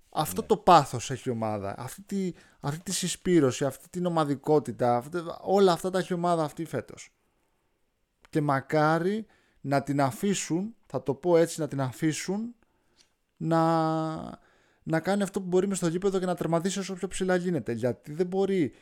Αυτό 0.09 0.43
το 0.43 0.57
πάθος 0.57 1.11
έχει 1.11 1.29
η 1.29 1.31
ομάδα, 1.31 1.75
αυτή 1.77 2.01
τη, 2.01 2.31
αυτή 2.59 2.83
τη 2.83 2.91
συσπήρωση, 2.93 3.65
αυτή 3.65 3.89
την 3.89 4.05
ομαδικότητα, 4.05 4.95
αυτή, 4.95 5.17
όλα 5.41 5.71
αυτά 5.71 5.89
τα 5.89 5.99
έχει 5.99 6.13
η 6.13 6.15
ομάδα 6.15 6.43
αυτή 6.43 6.65
φέτος. 6.65 7.13
Και 8.29 8.41
μακάρι 8.41 9.25
να 9.61 9.83
την 9.83 10.01
αφήσουν, 10.01 10.75
θα 10.85 11.03
το 11.03 11.13
πω 11.13 11.37
έτσι, 11.37 11.59
να 11.59 11.67
την 11.67 11.81
αφήσουν 11.81 12.55
να, 13.41 14.39
να 14.83 14.99
κάνει 14.99 15.23
αυτό 15.23 15.41
που 15.41 15.47
μπορεί 15.47 15.67
μες 15.67 15.77
στο 15.77 15.87
γήπεδο 15.87 16.19
και 16.19 16.25
να 16.25 16.35
τερματίσει 16.35 16.79
όσο 16.79 16.93
πιο 16.93 17.07
ψηλά 17.07 17.35
γίνεται. 17.35 17.71
Γιατί 17.71 18.13
δεν 18.13 18.25
μπορεί 18.27 18.73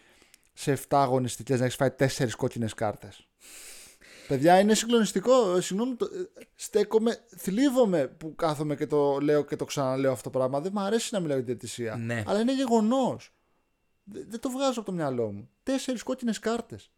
σε 0.54 0.72
7 0.74 0.82
αγωνιστικές 0.90 1.60
να 1.60 1.66
έχεις 1.66 1.76
φάει 1.78 1.90
4 2.00 2.30
κόκκινες 2.38 2.74
κάρτες. 2.74 3.28
Παιδιά, 4.28 4.60
είναι 4.60 4.74
συγκλονιστικό. 4.74 5.56
Ε, 5.56 5.62
Συγγνώμη, 5.62 5.96
το- 5.96 6.06
ε, 6.06 6.42
στέκομαι, 6.56 7.18
θλίβομαι 7.38 8.08
που 8.08 8.36
κάθομαι 8.36 8.76
και 8.76 8.86
το 8.88 9.18
λέω 9.20 9.44
και 9.46 9.56
το 9.56 9.66
ξαναλέω 9.66 10.12
αυτό 10.12 10.30
το 10.30 10.38
πράγμα. 10.38 10.60
Δεν 10.62 10.72
μου 10.76 10.82
αρέσει 10.82 11.10
να 11.14 11.20
μιλάω 11.20 11.38
για 11.38 11.46
διαιτησία. 11.46 11.96
Ναι. 11.96 12.24
Αλλά 12.28 12.40
είναι 12.40 12.56
γεγονός. 12.56 13.34
Δεν 14.04 14.40
το 14.40 14.50
βγάζω 14.50 14.80
από 14.80 14.90
το 14.90 14.92
μυαλό 14.92 15.32
μου. 15.32 15.50
Τέσσερις 15.64 16.04
κόκκινες 16.04 16.40
κάρτες. 16.40 16.92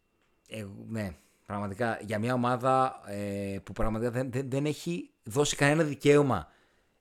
Ε, 0.48 0.66
ναι, 0.88 1.16
πραγματικά 1.46 1.98
για 2.06 2.18
μια 2.18 2.34
ομάδα 2.34 3.00
ε, 3.06 3.58
που 3.64 3.72
πραγματικά 3.72 4.10
δεν, 4.10 4.30
δεν, 4.32 4.50
δεν 4.50 4.66
έχει 4.66 5.10
δώσει 5.22 5.56
κανένα 5.56 5.82
δικαίωμα 5.84 6.48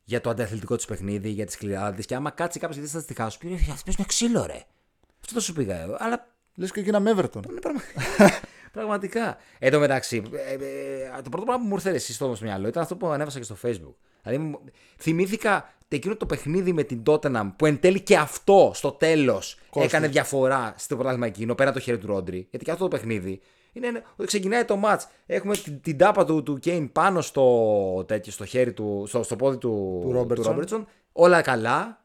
για 0.04 0.22
το 0.22 0.30
αντιαθλητικό 0.30 0.76
τη 0.76 0.86
παιχνίδι, 0.88 1.30
για 1.30 1.46
τη 1.46 1.52
σκληράδα 1.52 1.94
τη. 1.94 2.06
Και 2.06 2.16
άμα 2.16 2.30
κάτσει 2.30 2.60
κάποιος 2.60 2.78
γιατί 2.78 2.92
θα 2.94 3.04
τη 3.04 3.14
χάσω, 3.14 3.38
πεις 3.38 3.70
Αυτοί 3.70 3.84
παίζουν 3.86 4.06
ξύλο, 4.06 4.46
ρε. 4.46 4.66
Αυτό 5.22 5.34
το 5.34 5.40
σου 5.40 5.54
πήγα 5.54 5.82
εγώ. 5.82 5.96
Αλλά 6.00 6.32
Λες 6.56 6.72
και 6.72 6.80
εκείνα 6.80 7.00
με 7.00 7.12
Everton. 7.16 7.50
είναι 7.50 7.60
πραγμα... 7.60 7.82
πραγματικά. 8.72 9.38
Εν 9.60 9.72
τω 9.72 9.80
μεταξύ, 9.80 10.24
ε, 10.34 10.54
ε, 10.54 11.22
το 11.24 11.30
πρώτο 11.30 11.46
πράγμα 11.46 11.58
που 11.64 11.68
μου 11.68 11.74
ήρθε 11.76 11.90
εσύ 11.90 12.14
στο 12.14 12.36
μυαλό 12.42 12.68
ήταν 12.68 12.84
αυτό 12.84 12.96
που 12.96 13.08
ανέβασα 13.08 13.38
και 13.38 13.44
στο 13.44 13.56
Facebook. 13.64 13.94
Δηλαδή, 14.24 14.44
μου- 14.44 14.62
θυμήθηκα 14.98 15.74
εκείνο 15.88 16.16
το 16.16 16.26
παιχνίδι 16.26 16.74
με 16.74 16.84
την 16.84 17.04
Tottenham 17.06 17.52
που 17.56 17.66
εν 17.66 17.80
τέλει 17.80 18.02
και 18.02 18.18
αυτό 18.18 18.72
στο 18.74 18.92
τέλος 18.92 19.60
έκανε 19.76 20.08
διαφορά 20.08 20.74
στο 20.78 20.96
πρωτάθλημα 20.96 21.26
εκείνο 21.28 21.56
πέρα 21.56 21.70
από 21.70 21.78
το 21.78 21.84
χέρι 21.84 21.98
του 21.98 22.08
Ρόντρι. 22.08 22.48
Γιατί 22.50 22.66
και 22.66 22.72
αυτό 22.72 22.88
το 22.88 22.96
παιχνίδι 22.96 23.42
είναι 23.74 23.88
ένα- 23.88 24.02
ότι 24.16 24.28
ξεκινάει 24.28 24.66
το 24.66 24.82
match. 24.86 25.00
Έχουμε 25.26 25.56
την, 25.58 25.82
την 25.82 25.98
τάπα 25.98 26.26
του, 26.26 26.44
του 26.44 26.58
Κέιν 26.60 26.92
πάνω 26.92 27.22
στο, 27.22 28.06
τέτοιο, 28.08 28.32
στο 28.32 28.46
χέρι 28.46 28.74
του, 28.74 29.06
στο, 29.08 29.24
στο 29.24 29.36
πόδι 29.36 29.58
του, 29.58 30.00
Του 30.04 30.12
Ρόμπερτσον. 30.12 30.48
Ρόμπερτσον. 30.52 30.88
Όλα 31.12 31.42
καλά. 31.42 32.04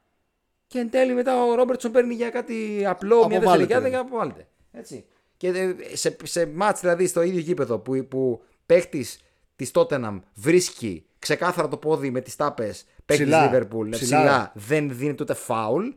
Και 0.67 0.79
εν 0.79 0.91
τέλει 0.91 1.15
μετά 1.15 1.45
ο 1.45 1.55
Ρόμπερτσον 1.55 1.93
παίρνει 1.93 2.15
για 2.15 2.31
κάτι 2.31 2.85
απλό, 2.87 3.27
μια 3.27 3.37
Αποβάλλεται. 3.39 3.67
δευτερικιά 3.75 3.99
και 4.01 4.07
αποβάλλεται. 4.07 4.47
Έτσι. 4.73 5.05
Και 5.37 5.49
ε, 5.49 5.75
σε, 5.97 6.17
σε 6.23 6.47
μάτς 6.47 6.81
δηλαδή 6.81 7.07
στο 7.07 7.23
ίδιο 7.23 7.41
γήπεδο 7.41 7.79
που, 7.79 8.07
που 8.09 8.43
παίχτης 8.67 9.21
της 9.57 9.71
Τότεναμ 9.71 10.21
βρίσκει 10.35 11.07
ξεκάθαρα 11.19 11.69
το 11.69 11.77
πόδι 11.77 12.11
με 12.11 12.21
τις 12.21 12.37
τάπες 12.37 12.85
παίχτης 13.05 13.27
τη 13.27 13.33
Ψηλά. 13.33 13.45
Λίβερπουλ 13.45 13.89
Ψηλά. 13.89 14.19
ψηλά, 14.19 14.53
δεν 14.55 14.97
δίνει 14.97 15.15
ούτε 15.21 15.35
φάουλ. 15.35 15.89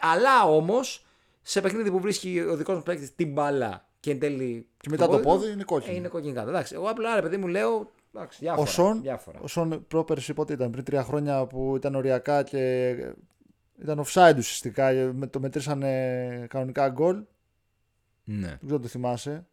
Αλλά 0.00 0.44
όμως 0.44 1.06
σε 1.42 1.60
παιχνίδι 1.60 1.90
που 1.90 2.00
βρίσκει 2.00 2.40
ο 2.50 2.56
δικός 2.56 2.74
μας 2.74 2.84
παίχτης 2.84 3.14
την 3.14 3.32
μπάλα 3.32 3.87
και 4.08 4.14
εν 4.14 4.20
τέλει. 4.20 4.66
Και 4.76 4.88
μετά 4.90 5.06
το 5.08 5.16
του, 5.16 5.22
πόδι 5.22 5.52
είναι 5.52 5.64
κόκκινο. 5.64 5.92
Ε, 5.92 5.96
είναι 5.96 6.08
κόκκινη 6.08 6.32
κάρτα. 6.32 6.50
Εντάξει, 6.50 6.74
εγώ 6.74 6.86
απλά 6.88 7.14
ρε 7.14 7.22
παιδί 7.22 7.36
μου 7.36 7.46
λέω. 7.46 7.90
Εντάξει, 8.14 8.38
διάφορα, 8.40 8.62
Ο 8.62 8.66
Σον, 8.66 9.00
διάφορα. 9.02 9.38
ο 9.40 9.46
Σον 9.46 9.84
πρόπερση 9.88 10.34
πότε 10.34 10.52
ήταν, 10.52 10.70
πριν 10.70 10.84
τρία 10.84 11.02
χρόνια 11.02 11.46
που 11.46 11.76
ήταν 11.76 11.94
οριακά 11.94 12.42
και 12.42 12.90
ήταν 13.82 13.98
offside 14.00 14.34
ουσιαστικά. 14.36 14.90
με- 15.14 15.26
Το 15.26 15.40
μετρήσανε 15.40 16.46
κανονικά 16.50 16.88
γκολ. 16.88 17.22
Ναι. 18.24 18.46
Δεν 18.46 18.58
ξέρω 18.60 18.74
αν 18.76 18.82
το 18.82 18.88
θυμάσαι. 18.88 19.46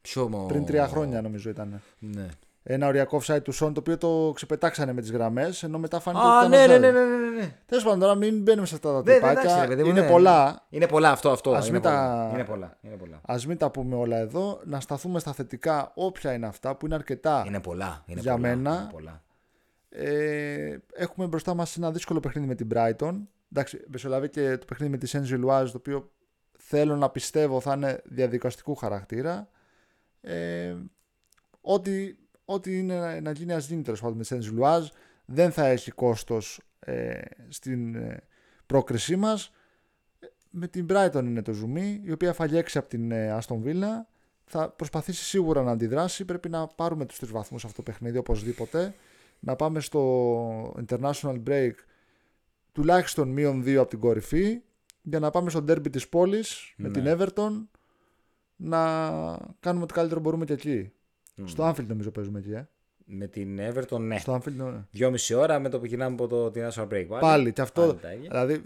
Ποιο 0.00 0.28
μο- 0.28 0.46
Πριν 0.46 0.64
τρία 0.64 0.88
χρόνια 0.88 1.22
νομίζω 1.22 1.50
ήταν. 1.50 1.82
Ναι. 1.98 2.28
Ένα 2.70 2.86
οριακό 2.86 3.20
offside 3.22 3.42
του 3.42 3.52
Σον 3.52 3.72
το 3.74 3.80
οποίο 3.80 3.98
το 3.98 4.32
ξεπετάξανε 4.34 4.92
με 4.92 5.00
τις 5.00 5.10
γραμμές 5.10 5.62
ενώ 5.62 5.78
μετά 5.78 6.00
φάνηκε 6.00 6.24
Α, 6.26 6.38
ότι 6.40 6.48
ναι, 6.48 6.56
ήταν 6.56 6.80
ναι, 6.80 6.88
offside. 6.88 6.92
ναι, 6.92 7.00
ναι, 7.00 7.16
ναι, 7.16 7.40
ναι. 7.40 7.54
Τέλος 7.66 7.84
πάντων, 7.84 7.98
τώρα 7.98 8.14
μην 8.14 8.42
μπαίνουμε 8.42 8.66
σε 8.66 8.74
αυτά 8.74 8.88
τα 8.92 9.02
Ναι, 9.02 9.10
ναι, 9.12 9.16
εντάξει, 9.16 9.36
τυπάκια. 9.40 9.60
ρε 9.62 9.66
παιδί 9.68 9.82
μου, 9.82 9.88
Είναι 9.88 10.00
ναι. 10.00 10.08
πολλά. 10.08 10.66
Είναι 10.70 10.86
πολλά 10.86 11.10
αυτό, 11.10 11.30
αυτό. 11.30 11.50
Ας 11.52 11.62
είναι, 11.68 11.72
μην 11.72 11.82
τα- 11.82 11.90
πολλά. 11.90 12.30
είναι 12.34 12.44
πολλά. 12.44 12.76
Είναι 12.80 12.96
πολλά. 12.96 13.20
Α 13.24 13.36
μην 13.46 13.56
τα 13.56 13.70
πούμε 13.70 13.94
όλα 13.96 14.16
εδώ. 14.16 14.60
Να 14.64 14.80
σταθούμε 14.80 15.18
στα 15.18 15.32
θετικά, 15.32 15.92
όποια 15.94 16.32
είναι 16.32 16.46
αυτά 16.46 16.76
που 16.76 16.86
είναι 16.86 16.94
αρκετά. 16.94 17.44
Είναι 17.46 17.60
πολλά. 17.60 18.02
Είναι 18.06 18.20
Για 18.20 18.34
πολλά, 18.34 18.48
μένα- 18.48 18.78
είναι 18.82 18.88
πολλά. 18.92 19.22
Ε, 19.88 20.76
έχουμε 20.94 21.26
μπροστά 21.26 21.54
μας 21.54 21.76
ένα 21.76 21.90
δύσκολο 21.92 22.20
παιχνίδι 22.20 22.46
με 22.48 22.54
την 22.54 22.68
Brighton. 22.74 23.14
Εντάξει, 23.52 23.84
μεσολαβεί 23.86 24.28
και 24.28 24.56
το 24.58 24.64
παιχνίδι 24.64 24.92
με 24.92 24.98
τη 24.98 25.10
Saint 25.12 25.34
Gilloise, 25.34 25.66
το 25.66 25.76
οποίο 25.76 26.10
θέλω 26.58 26.96
να 26.96 27.08
πιστεύω 27.10 27.60
θα 27.60 27.72
είναι 27.74 28.02
διαδικαστικού 28.04 28.74
χαρακτήρα. 28.74 29.48
Ε, 30.20 30.74
ό,τι, 31.60 32.14
ό,τι 32.50 32.78
είναι 32.78 32.98
να- 32.98 33.20
να 33.20 33.30
γίνει, 33.30 33.52
α 33.52 33.58
γίνει 33.58 33.82
τέλος 33.82 34.00
πάντων 34.00 34.16
με 34.16 34.22
τη 34.24 34.28
Saint 34.38 34.42
Gilloise. 34.60 34.86
Δεν 35.24 35.52
θα 35.52 35.66
έχει 35.66 35.90
κόστος 35.90 36.60
ε, 36.80 37.20
στην 37.48 37.94
ε, 37.94 38.22
πρόκρισή 38.66 39.16
μας. 39.16 39.52
Με 40.50 40.68
την 40.68 40.86
Brighton 40.90 41.22
είναι 41.24 41.42
το 41.42 41.52
ζουμί, 41.52 42.00
η 42.04 42.12
οποία 42.12 42.32
φαγιέξει 42.32 42.78
από 42.78 42.88
την 42.88 43.10
ε, 43.10 43.38
Aston 43.40 43.62
Villa. 43.64 43.88
Θα 44.44 44.68
προσπαθήσει 44.70 45.24
σίγουρα 45.24 45.62
να 45.62 45.70
αντιδράσει. 45.70 46.24
Πρέπει 46.24 46.48
να 46.48 46.66
πάρουμε 46.66 47.04
τους 47.06 47.18
τρεις 47.18 47.30
βαθμούς 47.30 47.60
σε 47.60 47.66
αυτό 47.66 47.82
το 47.82 47.90
παιχνίδι 47.90 48.18
οπωσδήποτε. 48.18 48.94
Να 49.40 49.56
πάμε 49.56 49.80
στο 49.80 50.74
international 50.88 51.42
break 51.48 51.72
τουλάχιστον 52.72 53.28
μείον 53.28 53.62
δύο 53.62 53.80
από 53.80 53.90
την 53.90 53.98
κορυφή 53.98 54.60
για 55.02 55.18
να 55.18 55.30
πάμε 55.30 55.50
στο 55.50 55.58
derby 55.68 55.90
της 55.92 56.08
πόλης 56.08 56.74
με 56.76 56.88
Ναι. 56.88 56.94
την 57.00 57.04
Everton 57.06 57.66
να 58.56 58.78
κάνουμε 59.60 59.84
ό,τι 59.84 59.92
καλύτερο 59.94 60.20
μπορούμε 60.20 60.44
και 60.44 60.52
εκεί. 60.52 60.92
Στο 61.44 61.68
Anfield 61.68 61.86
νομίζω 61.86 62.10
παίζουμε 62.10 62.38
εκεί, 62.38 62.50
ε. 62.50 62.68
Με 63.10 63.26
την 63.26 63.58
Everton, 63.60 63.98
ναι. 64.00 64.18
Στο 64.18 64.34
Anfield, 64.34 64.52
ναι. 64.52 64.84
Δυόμιση 64.90 65.34
ώρα 65.34 65.58
με 65.58 65.68
το 65.68 65.78
που 65.78 65.86
γυρνάμε 65.86 66.12
από 66.12 66.26
το 66.26 66.50
την 66.50 66.68
National 66.68 66.82
Break. 66.88 67.06
Πάλι, 67.08 67.20
Πάλι 67.20 67.52
και 67.52 67.60
αυτό. 67.60 67.80
Πάλι 67.80 67.98
τα 68.00 68.12
ίδια. 68.12 68.28
Δηλαδή. 68.30 68.62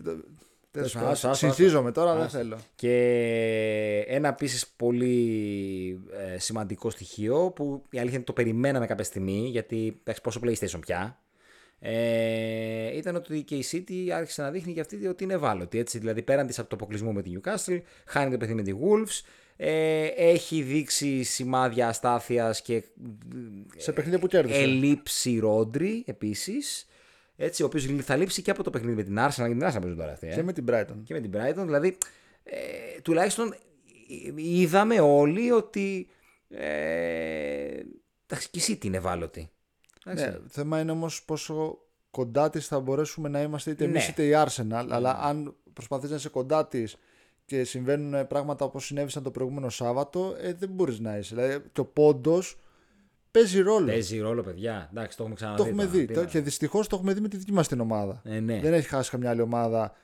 τέλος 0.70 0.88
άσο, 0.88 0.98
πάντων, 0.98 1.12
άσο, 1.12 1.28
άσο. 1.28 1.38
Συνηθίζομαι 1.38 1.92
τώρα, 1.92 2.14
δεν 2.14 2.22
Άσο. 2.22 2.36
θέλω. 2.36 2.58
Και 2.74 4.04
ένα 4.06 4.28
επίσης 4.28 4.66
πολύ 4.68 6.00
ε, 6.34 6.38
σημαντικό 6.38 6.90
στοιχείο 6.90 7.50
που 7.50 7.82
η 7.90 7.98
αλήθεια 7.98 8.16
είναι 8.16 8.24
το 8.24 8.32
περιμέναμε 8.32 8.86
κάποια 8.86 9.04
στιγμή 9.04 9.48
γιατί 9.48 10.00
εντάξει, 10.00 10.20
πόσο 10.22 10.40
PlayStation 10.44 10.80
πια. 10.80 11.16
Ε, 11.84 12.96
ήταν 12.96 13.16
ότι 13.16 13.42
και 13.42 13.54
η 13.54 13.64
City 13.72 14.08
άρχισε 14.08 14.42
να 14.42 14.50
δείχνει 14.50 14.72
για 14.72 14.82
αυτή 14.82 15.06
ότι 15.06 15.24
είναι 15.24 15.34
ευάλωτη. 15.34 15.78
Έτσι, 15.78 15.98
δηλαδή 15.98 16.22
πέραν 16.22 16.46
της 16.46 16.58
από 16.58 16.68
το 16.68 16.76
αποκλεισμό 16.76 17.12
με 17.12 17.22
την 17.22 17.40
Newcastle, 17.40 17.80
χάνει 18.06 18.30
το 18.30 18.36
παιχνίδι 18.36 18.72
με 18.72 18.78
τη 18.78 18.84
Wolves. 18.84 19.20
Ε, 19.56 20.06
έχει 20.06 20.62
δείξει 20.62 21.22
σημάδια 21.22 21.88
αστάθειας 21.88 22.62
και 22.62 22.82
Σε 23.76 23.92
παιχνίδια 23.92 24.18
που 24.18 24.26
κέρδισε. 24.26 24.62
Ελείψει 24.62 25.38
Ρόντρι 25.38 26.02
επίσης. 26.06 26.86
Έτσι, 27.36 27.62
ο 27.62 27.66
οποίος 27.66 27.86
θα 28.04 28.16
λείψει 28.16 28.42
και 28.42 28.50
από 28.50 28.62
το 28.62 28.70
παιχνίδι 28.70 28.96
με 28.96 29.02
την 29.02 29.16
Arsenal. 29.18 29.46
Γιατί 29.46 29.52
την 29.54 29.66
Arsenal 29.66 29.80
παίζουν 29.80 29.96
τώρα 29.96 30.12
αυτή. 30.12 30.26
Ε. 30.28 30.34
Και 30.34 30.42
με 30.42 30.52
την 30.52 30.64
Brighton. 30.68 30.96
Και 31.04 31.14
με 31.14 31.20
την 31.20 31.30
Brighton. 31.34 31.64
Δηλαδή, 31.64 31.98
ε, 32.42 32.56
τουλάχιστον 33.02 33.54
είδαμε 34.36 35.00
όλοι 35.00 35.50
ότι. 35.50 36.08
Ε, 36.48 37.80
εντάξει, 38.26 38.48
και 38.50 38.58
η 38.58 38.62
City 38.66 38.84
είναι 38.84 38.96
ευάλωτη. 38.96 39.50
Εντάξει. 40.04 40.24
Ναι, 40.24 40.38
θέμα 40.48 40.80
είναι 40.80 40.90
όμως 40.90 41.24
πόσο 41.24 41.78
κοντά 42.10 42.50
της 42.50 42.66
θα 42.66 42.80
μπορέσουμε 42.80 43.28
να 43.28 43.40
είμαστε 43.42 43.70
είτε 43.70 43.84
εμείς 43.84 44.02
Ναι. 44.02 44.08
είτε 44.10 44.24
η 44.24 44.32
Arsenal. 44.46 44.86
Αλλά 44.90 45.18
αν 45.22 45.56
προσπαθείς 45.72 46.10
να 46.10 46.16
είσαι 46.16 46.28
κοντά 46.28 46.66
της 46.66 46.96
και 47.44 47.64
συμβαίνουν 47.64 48.26
πράγματα 48.26 48.64
όπως 48.64 48.84
συνέβησαν 48.86 49.22
το 49.22 49.30
προηγούμενο 49.30 49.68
Σάββατο, 49.68 50.34
ε, 50.42 50.52
δεν 50.52 50.68
μπορείς 50.72 50.98
να 51.00 51.16
είσαι. 51.16 51.34
Δηλαδή 51.34 51.62
και 51.72 51.80
ο 51.80 51.84
πόντος 51.84 52.58
παίζει 53.30 53.60
ρόλο. 53.60 53.86
Παίζει 53.86 54.18
ρόλο, 54.18 54.42
παιδιά. 54.42 54.88
Εντάξει, 54.90 55.16
το 55.16 55.22
έχουμε 55.22 55.36
ξαναδεί. 55.36 55.62
το 55.62 55.68
έχουμε 55.68 55.82
τώρα. 55.84 55.94
δει. 55.96 56.06
Τι 56.06 56.14
Το- 56.14 56.20
να- 56.20 56.26
Και 56.26 56.40
δυστυχώς 56.40 56.86
το 56.86 56.96
έχουμε 56.96 57.12
δει 57.12 57.20
με 57.20 57.28
τη 57.28 57.36
δική 57.36 57.52
μας 57.52 57.68
την 57.68 57.80
ομάδα. 57.80 58.20
Ε, 58.24 58.40
ναι. 58.40 58.60
Δεν 58.60 58.72
έχει 58.72 58.88
χάσει 58.88 59.10
καμιά 59.10 59.30
άλλη 59.30 59.40
ομάδα 59.40 59.94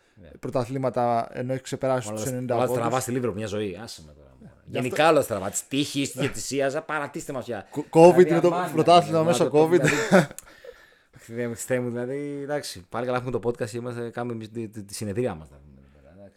πρωταθλήματα 0.41 1.29
ενώ 1.33 1.53
έχει 1.53 1.63
ξεπεράσει 1.63 2.13
τους 2.13 2.23
90 2.25 2.55
Όλα 2.55 2.65
πόντους. 2.67 2.81
τραβάς 2.83 3.03
στη 3.03 3.13
Λίβρο 3.13 3.33
μια 3.35 3.47
ζωή. 3.47 3.79
Άσε 3.83 4.03
με 4.07 4.13
τώρα. 4.13 4.27
Γενικά 4.71 5.11
όλα 5.11 5.25
τραβάς. 5.25 5.61
Τη 5.63 5.77
τύχη, 5.77 6.09
τη 6.09 6.19
διαιτησία. 6.19 6.83
Παρατήστε 6.83 7.33
μας 7.33 7.45
πια. 7.45 7.67
Κο- 7.71 7.85
COVID 7.91 8.15
Δηλαδή, 8.17 8.35
με 8.35 8.41
το 8.41 8.55
αμάν, 8.55 8.73
πρωτάθλημα 8.73 9.19
δηλαδή, 9.23 9.27
μέσω 9.27 9.51
το- 9.51 9.63
COVID. 9.65 9.71
Δηλαδή, 9.81 10.27
Χριστέ 11.53 11.81
μου, 11.81 11.89
δηλαδή, 11.91 12.39
εντάξει, 12.43 12.87
πάλι 12.89 13.07
καλά 13.07 13.17
έχουμε 13.19 13.33
το 13.39 13.41
podcast 13.45 13.69
και 13.71 13.77
είμαστε, 13.77 14.11
κάνουμε 14.11 14.33
εμείς 14.35 14.51
τη, 14.51 14.69
τη, 14.69 14.83
τη 14.83 14.95
συνεδρία 14.95 15.35
μας. 15.35 15.49
Και 15.49 15.55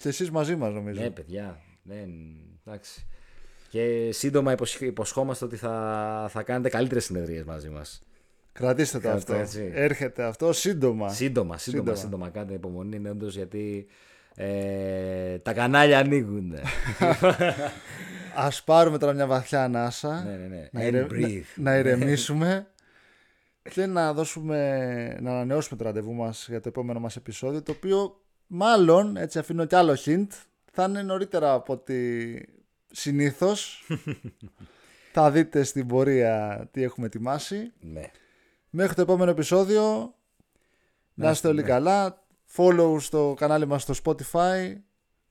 εσείς 0.09 0.31
μαζί 0.31 0.55
μας 0.55 0.73
νομίζω. 0.73 1.01
Ναι, 1.01 1.09
παιδιά. 1.09 1.59
Δεν, 1.83 2.09
εντάξει. 2.65 3.05
Και 3.69 4.09
σύντομα 4.11 4.51
υποσχ- 4.51 4.81
υποσχόμαστε 4.81 5.45
ότι 5.45 5.55
θα, 5.55 6.27
θα 6.31 6.43
κάνετε 6.43 6.69
καλύτερες 6.69 7.05
συνεδρίες 7.05 7.43
μαζί 7.43 7.69
μας. 7.69 8.01
Κρατήστε 8.51 8.97
το 8.97 9.03
Κρατήστε, 9.03 9.31
αυτό. 9.33 9.43
έτσι. 9.43 9.71
Έρχεται 9.73 10.23
αυτό 10.23 10.53
σύντομα. 10.53 11.09
Σύντομα, 11.09 11.57
σύντομα, 11.57 11.57
Σύντομα. 11.83 11.95
σύντομα. 11.97 12.29
Κάντε 12.29 12.53
υπομονή, 12.53 12.95
είναι 12.95 13.09
όντως 13.09 13.35
γιατί 13.35 13.87
ε, 14.35 15.37
τα 15.37 15.53
κανάλια 15.53 15.99
ανοίγουν. 15.99 16.53
Α 18.35 18.49
πάρουμε 18.65 18.97
τώρα 18.97 19.13
μια 19.13 19.27
βαθιά 19.27 19.63
ανάσα. 19.63 20.23
ναι, 20.23 20.31
ναι, 20.35 20.47
ναι. 20.47 20.69
να, 20.71 20.81
And 20.81 20.85
ηρε- 20.85 21.07
breathe. 21.11 21.43
να- 21.55 21.71
να 21.71 21.77
ηρεμήσουμε 21.77 22.67
και 23.71 23.85
να 23.85 24.13
δώσουμε 24.13 24.57
να 25.21 25.31
ανανεώσουμε 25.31 25.77
το 25.77 25.83
ραντεβού 25.85 26.13
μας 26.13 26.45
για 26.49 26.59
το 26.59 26.67
επόμενο 26.69 26.99
μας 26.99 27.15
επεισόδιο 27.15 27.61
το 27.63 27.71
οποίο 27.71 28.20
μάλλον, 28.53 29.17
έτσι 29.17 29.39
αφήνω 29.39 29.65
κι 29.65 29.75
άλλο 29.75 29.97
hint. 30.05 30.27
Θα 30.71 30.83
είναι 30.83 31.01
νωρίτερα 31.01 31.53
από 31.53 31.73
ότι 31.73 32.49
συνήθως 32.91 33.87
θα 35.13 35.31
δείτε 35.31 35.63
στην 35.63 35.87
πορεία 35.87 36.67
τι 36.71 36.83
έχουμε 36.83 37.05
ετοιμάσει. 37.05 37.71
Ναι. 37.79 38.11
μέχρι 38.69 38.95
το 38.95 39.01
επόμενο 39.01 39.31
επεισόδιο 39.31 40.13
να 41.13 41.29
είστε 41.31 41.47
όλοι 41.47 41.63
καλά. 41.63 42.23
Follow 42.55 42.95
στο 42.99 43.33
κανάλι 43.37 43.65
μας 43.67 43.81
στο 43.87 43.93
Spotify. 44.03 44.75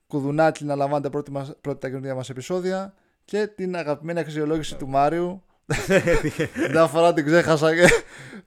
Κουδουνάκι 0.07 0.65
να 0.65 0.75
λαμβάνετε 0.75 1.11
πρώτη, 1.11 1.31
μας, 1.31 1.53
πρώτη 1.61 1.81
τα 1.81 1.89
καινούργια 1.89 2.15
μας 2.15 2.31
επεισόδια. 2.31 2.95
Και 3.25 3.47
την 3.47 3.77
αγαπημένη 3.77 4.19
αξιολόγηση 4.21 4.77
του 4.77 4.89
Μάριου. 4.89 5.43
Μια 6.71 6.87
φορά 6.87 7.13
την 7.13 7.25
ξέχασα 7.27 7.75
και 7.75 7.89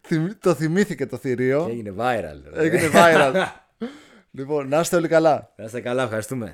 θυμ- 0.02 0.40
το 0.40 0.54
θυμήθηκε 0.54 1.06
το 1.06 1.18
θηρίο. 1.18 1.68
Έγινε 1.70 1.94
viral. 1.98 2.42
ρε. 2.54 2.62
έγινε 2.64 2.90
viral 2.94 3.34
λοιπόν 4.36 4.68
να 4.68 4.80
είστε 4.80 4.96
όλοι 4.96 5.08
καλά 5.08 5.50
Να 5.56 5.64
είστε 5.64 5.82
καλά, 5.82 6.04
ευχαριστούμε. 6.04 6.54